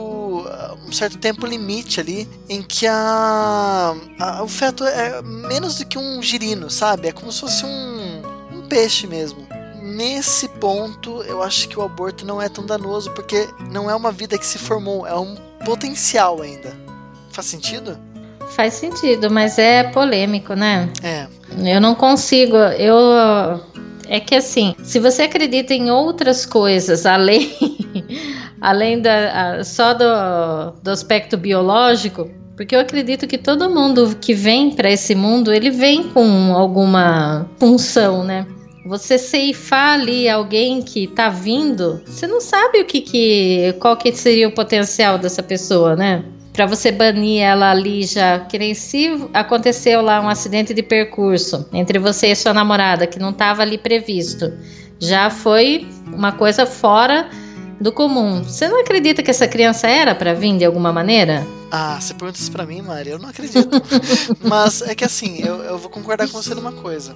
um 0.87 0.91
certo 0.91 1.17
tempo 1.17 1.45
limite 1.45 1.99
ali 1.99 2.27
em 2.49 2.61
que 2.61 2.87
a, 2.87 3.95
a, 4.19 4.43
o 4.43 4.47
feto 4.47 4.83
é 4.83 5.21
menos 5.21 5.77
do 5.77 5.85
que 5.85 5.97
um 5.97 6.21
girino, 6.21 6.69
sabe? 6.69 7.07
É 7.07 7.11
como 7.11 7.31
se 7.31 7.41
fosse 7.41 7.65
um, 7.65 8.21
um 8.53 8.61
peixe 8.67 9.07
mesmo 9.07 9.50
nesse 9.91 10.47
ponto, 10.47 11.21
eu 11.23 11.43
acho 11.43 11.67
que 11.67 11.77
o 11.77 11.81
aborto 11.81 12.25
não 12.25 12.41
é 12.41 12.49
tão 12.49 12.65
danoso, 12.65 13.11
porque 13.11 13.47
não 13.69 13.89
é 13.89 13.95
uma 13.95 14.11
vida 14.11 14.37
que 14.37 14.45
se 14.45 14.57
formou, 14.57 15.05
é 15.05 15.17
um 15.17 15.35
potencial 15.65 16.41
ainda. 16.41 16.73
Faz 17.31 17.47
sentido? 17.47 17.97
Faz 18.55 18.73
sentido, 18.73 19.29
mas 19.29 19.57
é 19.57 19.83
polêmico, 19.83 20.53
né? 20.53 20.89
É. 21.03 21.27
Eu 21.57 21.79
não 21.79 21.95
consigo. 21.95 22.55
Eu. 22.57 22.97
É 24.07 24.19
que 24.19 24.35
assim, 24.35 24.75
se 24.83 24.99
você 24.99 25.23
acredita 25.23 25.73
em 25.73 25.89
outras 25.89 26.45
coisas 26.45 27.05
além, 27.05 27.49
além 28.59 29.01
da, 29.01 29.63
só 29.63 29.93
do, 29.93 30.73
do 30.83 30.91
aspecto 30.91 31.37
biológico, 31.37 32.29
porque 32.57 32.75
eu 32.75 32.79
acredito 32.81 33.25
que 33.25 33.37
todo 33.37 33.69
mundo 33.69 34.17
que 34.19 34.33
vem 34.33 34.71
para 34.71 34.91
esse 34.91 35.15
mundo, 35.15 35.53
ele 35.53 35.71
vem 35.71 36.03
com 36.09 36.53
alguma 36.53 37.49
função, 37.57 38.23
né? 38.23 38.45
Você 38.85 39.17
ceifar 39.17 39.99
ali 39.99 40.27
alguém 40.27 40.81
que 40.81 41.07
tá 41.07 41.29
vindo, 41.29 42.01
você 42.05 42.25
não 42.25 42.41
sabe 42.41 42.81
o 42.81 42.85
que, 42.85 43.01
que 43.01 43.75
qual 43.79 43.95
que 43.95 44.11
seria 44.11 44.47
o 44.47 44.51
potencial 44.51 45.17
dessa 45.17 45.43
pessoa, 45.43 45.95
né? 45.95 46.23
Para 46.51 46.65
você 46.65 46.91
banir 46.91 47.41
ela 47.41 47.71
ali 47.71 48.03
já, 48.03 48.39
que 48.39 48.57
nem 48.57 48.73
se 48.73 49.07
aconteceu 49.33 50.01
lá 50.01 50.19
um 50.19 50.27
acidente 50.27 50.73
de 50.73 50.83
percurso 50.83 51.69
entre 51.71 51.99
você 51.99 52.27
e 52.27 52.35
sua 52.35 52.53
namorada 52.53 53.07
que 53.07 53.19
não 53.19 53.29
estava 53.29 53.61
ali 53.61 53.77
previsto, 53.77 54.51
já 54.99 55.29
foi 55.29 55.87
uma 56.07 56.31
coisa 56.31 56.65
fora 56.65 57.29
do 57.79 57.91
comum. 57.91 58.43
Você 58.43 58.67
não 58.67 58.81
acredita 58.81 59.23
que 59.23 59.31
essa 59.31 59.47
criança 59.47 59.87
era 59.87 60.13
para 60.13 60.33
vir 60.33 60.57
de 60.57 60.65
alguma 60.65 60.91
maneira? 60.91 61.45
Ah, 61.71 61.97
você 61.99 62.13
pergunta 62.13 62.39
isso 62.39 62.51
pra 62.51 62.65
mim, 62.65 62.81
Mari? 62.81 63.09
Eu 63.09 63.19
não 63.19 63.29
acredito. 63.29 63.69
Mas 64.43 64.81
é 64.81 64.93
que 64.93 65.03
assim, 65.03 65.39
eu, 65.39 65.63
eu 65.63 65.77
vou 65.77 65.89
concordar 65.89 66.27
com 66.27 66.33
você 66.33 66.53
numa 66.53 66.71
coisa. 66.71 67.15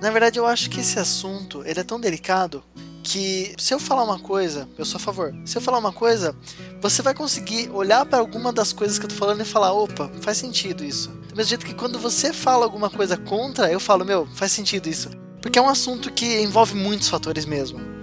Na 0.00 0.10
verdade, 0.10 0.38
eu 0.38 0.46
acho 0.46 0.68
que 0.68 0.80
esse 0.80 0.98
assunto 0.98 1.62
ele 1.64 1.80
é 1.80 1.84
tão 1.84 1.98
delicado 1.98 2.62
que 3.02 3.54
se 3.58 3.74
eu 3.74 3.78
falar 3.78 4.02
uma 4.02 4.18
coisa, 4.18 4.68
eu 4.78 4.84
sou 4.84 4.96
a 4.96 5.00
favor. 5.00 5.34
Se 5.44 5.56
eu 5.56 5.62
falar 5.62 5.78
uma 5.78 5.92
coisa, 5.92 6.34
você 6.80 7.02
vai 7.02 7.14
conseguir 7.14 7.70
olhar 7.70 8.04
para 8.06 8.18
alguma 8.18 8.52
das 8.52 8.72
coisas 8.72 8.98
que 8.98 9.04
eu 9.04 9.08
tô 9.10 9.14
falando 9.14 9.42
e 9.42 9.44
falar, 9.44 9.72
opa, 9.72 10.10
faz 10.22 10.38
sentido 10.38 10.82
isso. 10.82 11.10
Do 11.28 11.36
mesmo 11.36 11.50
jeito 11.50 11.66
que 11.66 11.74
quando 11.74 11.98
você 11.98 12.32
fala 12.32 12.64
alguma 12.64 12.88
coisa 12.88 13.16
contra, 13.16 13.70
eu 13.70 13.78
falo, 13.78 14.04
meu, 14.04 14.26
faz 14.34 14.52
sentido 14.52 14.88
isso. 14.88 15.10
Porque 15.40 15.58
é 15.58 15.62
um 15.62 15.68
assunto 15.68 16.10
que 16.10 16.40
envolve 16.40 16.74
muitos 16.74 17.08
fatores 17.08 17.44
mesmo. 17.44 17.93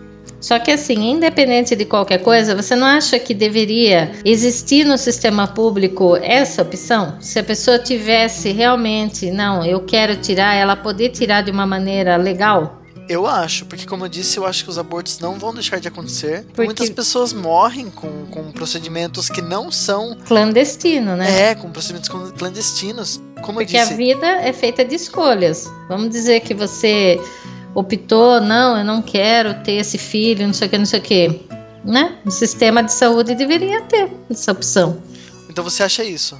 Só 0.41 0.57
que 0.57 0.71
assim, 0.71 1.11
independente 1.11 1.75
de 1.75 1.85
qualquer 1.85 2.17
coisa, 2.17 2.55
você 2.55 2.75
não 2.75 2.87
acha 2.87 3.19
que 3.19 3.33
deveria 3.33 4.11
existir 4.25 4.83
no 4.83 4.97
sistema 4.97 5.47
público 5.47 6.17
essa 6.17 6.63
opção? 6.63 7.15
Se 7.21 7.39
a 7.39 7.43
pessoa 7.43 7.77
tivesse 7.77 8.51
realmente, 8.51 9.29
não, 9.29 9.63
eu 9.63 9.81
quero 9.81 10.15
tirar, 10.15 10.55
ela 10.55 10.75
poder 10.75 11.09
tirar 11.09 11.41
de 11.43 11.51
uma 11.51 11.67
maneira 11.67 12.17
legal? 12.17 12.81
Eu 13.11 13.27
acho, 13.27 13.65
porque 13.65 13.85
como 13.85 14.05
eu 14.05 14.09
disse, 14.09 14.37
eu 14.37 14.45
acho 14.45 14.63
que 14.63 14.69
os 14.69 14.77
abortos 14.77 15.19
não 15.19 15.37
vão 15.37 15.53
deixar 15.53 15.79
de 15.81 15.87
acontecer. 15.87 16.45
Porque... 16.45 16.63
Muitas 16.63 16.89
pessoas 16.89 17.33
morrem 17.33 17.89
com, 17.89 18.25
com 18.27 18.51
procedimentos 18.51 19.29
que 19.29 19.41
não 19.41 19.69
são. 19.69 20.15
Clandestino, 20.25 21.17
né? 21.17 21.49
É, 21.49 21.55
com 21.55 21.69
procedimentos 21.69 22.09
clandestinos. 22.37 23.21
Como 23.41 23.59
porque 23.59 23.75
eu 23.75 23.81
disse. 23.81 23.93
a 23.93 23.97
vida 23.97 24.27
é 24.27 24.53
feita 24.53 24.85
de 24.85 24.95
escolhas. 24.95 25.69
Vamos 25.89 26.09
dizer 26.09 26.39
que 26.39 26.53
você 26.53 27.19
optou, 27.75 28.39
não, 28.41 28.77
eu 28.77 28.83
não 28.85 29.01
quero 29.01 29.53
ter 29.63 29.73
esse 29.73 29.97
filho, 29.97 30.45
não 30.45 30.53
sei 30.53 30.67
o 30.67 30.69
que, 30.71 30.77
não 30.77 30.85
sei 30.85 30.99
o 30.99 31.03
que. 31.03 31.41
Né? 31.83 32.15
O 32.25 32.31
sistema 32.31 32.83
de 32.83 32.93
saúde 32.93 33.33
deveria 33.33 33.81
ter 33.81 34.09
essa 34.29 34.51
opção. 34.51 34.97
Então 35.49 35.63
você 35.63 35.83
acha 35.83 36.03
isso? 36.03 36.39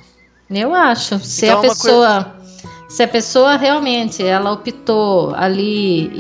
Eu 0.50 0.76
acho. 0.76 1.20
Se 1.20 1.46
Então 1.46 1.62
a 1.62 1.66
é 1.66 1.70
pessoa. 1.70 2.36
Se 2.90 3.02
a 3.04 3.08
pessoa 3.08 3.56
realmente 3.56 4.22
ela 4.22 4.52
optou 4.52 5.34
ali 5.36 6.12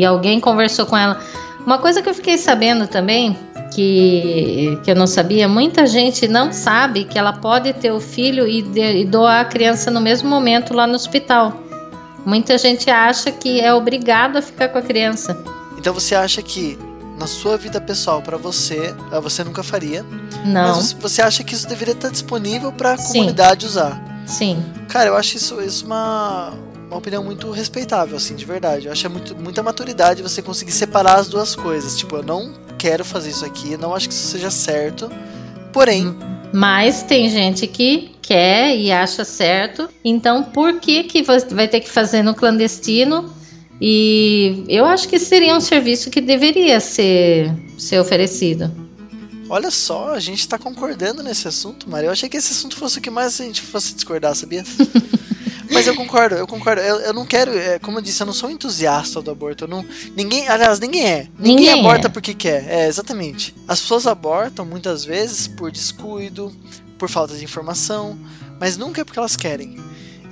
e 0.00 0.04
alguém 0.04 0.38
conversou 0.40 0.86
com 0.86 0.96
ela. 0.96 1.20
Uma 1.66 1.78
coisa 1.78 2.00
que 2.00 2.08
eu 2.08 2.14
fiquei 2.14 2.38
sabendo 2.38 2.86
também, 2.86 3.36
que, 3.74 4.78
que 4.84 4.90
eu 4.90 4.94
não 4.94 5.06
sabia, 5.06 5.46
muita 5.48 5.86
gente 5.86 6.26
não 6.28 6.52
sabe 6.52 7.04
que 7.04 7.18
ela 7.18 7.32
pode 7.32 7.72
ter 7.74 7.90
o 7.92 8.00
filho 8.00 8.46
e, 8.46 8.62
de- 8.62 9.00
e 9.00 9.04
doar 9.04 9.40
a 9.40 9.44
criança 9.44 9.90
no 9.90 10.00
mesmo 10.00 10.28
momento 10.30 10.72
lá 10.72 10.86
no 10.86 10.94
hospital. 10.94 11.52
Muita 12.24 12.58
gente 12.58 12.90
acha 12.90 13.30
que 13.32 13.60
é 13.60 13.72
obrigado 13.72 14.36
a 14.36 14.42
ficar 14.42 14.68
com 14.68 14.78
a 14.78 14.82
criança. 14.82 15.36
Então 15.78 15.94
você 15.94 16.14
acha 16.14 16.42
que 16.42 16.78
na 17.18 17.26
sua 17.26 17.56
vida 17.56 17.80
pessoal, 17.80 18.22
pra 18.22 18.36
você, 18.36 18.94
ah, 19.12 19.20
você 19.20 19.44
nunca 19.44 19.62
faria, 19.62 20.02
Não, 20.44 20.76
mas 20.76 20.92
você 20.92 21.20
acha 21.20 21.44
que 21.44 21.54
isso 21.54 21.68
deveria 21.68 21.92
estar 21.92 22.08
disponível 22.10 22.72
pra 22.72 22.96
Sim. 22.96 23.12
comunidade 23.12 23.66
usar? 23.66 24.02
sim. 24.26 24.62
Cara, 24.88 25.08
eu 25.10 25.16
acho 25.16 25.36
isso, 25.36 25.60
isso 25.60 25.84
uma, 25.86 26.52
uma 26.88 26.96
opinião 26.96 27.22
muito 27.22 27.50
respeitável, 27.50 28.16
assim, 28.16 28.34
de 28.34 28.44
verdade. 28.44 28.86
Eu 28.86 28.92
acho 28.92 29.04
é 29.06 29.08
muito, 29.08 29.36
muita 29.36 29.62
maturidade 29.62 30.22
você 30.22 30.40
conseguir 30.40 30.72
separar 30.72 31.16
as 31.16 31.28
duas 31.28 31.54
coisas. 31.54 31.96
Tipo, 31.96 32.16
eu 32.16 32.22
não 32.22 32.52
quero 32.78 33.04
fazer 33.04 33.30
isso 33.30 33.44
aqui, 33.44 33.76
não 33.76 33.94
acho 33.94 34.08
que 34.08 34.14
isso 34.14 34.28
seja 34.28 34.50
certo. 34.50 35.10
Porém, 35.72 36.16
Mas 36.52 37.02
tem 37.02 37.28
gente 37.28 37.66
que 37.66 38.10
quer 38.20 38.76
e 38.76 38.90
acha 38.90 39.24
certo. 39.24 39.88
Então, 40.04 40.42
por 40.42 40.80
que 40.80 41.04
que 41.04 41.22
você 41.22 41.46
vai 41.54 41.68
ter 41.68 41.80
que 41.80 41.90
fazer 41.90 42.22
no 42.22 42.34
clandestino? 42.34 43.32
E 43.80 44.64
eu 44.68 44.84
acho 44.84 45.08
que 45.08 45.18
seria 45.18 45.56
um 45.56 45.60
serviço 45.60 46.10
que 46.10 46.20
deveria 46.20 46.80
ser, 46.80 47.50
ser 47.78 47.98
oferecido. 47.98 48.70
olha 49.48 49.70
só, 49.70 50.12
a 50.12 50.20
gente 50.20 50.46
tá 50.46 50.58
concordando 50.58 51.22
nesse 51.22 51.48
assunto, 51.48 51.88
Maria. 51.88 52.08
Eu 52.08 52.12
achei 52.12 52.28
que 52.28 52.36
esse 52.36 52.52
assunto 52.52 52.76
fosse 52.76 52.98
o 52.98 53.00
que 53.00 53.10
mais 53.10 53.40
a 53.40 53.44
gente 53.44 53.62
fosse 53.62 53.94
discordar, 53.94 54.34
sabia? 54.34 54.62
Mas 55.70 55.86
eu 55.86 55.94
concordo, 55.94 56.34
eu 56.34 56.46
concordo. 56.46 56.80
Eu, 56.82 57.00
eu 57.00 57.12
não 57.14 57.24
quero, 57.24 57.56
é, 57.56 57.78
como 57.78 57.98
eu 57.98 58.02
disse, 58.02 58.22
eu 58.22 58.26
não 58.26 58.32
sou 58.32 58.50
entusiasta 58.50 59.22
do 59.22 59.30
aborto. 59.30 59.64
Eu 59.64 59.68
não, 59.68 59.84
ninguém, 60.16 60.48
aliás, 60.48 60.80
ninguém 60.80 61.06
é. 61.06 61.28
Ninguém, 61.38 61.56
Ninguém 61.56 61.80
aborta 61.80 62.08
é. 62.08 62.10
porque 62.10 62.34
quer. 62.34 62.68
É, 62.68 62.86
exatamente. 62.88 63.54
As 63.68 63.80
pessoas 63.80 64.06
abortam 64.06 64.64
muitas 64.64 65.04
vezes 65.04 65.46
por 65.46 65.70
descuido, 65.70 66.52
por 66.98 67.08
falta 67.08 67.36
de 67.36 67.44
informação, 67.44 68.18
mas 68.58 68.76
nunca 68.76 69.00
é 69.00 69.04
porque 69.04 69.18
elas 69.18 69.36
querem. 69.36 69.76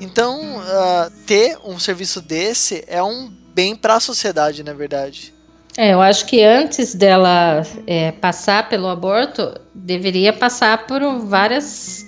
Então, 0.01 0.61
ah, 0.61 1.11
ter 1.27 1.59
um 1.65 1.79
serviço 1.79 2.21
desse 2.21 2.85
é 2.87 3.03
um 3.03 3.31
bem 3.55 3.75
para 3.75 3.95
a 3.95 4.01
sociedade, 4.01 4.63
na 4.63 4.73
verdade. 4.73 5.35
É, 5.77 5.93
eu 5.93 6.01
acho 6.01 6.27
que 6.27 6.43
antes 6.43 6.95
dela 6.95 7.63
é, 7.87 8.11
passar 8.11 8.69
pelo 8.69 8.89
aborto, 8.89 9.55
deveria 9.75 10.33
passar 10.33 10.87
por 10.87 11.01
várias. 11.21 12.08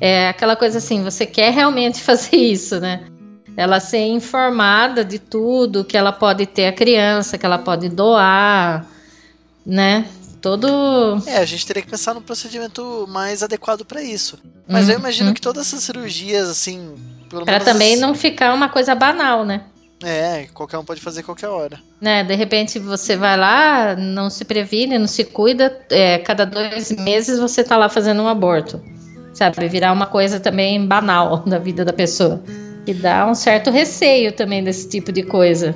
É 0.00 0.28
aquela 0.28 0.56
coisa 0.56 0.78
assim, 0.78 1.02
você 1.02 1.26
quer 1.26 1.52
realmente 1.52 2.00
fazer 2.02 2.36
isso, 2.36 2.80
né? 2.80 3.04
Ela 3.56 3.80
ser 3.80 4.06
informada 4.06 5.04
de 5.04 5.18
tudo, 5.18 5.84
que 5.84 5.96
ela 5.96 6.12
pode 6.12 6.46
ter 6.46 6.66
a 6.68 6.72
criança, 6.72 7.36
que 7.36 7.44
ela 7.44 7.58
pode 7.58 7.88
doar, 7.88 8.86
né? 9.66 10.06
Todo. 10.40 11.22
É, 11.26 11.36
a 11.36 11.44
gente 11.44 11.66
teria 11.66 11.82
que 11.82 11.90
pensar 11.90 12.14
num 12.14 12.22
procedimento 12.22 13.06
mais 13.10 13.42
adequado 13.42 13.84
para 13.84 14.02
isso. 14.02 14.38
Mas 14.66 14.88
eu 14.88 14.98
imagino 14.98 15.28
Uhum. 15.28 15.34
que 15.34 15.40
todas 15.40 15.66
essas 15.66 15.82
cirurgias, 15.84 16.48
assim, 16.48 16.94
pelo 17.28 17.44
Pra 17.44 17.58
menos 17.58 17.70
também 17.70 17.96
não 17.96 18.14
ficar 18.14 18.54
uma 18.54 18.68
coisa 18.70 18.94
banal, 18.94 19.44
né? 19.44 19.64
É, 20.02 20.46
qualquer 20.54 20.78
um 20.78 20.84
pode 20.84 21.00
fazer 21.02 21.22
qualquer 21.24 21.48
hora. 21.48 21.78
né? 22.00 22.24
De 22.24 22.34
repente 22.34 22.78
você 22.78 23.16
vai 23.16 23.36
lá, 23.36 23.94
não 23.96 24.30
se 24.30 24.46
previne, 24.46 24.98
não 24.98 25.06
se 25.06 25.24
cuida, 25.24 25.78
é, 25.90 26.16
cada 26.18 26.46
dois 26.46 26.90
meses 26.92 27.38
você 27.38 27.62
tá 27.62 27.76
lá 27.76 27.90
fazendo 27.90 28.22
um 28.22 28.28
aborto, 28.28 28.82
sabe? 29.40 29.66
Virar 29.68 29.92
uma 29.92 30.06
coisa 30.06 30.38
também 30.38 30.86
banal 30.86 31.38
da 31.48 31.58
vida 31.58 31.82
da 31.82 31.92
pessoa. 31.94 32.42
E 32.86 32.92
dá 32.92 33.26
um 33.26 33.34
certo 33.34 33.70
receio 33.70 34.32
também 34.32 34.62
desse 34.62 34.86
tipo 34.88 35.10
de 35.10 35.22
coisa. 35.22 35.74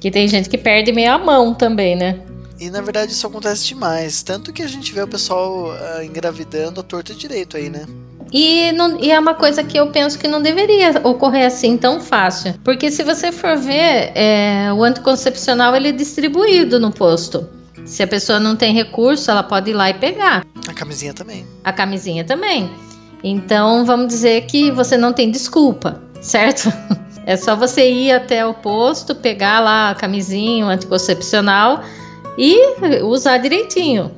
Que 0.00 0.10
tem 0.10 0.28
gente 0.28 0.48
que 0.48 0.58
perde 0.58 0.92
meio 0.92 1.12
a 1.12 1.18
mão 1.18 1.54
também, 1.54 1.96
né? 1.96 2.20
E 2.60 2.68
na 2.70 2.80
verdade 2.82 3.12
isso 3.12 3.26
acontece 3.26 3.66
demais. 3.66 4.22
Tanto 4.22 4.52
que 4.52 4.62
a 4.62 4.66
gente 4.68 4.92
vê 4.92 5.00
o 5.02 5.08
pessoal 5.08 5.72
ah, 5.72 6.04
engravidando 6.04 6.80
a 6.80 6.82
torta 6.82 7.12
e 7.12 7.14
direito 7.16 7.56
aí, 7.56 7.70
né? 7.70 7.86
E, 8.30 8.72
não- 8.72 9.00
e 9.00 9.10
é 9.10 9.18
uma 9.18 9.34
coisa 9.34 9.64
que 9.64 9.78
eu 9.78 9.86
penso 9.90 10.18
que 10.18 10.28
não 10.28 10.42
deveria 10.42 11.00
ocorrer 11.02 11.46
assim 11.46 11.76
tão 11.78 11.98
fácil. 12.00 12.54
Porque 12.62 12.90
se 12.90 13.02
você 13.02 13.32
for 13.32 13.56
ver, 13.56 14.12
é, 14.14 14.70
o 14.72 14.82
anticoncepcional 14.84 15.74
ele 15.74 15.88
é 15.88 15.92
distribuído 15.92 16.78
no 16.78 16.90
posto. 16.90 17.48
Se 17.86 18.02
a 18.02 18.06
pessoa 18.06 18.38
não 18.38 18.54
tem 18.54 18.74
recurso, 18.74 19.30
ela 19.30 19.42
pode 19.42 19.70
ir 19.70 19.74
lá 19.74 19.88
e 19.88 19.94
pegar. 19.94 20.44
A 20.68 20.74
camisinha 20.74 21.14
também. 21.14 21.46
A 21.64 21.72
camisinha 21.72 22.22
também. 22.24 22.70
Então, 23.22 23.84
vamos 23.84 24.08
dizer 24.08 24.46
que 24.46 24.70
você 24.70 24.96
não 24.96 25.12
tem 25.12 25.30
desculpa, 25.30 26.00
certo? 26.20 26.72
É 27.28 27.36
só 27.36 27.54
você 27.54 27.90
ir 27.90 28.10
até 28.10 28.46
o 28.46 28.54
posto, 28.54 29.14
pegar 29.14 29.60
lá 29.60 29.90
a 29.90 29.94
camisinha, 29.94 30.64
o 30.64 30.68
anticoncepcional 30.70 31.84
e 32.38 33.02
usar 33.02 33.36
direitinho. 33.36 34.10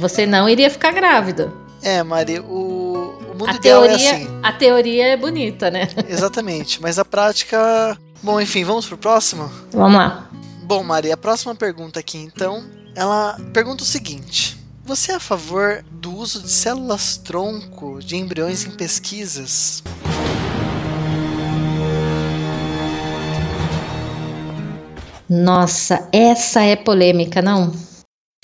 Você 0.00 0.24
não 0.24 0.48
iria 0.48 0.70
ficar 0.70 0.90
grávida. 0.90 1.52
É, 1.82 2.02
Mari, 2.02 2.38
o, 2.40 3.18
o 3.30 3.34
mundo 3.38 3.50
A 3.50 3.54
ideal 3.56 3.82
teoria, 3.82 4.08
é 4.08 4.14
assim. 4.14 4.40
a 4.42 4.50
teoria 4.50 5.06
é 5.08 5.16
bonita, 5.18 5.70
né? 5.70 5.86
Exatamente. 6.08 6.80
Mas 6.80 6.98
a 6.98 7.04
prática. 7.04 7.98
Bom, 8.22 8.40
enfim, 8.40 8.64
vamos 8.64 8.86
pro 8.86 8.96
próximo? 8.96 9.50
Vamos 9.70 9.98
lá. 9.98 10.30
Bom, 10.62 10.82
Mari, 10.82 11.12
a 11.12 11.18
próxima 11.18 11.54
pergunta 11.54 12.00
aqui, 12.00 12.16
então, 12.16 12.64
ela 12.96 13.36
pergunta 13.52 13.82
o 13.82 13.86
seguinte: 13.86 14.53
Você 14.86 15.12
é 15.12 15.14
a 15.14 15.20
favor 15.20 15.82
do 15.90 16.14
uso 16.14 16.42
de 16.42 16.50
células 16.50 17.16
tronco 17.16 18.00
de 18.00 18.16
embriões 18.16 18.66
em 18.66 18.70
pesquisas? 18.70 19.82
Nossa, 25.26 26.06
essa 26.12 26.60
é 26.62 26.76
polêmica, 26.76 27.40
não? 27.40 27.72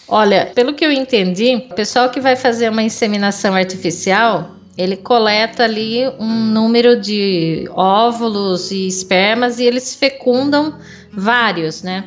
Olha, 0.09 0.47
pelo 0.55 0.73
que 0.73 0.83
eu 0.83 0.91
entendi, 0.91 1.57
o 1.71 1.75
pessoal 1.75 2.09
que 2.09 2.23
vai 2.23 2.35
fazer 2.37 2.71
uma 2.71 2.83
inseminação 2.83 3.55
artificial, 3.55 4.53
ele 4.79 4.97
coleta 4.97 5.65
ali 5.65 6.09
um 6.19 6.47
número 6.47 6.99
de 6.99 7.69
óvulos 7.75 8.71
e 8.71 8.87
espermas 8.87 9.59
e 9.59 9.65
eles 9.65 9.95
fecundam 9.95 10.79
vários, 11.13 11.83
né? 11.83 12.03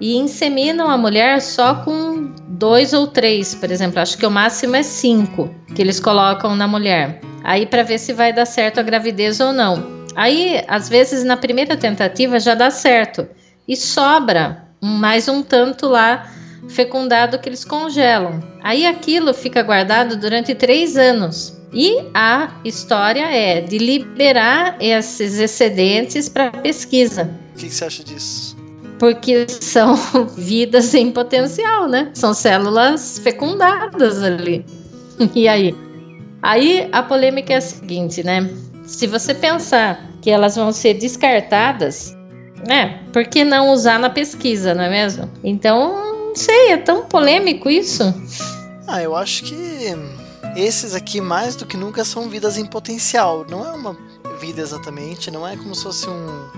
E 0.00 0.16
inseminam 0.16 0.88
a 0.88 0.96
mulher 0.96 1.42
só 1.42 1.74
com 1.74 2.32
dois 2.60 2.92
ou 2.92 3.06
três, 3.06 3.54
por 3.54 3.70
exemplo. 3.70 3.98
Acho 3.98 4.18
que 4.18 4.26
o 4.26 4.30
máximo 4.30 4.76
é 4.76 4.82
cinco 4.82 5.52
que 5.74 5.80
eles 5.80 5.98
colocam 5.98 6.54
na 6.54 6.68
mulher. 6.68 7.20
Aí 7.42 7.64
para 7.64 7.82
ver 7.82 7.98
se 7.98 8.12
vai 8.12 8.32
dar 8.34 8.44
certo 8.44 8.78
a 8.78 8.82
gravidez 8.82 9.40
ou 9.40 9.50
não. 9.52 9.98
Aí, 10.14 10.62
às 10.68 10.88
vezes, 10.88 11.24
na 11.24 11.36
primeira 11.36 11.76
tentativa 11.76 12.38
já 12.38 12.54
dá 12.54 12.70
certo 12.70 13.26
e 13.66 13.74
sobra 13.76 14.68
mais 14.80 15.26
um 15.28 15.42
tanto 15.42 15.88
lá 15.88 16.30
fecundado 16.68 17.38
que 17.38 17.48
eles 17.48 17.64
congelam. 17.64 18.40
Aí 18.62 18.84
aquilo 18.84 19.32
fica 19.32 19.62
guardado 19.62 20.16
durante 20.16 20.54
três 20.54 20.96
anos. 20.96 21.58
E 21.72 21.98
a 22.12 22.50
história 22.64 23.24
é 23.24 23.60
de 23.60 23.78
liberar 23.78 24.76
esses 24.80 25.38
excedentes 25.38 26.28
para 26.28 26.50
pesquisa, 26.50 27.30
O 27.54 27.58
que, 27.58 27.68
que 27.68 27.74
você 27.74 27.84
acha 27.84 28.02
disso? 28.02 28.59
Porque 29.00 29.48
são 29.48 29.96
vidas 30.36 30.92
em 30.94 31.10
potencial, 31.10 31.88
né? 31.88 32.10
São 32.14 32.34
células 32.34 33.18
fecundadas 33.18 34.22
ali. 34.22 34.64
E 35.34 35.48
aí? 35.48 35.74
Aí 36.42 36.88
a 36.92 37.02
polêmica 37.02 37.54
é 37.54 37.56
a 37.56 37.60
seguinte, 37.62 38.22
né? 38.22 38.48
Se 38.84 39.06
você 39.06 39.34
pensar 39.34 40.06
que 40.20 40.30
elas 40.30 40.54
vão 40.54 40.70
ser 40.70 40.94
descartadas, 40.94 42.14
né? 42.68 43.02
Por 43.10 43.24
que 43.24 43.42
não 43.42 43.70
usar 43.70 43.98
na 43.98 44.10
pesquisa, 44.10 44.74
não 44.74 44.84
é 44.84 44.90
mesmo? 44.90 45.30
Então, 45.42 46.28
não 46.28 46.36
sei, 46.36 46.72
é 46.72 46.76
tão 46.76 47.06
polêmico 47.06 47.70
isso. 47.70 48.02
Ah, 48.86 49.02
eu 49.02 49.16
acho 49.16 49.44
que 49.44 49.56
esses 50.56 50.94
aqui, 50.94 51.22
mais 51.22 51.56
do 51.56 51.64
que 51.64 51.76
nunca, 51.76 52.04
são 52.04 52.28
vidas 52.28 52.58
em 52.58 52.66
potencial. 52.66 53.46
Não 53.48 53.64
é 53.64 53.72
uma 53.72 53.96
vida 54.38 54.60
exatamente, 54.60 55.30
não 55.30 55.48
é 55.48 55.56
como 55.56 55.74
se 55.74 55.84
fosse 55.84 56.06
um, 56.06 56.48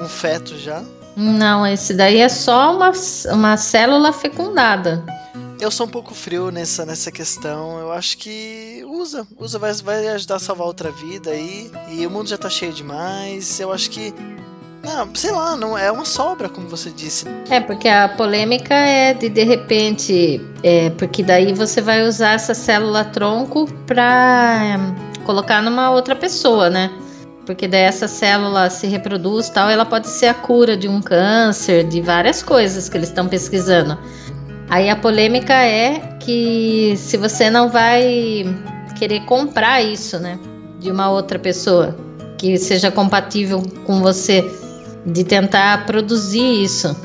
um 0.00 0.08
feto 0.08 0.56
já. 0.58 0.82
Não, 1.16 1.66
esse 1.66 1.94
daí 1.94 2.18
é 2.18 2.28
só 2.28 2.74
uma, 2.74 2.92
uma 3.32 3.56
célula 3.56 4.12
fecundada. 4.12 5.04
Eu 5.60 5.70
sou 5.70 5.86
um 5.86 5.90
pouco 5.90 6.14
frio 6.14 6.50
nessa, 6.50 6.86
nessa 6.86 7.12
questão. 7.12 7.78
Eu 7.78 7.92
acho 7.92 8.16
que 8.16 8.82
usa. 8.88 9.26
Usa 9.38 9.58
vai, 9.58 9.72
vai 9.74 10.08
ajudar 10.08 10.36
a 10.36 10.38
salvar 10.38 10.66
outra 10.66 10.90
vida 10.90 11.30
aí. 11.30 11.70
E 11.90 12.06
o 12.06 12.10
mundo 12.10 12.28
já 12.28 12.38
tá 12.38 12.48
cheio 12.48 12.72
demais. 12.72 13.60
Eu 13.60 13.70
acho 13.70 13.90
que. 13.90 14.14
Não, 14.82 15.14
sei 15.14 15.30
lá, 15.30 15.54
não 15.56 15.76
é 15.76 15.92
uma 15.92 16.06
sobra, 16.06 16.48
como 16.48 16.66
você 16.66 16.90
disse. 16.90 17.26
É, 17.50 17.60
porque 17.60 17.86
a 17.86 18.08
polêmica 18.08 18.72
é 18.74 19.12
de 19.12 19.28
de 19.28 19.44
repente, 19.44 20.40
é, 20.62 20.88
porque 20.90 21.22
daí 21.22 21.52
você 21.52 21.82
vai 21.82 22.08
usar 22.08 22.32
essa 22.32 22.54
célula 22.54 23.04
tronco 23.04 23.70
pra 23.86 24.58
é, 24.62 25.20
colocar 25.26 25.60
numa 25.60 25.90
outra 25.90 26.16
pessoa, 26.16 26.70
né? 26.70 26.90
Porque 27.46 27.66
daí 27.66 27.82
essa 27.82 28.06
célula 28.06 28.70
se 28.70 28.86
reproduz 28.86 29.48
tal, 29.48 29.68
ela 29.68 29.84
pode 29.84 30.08
ser 30.08 30.26
a 30.26 30.34
cura 30.34 30.76
de 30.76 30.88
um 30.88 31.00
câncer, 31.00 31.84
de 31.84 32.00
várias 32.00 32.42
coisas 32.42 32.88
que 32.88 32.96
eles 32.96 33.08
estão 33.08 33.28
pesquisando. 33.28 33.98
Aí 34.68 34.88
a 34.88 34.96
polêmica 34.96 35.54
é 35.54 36.16
que 36.20 36.94
se 36.96 37.16
você 37.16 37.50
não 37.50 37.68
vai 37.68 38.44
querer 38.96 39.20
comprar 39.24 39.82
isso, 39.82 40.18
né, 40.18 40.38
de 40.78 40.90
uma 40.90 41.10
outra 41.10 41.38
pessoa 41.38 41.96
que 42.38 42.56
seja 42.56 42.90
compatível 42.90 43.62
com 43.84 44.00
você, 44.00 44.48
de 45.04 45.24
tentar 45.24 45.86
produzir 45.86 46.62
isso. 46.62 46.96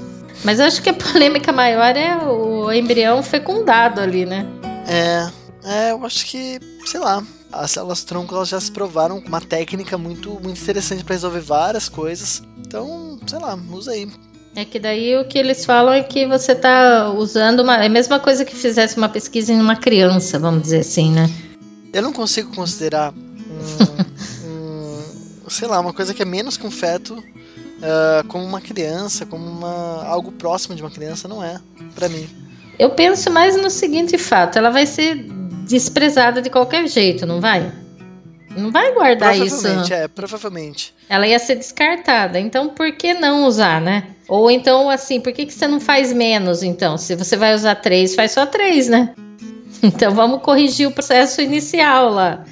Mas 0.43 0.59
eu 0.59 0.65
acho 0.65 0.81
que 0.81 0.89
a 0.89 0.93
polêmica 0.93 1.51
maior 1.51 1.95
é 1.97 2.17
o 2.17 2.71
embrião 2.71 3.23
fecundado 3.23 3.99
ali, 3.99 4.25
né? 4.25 4.45
É, 4.87 5.27
é, 5.65 5.91
eu 5.91 6.05
acho 6.05 6.25
que, 6.25 6.59
sei 6.85 6.99
lá, 6.99 7.23
as 7.51 7.71
células 7.71 8.03
tronco 8.03 8.35
elas 8.35 8.49
já 8.49 8.59
se 8.59 8.71
provaram 8.71 9.17
uma 9.19 9.41
técnica 9.41 9.97
muito, 9.97 10.31
muito 10.41 10.61
interessante 10.61 11.03
para 11.03 11.15
resolver 11.15 11.41
várias 11.41 11.89
coisas. 11.89 12.43
Então, 12.59 13.19
sei 13.27 13.39
lá, 13.39 13.57
usa 13.71 13.91
aí. 13.91 14.09
É 14.55 14.63
que 14.63 14.79
daí 14.79 15.17
o 15.17 15.25
que 15.27 15.37
eles 15.37 15.65
falam 15.65 15.93
é 15.93 16.03
que 16.03 16.25
você 16.25 16.53
está 16.53 17.09
usando 17.09 17.59
uma. 17.61 17.83
É 17.83 17.87
a 17.87 17.89
mesma 17.89 18.19
coisa 18.19 18.45
que 18.45 18.55
fizesse 18.55 18.95
uma 18.95 19.09
pesquisa 19.09 19.51
em 19.51 19.59
uma 19.59 19.75
criança, 19.75 20.39
vamos 20.39 20.61
dizer 20.61 20.79
assim, 20.79 21.11
né? 21.11 21.29
Eu 21.91 22.01
não 22.01 22.13
consigo 22.13 22.55
considerar 22.55 23.13
sei 25.49 25.67
lá, 25.67 25.79
uma 25.79 25.93
coisa 25.93 26.13
que 26.13 26.21
é 26.21 26.25
menos 26.25 26.57
que 26.57 26.65
um 26.65 26.71
feto 26.71 27.13
uh, 27.15 28.27
como 28.27 28.43
uma 28.43 28.61
criança, 28.61 29.25
como 29.25 29.45
uma, 29.45 30.03
algo 30.05 30.31
próximo 30.31 30.75
de 30.75 30.81
uma 30.81 30.91
criança, 30.91 31.27
não 31.27 31.43
é, 31.43 31.59
para 31.93 32.09
mim. 32.09 32.27
Eu 32.77 32.89
penso 32.91 33.31
mais 33.31 33.55
no 33.55 33.69
seguinte 33.69 34.17
fato: 34.17 34.57
ela 34.57 34.69
vai 34.69 34.85
ser 34.85 35.15
desprezada 35.65 36.41
de 36.41 36.49
qualquer 36.49 36.87
jeito, 36.87 37.25
não 37.25 37.41
vai? 37.41 37.71
Não 38.55 38.71
vai 38.71 38.93
guardar 38.93 39.35
provavelmente, 39.35 39.83
isso. 39.83 39.93
É, 39.93 40.07
provavelmente. 40.07 40.95
Ela 41.09 41.27
ia 41.27 41.37
ser 41.37 41.55
descartada. 41.55 42.39
Então, 42.39 42.69
por 42.69 42.91
que 42.93 43.13
não 43.13 43.45
usar, 43.45 43.81
né? 43.81 44.11
Ou 44.27 44.49
então, 44.49 44.89
assim, 44.89 45.19
por 45.19 45.33
que, 45.33 45.45
que 45.45 45.53
você 45.53 45.67
não 45.67 45.79
faz 45.79 46.13
menos, 46.13 46.63
então? 46.63 46.97
Se 46.97 47.15
você 47.15 47.35
vai 47.35 47.53
usar 47.53 47.75
três, 47.75 48.15
faz 48.15 48.31
só 48.31 48.45
três, 48.45 48.87
né? 48.87 49.13
Então, 49.83 50.15
vamos 50.15 50.41
corrigir 50.41 50.87
o 50.87 50.91
processo 50.91 51.41
inicial 51.41 52.09
lá. 52.09 52.43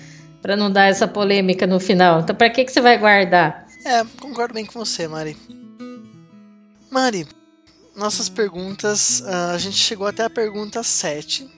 para 0.42 0.56
não 0.56 0.70
dar 0.70 0.90
essa 0.90 1.08
polêmica 1.08 1.66
no 1.66 1.80
final. 1.80 2.20
Então, 2.20 2.36
para 2.36 2.50
que, 2.50 2.66
que 2.66 2.72
você 2.72 2.82
vai 2.82 2.98
guardar? 2.98 3.66
É, 3.86 4.04
concordo 4.20 4.54
bem 4.54 4.66
com 4.66 4.78
você, 4.78 5.08
Mari. 5.08 5.36
Mari, 6.92 7.26
nossas 7.96 8.30
perguntas, 8.30 9.22
uh, 9.22 9.54
a 9.54 9.58
gente 9.58 9.78
chegou 9.78 10.06
até 10.06 10.26
a 10.26 10.30
pergunta 10.30 10.84
7. 10.84 11.50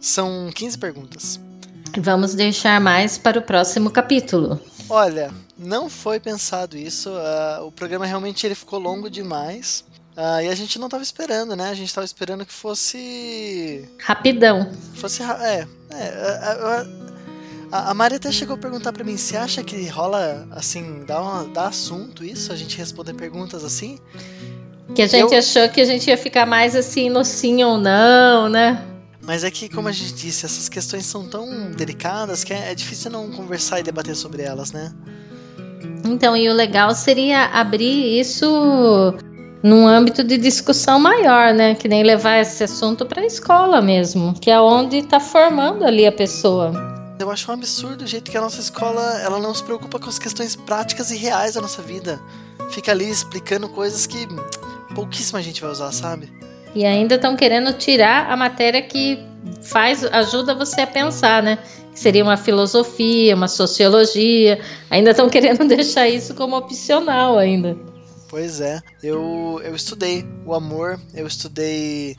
São 0.00 0.50
15 0.54 0.78
perguntas. 0.78 1.40
Vamos 1.98 2.34
deixar 2.34 2.80
mais 2.80 3.18
para 3.18 3.38
o 3.38 3.42
próximo 3.42 3.90
capítulo. 3.90 4.60
Olha, 4.88 5.30
não 5.58 5.90
foi 5.90 6.18
pensado 6.18 6.76
isso. 6.76 7.10
Uh, 7.10 7.66
o 7.66 7.72
programa 7.72 8.06
realmente 8.06 8.46
ele 8.46 8.54
ficou 8.54 8.78
longo 8.78 9.10
demais. 9.10 9.84
Uh, 10.16 10.42
e 10.42 10.48
a 10.48 10.54
gente 10.54 10.78
não 10.78 10.86
estava 10.86 11.02
esperando, 11.02 11.54
né? 11.54 11.68
A 11.68 11.74
gente 11.74 11.88
estava 11.88 12.04
esperando 12.04 12.46
que 12.46 12.52
fosse. 12.52 13.88
Rapidão. 13.98 14.72
Fosse. 14.94 15.22
É. 15.22 15.66
é 15.92 16.86
a, 17.72 17.90
a 17.90 17.94
Maria 17.94 18.16
até 18.16 18.32
chegou 18.32 18.56
a 18.56 18.58
perguntar 18.58 18.92
para 18.92 19.04
mim: 19.04 19.16
se 19.16 19.36
acha 19.36 19.62
que 19.62 19.86
rola, 19.88 20.46
assim, 20.50 21.04
dá, 21.06 21.20
uma, 21.20 21.44
dá 21.44 21.68
assunto 21.68 22.24
isso? 22.24 22.52
A 22.52 22.56
gente 22.56 22.76
responder 22.76 23.14
perguntas 23.14 23.62
assim? 23.62 23.98
Que 24.94 25.02
a 25.02 25.06
gente 25.06 25.32
eu... 25.32 25.38
achou 25.38 25.68
que 25.68 25.80
a 25.80 25.84
gente 25.84 26.08
ia 26.08 26.18
ficar 26.18 26.46
mais 26.46 26.74
assim 26.74 27.08
no 27.08 27.24
sim 27.24 27.62
ou 27.62 27.78
não, 27.78 28.48
né? 28.48 28.89
Mas 29.22 29.44
é 29.44 29.50
que, 29.50 29.68
como 29.68 29.88
a 29.88 29.92
gente 29.92 30.14
disse, 30.14 30.46
essas 30.46 30.68
questões 30.68 31.04
são 31.06 31.28
tão 31.28 31.70
delicadas 31.72 32.42
que 32.42 32.52
é, 32.52 32.72
é 32.72 32.74
difícil 32.74 33.10
não 33.10 33.30
conversar 33.30 33.80
e 33.80 33.82
debater 33.82 34.16
sobre 34.16 34.42
elas, 34.42 34.72
né? 34.72 34.92
Então, 36.04 36.36
e 36.36 36.48
o 36.48 36.54
legal 36.54 36.94
seria 36.94 37.46
abrir 37.46 38.18
isso 38.18 39.14
num 39.62 39.86
âmbito 39.86 40.24
de 40.24 40.38
discussão 40.38 40.98
maior, 40.98 41.52
né? 41.52 41.74
Que 41.74 41.86
nem 41.86 42.02
levar 42.02 42.38
esse 42.38 42.64
assunto 42.64 43.04
para 43.04 43.20
a 43.20 43.26
escola 43.26 43.82
mesmo, 43.82 44.34
que 44.40 44.50
é 44.50 44.60
onde 44.60 44.98
está 44.98 45.20
formando 45.20 45.84
ali 45.84 46.06
a 46.06 46.12
pessoa. 46.12 46.72
Eu 47.18 47.30
acho 47.30 47.50
um 47.50 47.54
absurdo 47.54 48.04
o 48.04 48.06
jeito 48.06 48.30
que 48.30 48.36
a 48.38 48.40
nossa 48.40 48.60
escola 48.60 49.20
ela 49.20 49.38
não 49.38 49.54
se 49.54 49.62
preocupa 49.62 49.98
com 49.98 50.08
as 50.08 50.18
questões 50.18 50.56
práticas 50.56 51.10
e 51.10 51.16
reais 51.16 51.54
da 51.54 51.60
nossa 51.60 51.82
vida. 51.82 52.18
Fica 52.70 52.92
ali 52.92 53.10
explicando 53.10 53.68
coisas 53.68 54.06
que 54.06 54.26
pouquíssima 54.94 55.42
gente 55.42 55.60
vai 55.60 55.70
usar, 55.70 55.92
sabe? 55.92 56.32
E 56.74 56.84
ainda 56.84 57.16
estão 57.16 57.36
querendo 57.36 57.72
tirar 57.72 58.30
a 58.30 58.36
matéria 58.36 58.82
que 58.82 59.18
faz 59.62 60.04
ajuda 60.04 60.54
você 60.54 60.82
a 60.82 60.86
pensar, 60.86 61.42
né? 61.42 61.58
Seria 61.94 62.22
uma 62.22 62.36
filosofia, 62.36 63.34
uma 63.34 63.48
sociologia. 63.48 64.60
Ainda 64.88 65.10
estão 65.10 65.28
querendo 65.28 65.66
deixar 65.68 66.08
isso 66.08 66.34
como 66.34 66.56
opcional 66.56 67.38
ainda. 67.38 67.76
Pois 68.28 68.60
é. 68.60 68.80
Eu, 69.02 69.60
eu 69.64 69.74
estudei 69.74 70.24
o 70.46 70.54
amor, 70.54 71.00
eu 71.12 71.26
estudei 71.26 72.16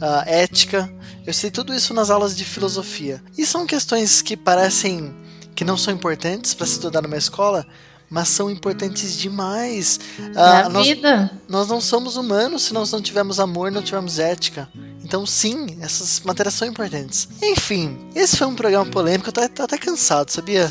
uh, 0.00 0.26
ética. 0.26 0.92
Eu 1.24 1.32
sei 1.32 1.50
tudo 1.50 1.72
isso 1.72 1.94
nas 1.94 2.10
aulas 2.10 2.36
de 2.36 2.44
filosofia. 2.44 3.22
E 3.38 3.46
são 3.46 3.64
questões 3.64 4.20
que 4.20 4.36
parecem 4.36 5.14
que 5.54 5.64
não 5.64 5.76
são 5.76 5.94
importantes 5.94 6.54
para 6.54 6.66
se 6.66 6.72
estudar 6.72 7.02
numa 7.02 7.16
escola, 7.16 7.66
mas 8.12 8.28
são 8.28 8.50
importantes 8.50 9.16
demais. 9.16 9.98
Na 10.34 10.68
nós, 10.68 10.86
vida. 10.86 11.30
Nós 11.48 11.66
não 11.66 11.80
somos 11.80 12.16
humanos 12.16 12.64
se 12.64 12.74
nós 12.74 12.92
não 12.92 13.00
tivermos 13.00 13.40
amor, 13.40 13.72
não 13.72 13.80
tivermos 13.80 14.18
ética. 14.18 14.68
Então, 15.02 15.24
sim, 15.24 15.78
essas 15.80 16.20
matérias 16.20 16.52
são 16.52 16.68
importantes. 16.68 17.26
Enfim, 17.42 17.98
esse 18.14 18.36
foi 18.36 18.46
um 18.46 18.54
programa 18.54 18.84
polêmico. 18.84 19.30
Eu 19.30 19.32
tô, 19.32 19.48
tô 19.48 19.62
até 19.62 19.78
cansado, 19.78 20.30
sabia? 20.30 20.70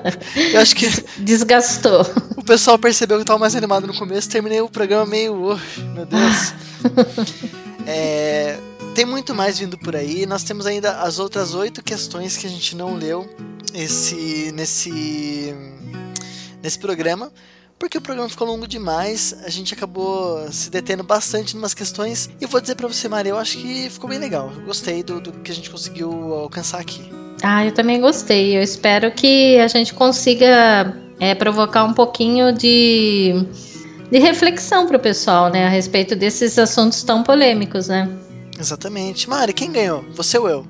eu 0.52 0.60
acho 0.60 0.76
que. 0.76 0.86
Desgastou. 1.18 2.02
O 2.36 2.44
pessoal 2.44 2.78
percebeu 2.78 3.16
que 3.16 3.22
eu 3.22 3.26
tava 3.26 3.38
mais 3.38 3.56
animado 3.56 3.86
no 3.86 3.94
começo. 3.94 4.28
Terminei 4.28 4.60
o 4.60 4.68
programa 4.68 5.06
meio. 5.06 5.34
Oh, 5.34 5.80
meu 5.94 6.04
Deus. 6.04 6.52
é, 7.88 8.58
tem 8.94 9.06
muito 9.06 9.34
mais 9.34 9.58
vindo 9.58 9.78
por 9.78 9.96
aí. 9.96 10.26
Nós 10.26 10.44
temos 10.44 10.66
ainda 10.66 11.00
as 11.00 11.18
outras 11.18 11.54
oito 11.54 11.82
questões 11.82 12.36
que 12.36 12.46
a 12.46 12.50
gente 12.50 12.76
não 12.76 12.94
leu 12.94 13.26
esse, 13.72 14.52
nesse, 14.54 15.54
nesse 16.62 16.78
programa. 16.78 17.32
Porque 17.78 17.98
o 17.98 18.00
programa 18.00 18.28
ficou 18.28 18.46
longo 18.46 18.68
demais, 18.68 19.34
a 19.44 19.50
gente 19.50 19.74
acabou 19.74 20.46
se 20.52 20.70
detendo 20.70 21.02
bastante 21.02 21.56
em 21.56 21.58
umas 21.58 21.74
questões. 21.74 22.30
E 22.40 22.46
vou 22.46 22.60
dizer 22.60 22.76
para 22.76 22.86
você, 22.86 23.08
Maria, 23.08 23.32
eu 23.32 23.38
acho 23.38 23.58
que 23.58 23.90
ficou 23.90 24.08
bem 24.08 24.20
legal. 24.20 24.52
Eu 24.54 24.62
gostei 24.62 25.02
do, 25.02 25.20
do 25.20 25.32
que 25.32 25.50
a 25.50 25.54
gente 25.54 25.68
conseguiu 25.68 26.10
alcançar 26.34 26.80
aqui. 26.80 27.10
Ah, 27.42 27.66
eu 27.66 27.72
também 27.72 28.00
gostei. 28.00 28.56
Eu 28.56 28.62
espero 28.62 29.10
que 29.10 29.58
a 29.58 29.66
gente 29.66 29.92
consiga 29.94 30.96
é, 31.18 31.34
provocar 31.34 31.82
um 31.82 31.92
pouquinho 31.92 32.52
de, 32.52 33.44
de 34.12 34.18
reflexão 34.20 34.86
para 34.86 34.96
o 34.96 35.00
pessoal, 35.00 35.50
né, 35.50 35.66
a 35.66 35.68
respeito 35.68 36.14
desses 36.14 36.56
assuntos 36.58 37.02
tão 37.02 37.24
polêmicos, 37.24 37.88
né? 37.88 38.08
Exatamente. 38.58 39.28
Mari, 39.28 39.52
quem 39.52 39.72
ganhou? 39.72 40.04
Você 40.12 40.38
ou 40.38 40.48
eu? 40.48 40.66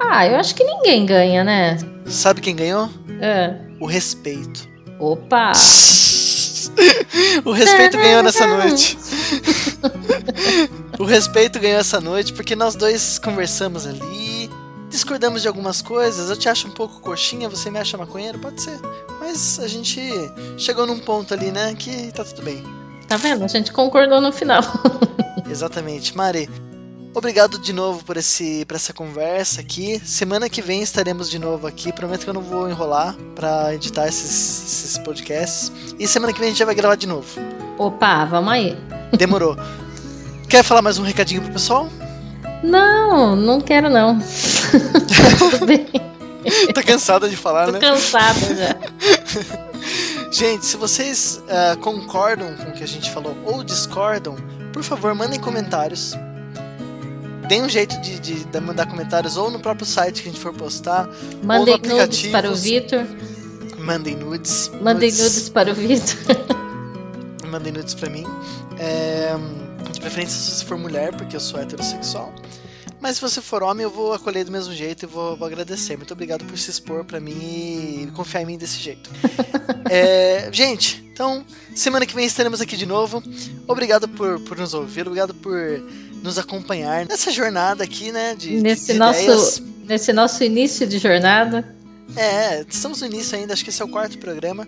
Ah, 0.00 0.26
eu 0.26 0.36
acho 0.36 0.54
que 0.54 0.64
ninguém 0.64 1.06
ganha, 1.06 1.44
né? 1.44 1.78
Sabe 2.06 2.40
quem 2.40 2.56
ganhou? 2.56 2.88
É. 3.20 3.54
O 3.78 3.86
respeito. 3.86 4.69
Opa! 5.00 5.52
o 7.44 7.52
respeito 7.52 7.96
ganhou 7.96 8.22
nessa 8.22 8.46
noite. 8.46 8.98
o 11.00 11.04
respeito 11.04 11.58
ganhou 11.58 11.80
essa 11.80 12.00
noite 12.00 12.34
porque 12.34 12.54
nós 12.54 12.74
dois 12.74 13.18
conversamos 13.18 13.86
ali, 13.86 14.50
discordamos 14.90 15.40
de 15.40 15.48
algumas 15.48 15.80
coisas. 15.80 16.28
Eu 16.28 16.36
te 16.36 16.50
acho 16.50 16.68
um 16.68 16.72
pouco 16.72 17.00
coxinha, 17.00 17.48
você 17.48 17.70
me 17.70 17.78
acha 17.78 17.96
maconheiro? 17.96 18.38
Pode 18.38 18.60
ser. 18.60 18.78
Mas 19.18 19.58
a 19.58 19.66
gente 19.66 20.00
chegou 20.58 20.86
num 20.86 20.98
ponto 20.98 21.32
ali, 21.32 21.50
né, 21.50 21.74
que 21.74 22.12
tá 22.12 22.22
tudo 22.22 22.42
bem. 22.42 22.62
Tá 23.08 23.16
vendo? 23.16 23.42
A 23.42 23.48
gente 23.48 23.72
concordou 23.72 24.20
no 24.20 24.30
final. 24.30 24.62
Exatamente. 25.50 26.14
Mari, 26.14 26.48
Obrigado 27.12 27.58
de 27.58 27.72
novo 27.72 28.04
por, 28.04 28.16
esse, 28.16 28.64
por 28.66 28.76
essa 28.76 28.92
conversa 28.92 29.60
aqui. 29.60 30.00
Semana 30.04 30.48
que 30.48 30.62
vem 30.62 30.80
estaremos 30.80 31.28
de 31.28 31.40
novo 31.40 31.66
aqui. 31.66 31.92
Prometo 31.92 32.22
que 32.22 32.30
eu 32.30 32.34
não 32.34 32.40
vou 32.40 32.70
enrolar 32.70 33.16
para 33.34 33.74
editar 33.74 34.06
esses, 34.06 34.84
esses 34.84 34.98
podcasts. 34.98 35.72
E 35.98 36.06
semana 36.06 36.32
que 36.32 36.38
vem 36.38 36.46
a 36.46 36.50
gente 36.50 36.58
já 36.60 36.64
vai 36.64 36.74
gravar 36.74 36.94
de 36.94 37.08
novo. 37.08 37.26
Opa, 37.76 38.24
vamos 38.26 38.52
aí. 38.52 38.78
Demorou. 39.18 39.56
Quer 40.48 40.62
falar 40.62 40.82
mais 40.82 40.98
um 40.98 41.02
recadinho 41.02 41.42
pro 41.42 41.52
pessoal? 41.52 41.88
Não, 42.62 43.34
não 43.34 43.60
quero 43.60 43.90
não. 43.90 44.18
Tudo 45.50 45.66
bem. 45.66 45.86
tá 46.72 46.82
cansada 46.82 47.28
de 47.28 47.36
falar, 47.36 47.66
Tô 47.66 47.72
né? 47.72 47.78
Tô 47.80 47.86
cansada 47.86 48.54
já. 48.54 48.76
gente, 50.30 50.64
se 50.64 50.76
vocês 50.76 51.42
uh, 51.46 51.76
concordam 51.78 52.54
com 52.56 52.70
o 52.70 52.72
que 52.72 52.84
a 52.84 52.88
gente 52.88 53.10
falou 53.10 53.36
ou 53.44 53.64
discordam, 53.64 54.36
por 54.72 54.82
favor, 54.82 55.14
mandem 55.14 55.40
comentários 55.40 56.14
tem 57.50 57.64
um 57.64 57.68
jeito 57.68 58.00
de, 58.00 58.20
de, 58.20 58.44
de, 58.44 58.60
mandar 58.60 58.86
comentários 58.86 59.36
ou 59.36 59.50
no 59.50 59.58
próprio 59.58 59.84
site 59.84 60.22
que 60.22 60.28
a 60.28 60.30
gente 60.30 60.40
for 60.40 60.54
postar. 60.54 61.08
Mandem 61.42 61.74
ou 61.74 61.80
no 61.80 61.96
nudes 61.96 62.28
para 62.28 62.48
o 62.48 62.54
Vitor. 62.54 63.04
Mandem 63.76 64.14
nudes. 64.14 64.70
Mandem 64.80 65.10
nudes, 65.10 65.18
nudes 65.18 65.48
para 65.48 65.72
o 65.72 65.74
Vitor. 65.74 66.16
Mandem 67.50 67.72
nudes 67.72 67.94
para 67.94 68.08
mim. 68.08 68.24
É, 68.78 69.32
de 69.90 70.00
preferência 70.00 70.40
se 70.40 70.58
você 70.58 70.64
for 70.64 70.78
mulher, 70.78 71.12
porque 71.16 71.34
eu 71.34 71.40
sou 71.40 71.58
heterossexual. 71.58 72.32
Mas 73.00 73.16
se 73.16 73.20
você 73.20 73.40
for 73.42 73.64
homem, 73.64 73.82
eu 73.82 73.90
vou 73.90 74.12
acolher 74.12 74.44
do 74.44 74.52
mesmo 74.52 74.72
jeito 74.72 75.02
e 75.02 75.06
vou, 75.06 75.36
vou 75.36 75.48
agradecer. 75.48 75.96
Muito 75.96 76.12
obrigado 76.12 76.44
por 76.44 76.56
se 76.56 76.70
expor 76.70 77.04
para 77.04 77.18
mim 77.18 77.32
e 78.04 78.10
confiar 78.14 78.42
em 78.42 78.46
mim 78.46 78.58
desse 78.58 78.78
jeito. 78.78 79.10
é, 79.90 80.48
gente, 80.52 81.09
então, 81.20 81.44
semana 81.74 82.06
que 82.06 82.14
vem 82.14 82.24
estaremos 82.24 82.62
aqui 82.62 82.78
de 82.78 82.86
novo. 82.86 83.22
Obrigado 83.68 84.08
por, 84.08 84.40
por 84.40 84.56
nos 84.56 84.72
ouvir, 84.72 85.02
obrigado 85.02 85.34
por 85.34 85.52
nos 86.22 86.38
acompanhar 86.38 87.04
nessa 87.04 87.30
jornada 87.30 87.84
aqui, 87.84 88.10
né? 88.10 88.34
De, 88.34 88.52
nesse, 88.52 88.94
de 88.94 88.98
nosso, 88.98 89.20
ideias. 89.20 89.62
nesse 89.86 90.12
nosso 90.14 90.42
início 90.42 90.86
de 90.86 90.96
jornada. 90.96 91.76
É, 92.16 92.64
estamos 92.66 93.02
no 93.02 93.06
início 93.06 93.36
ainda, 93.36 93.52
acho 93.52 93.62
que 93.62 93.68
esse 93.68 93.82
é 93.82 93.84
o 93.84 93.88
quarto 93.88 94.16
programa. 94.16 94.66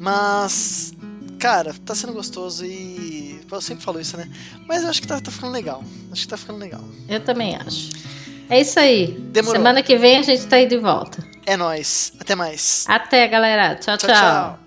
Mas, 0.00 0.94
cara, 1.38 1.74
tá 1.84 1.94
sendo 1.94 2.14
gostoso 2.14 2.64
e. 2.64 3.42
Eu 3.52 3.60
sempre 3.60 3.84
falo 3.84 4.00
isso, 4.00 4.16
né? 4.16 4.30
Mas 4.66 4.84
eu 4.84 4.88
acho 4.88 5.02
que 5.02 5.06
tá, 5.06 5.20
tá 5.20 5.30
ficando 5.30 5.52
legal. 5.52 5.84
Acho 6.10 6.22
que 6.22 6.28
tá 6.28 6.38
ficando 6.38 6.58
legal. 6.58 6.82
Eu 7.06 7.20
também 7.20 7.54
acho. 7.54 7.90
É 8.48 8.58
isso 8.62 8.80
aí. 8.80 9.08
Demorou. 9.30 9.60
Semana 9.60 9.82
que 9.82 9.98
vem 9.98 10.16
a 10.16 10.22
gente 10.22 10.46
tá 10.46 10.56
aí 10.56 10.66
de 10.66 10.78
volta. 10.78 11.22
É 11.44 11.54
nóis. 11.54 12.14
Até 12.18 12.34
mais. 12.34 12.86
Até, 12.88 13.28
galera. 13.28 13.74
tchau. 13.74 13.98
tchau. 13.98 14.08
tchau. 14.08 14.16
tchau. 14.16 14.61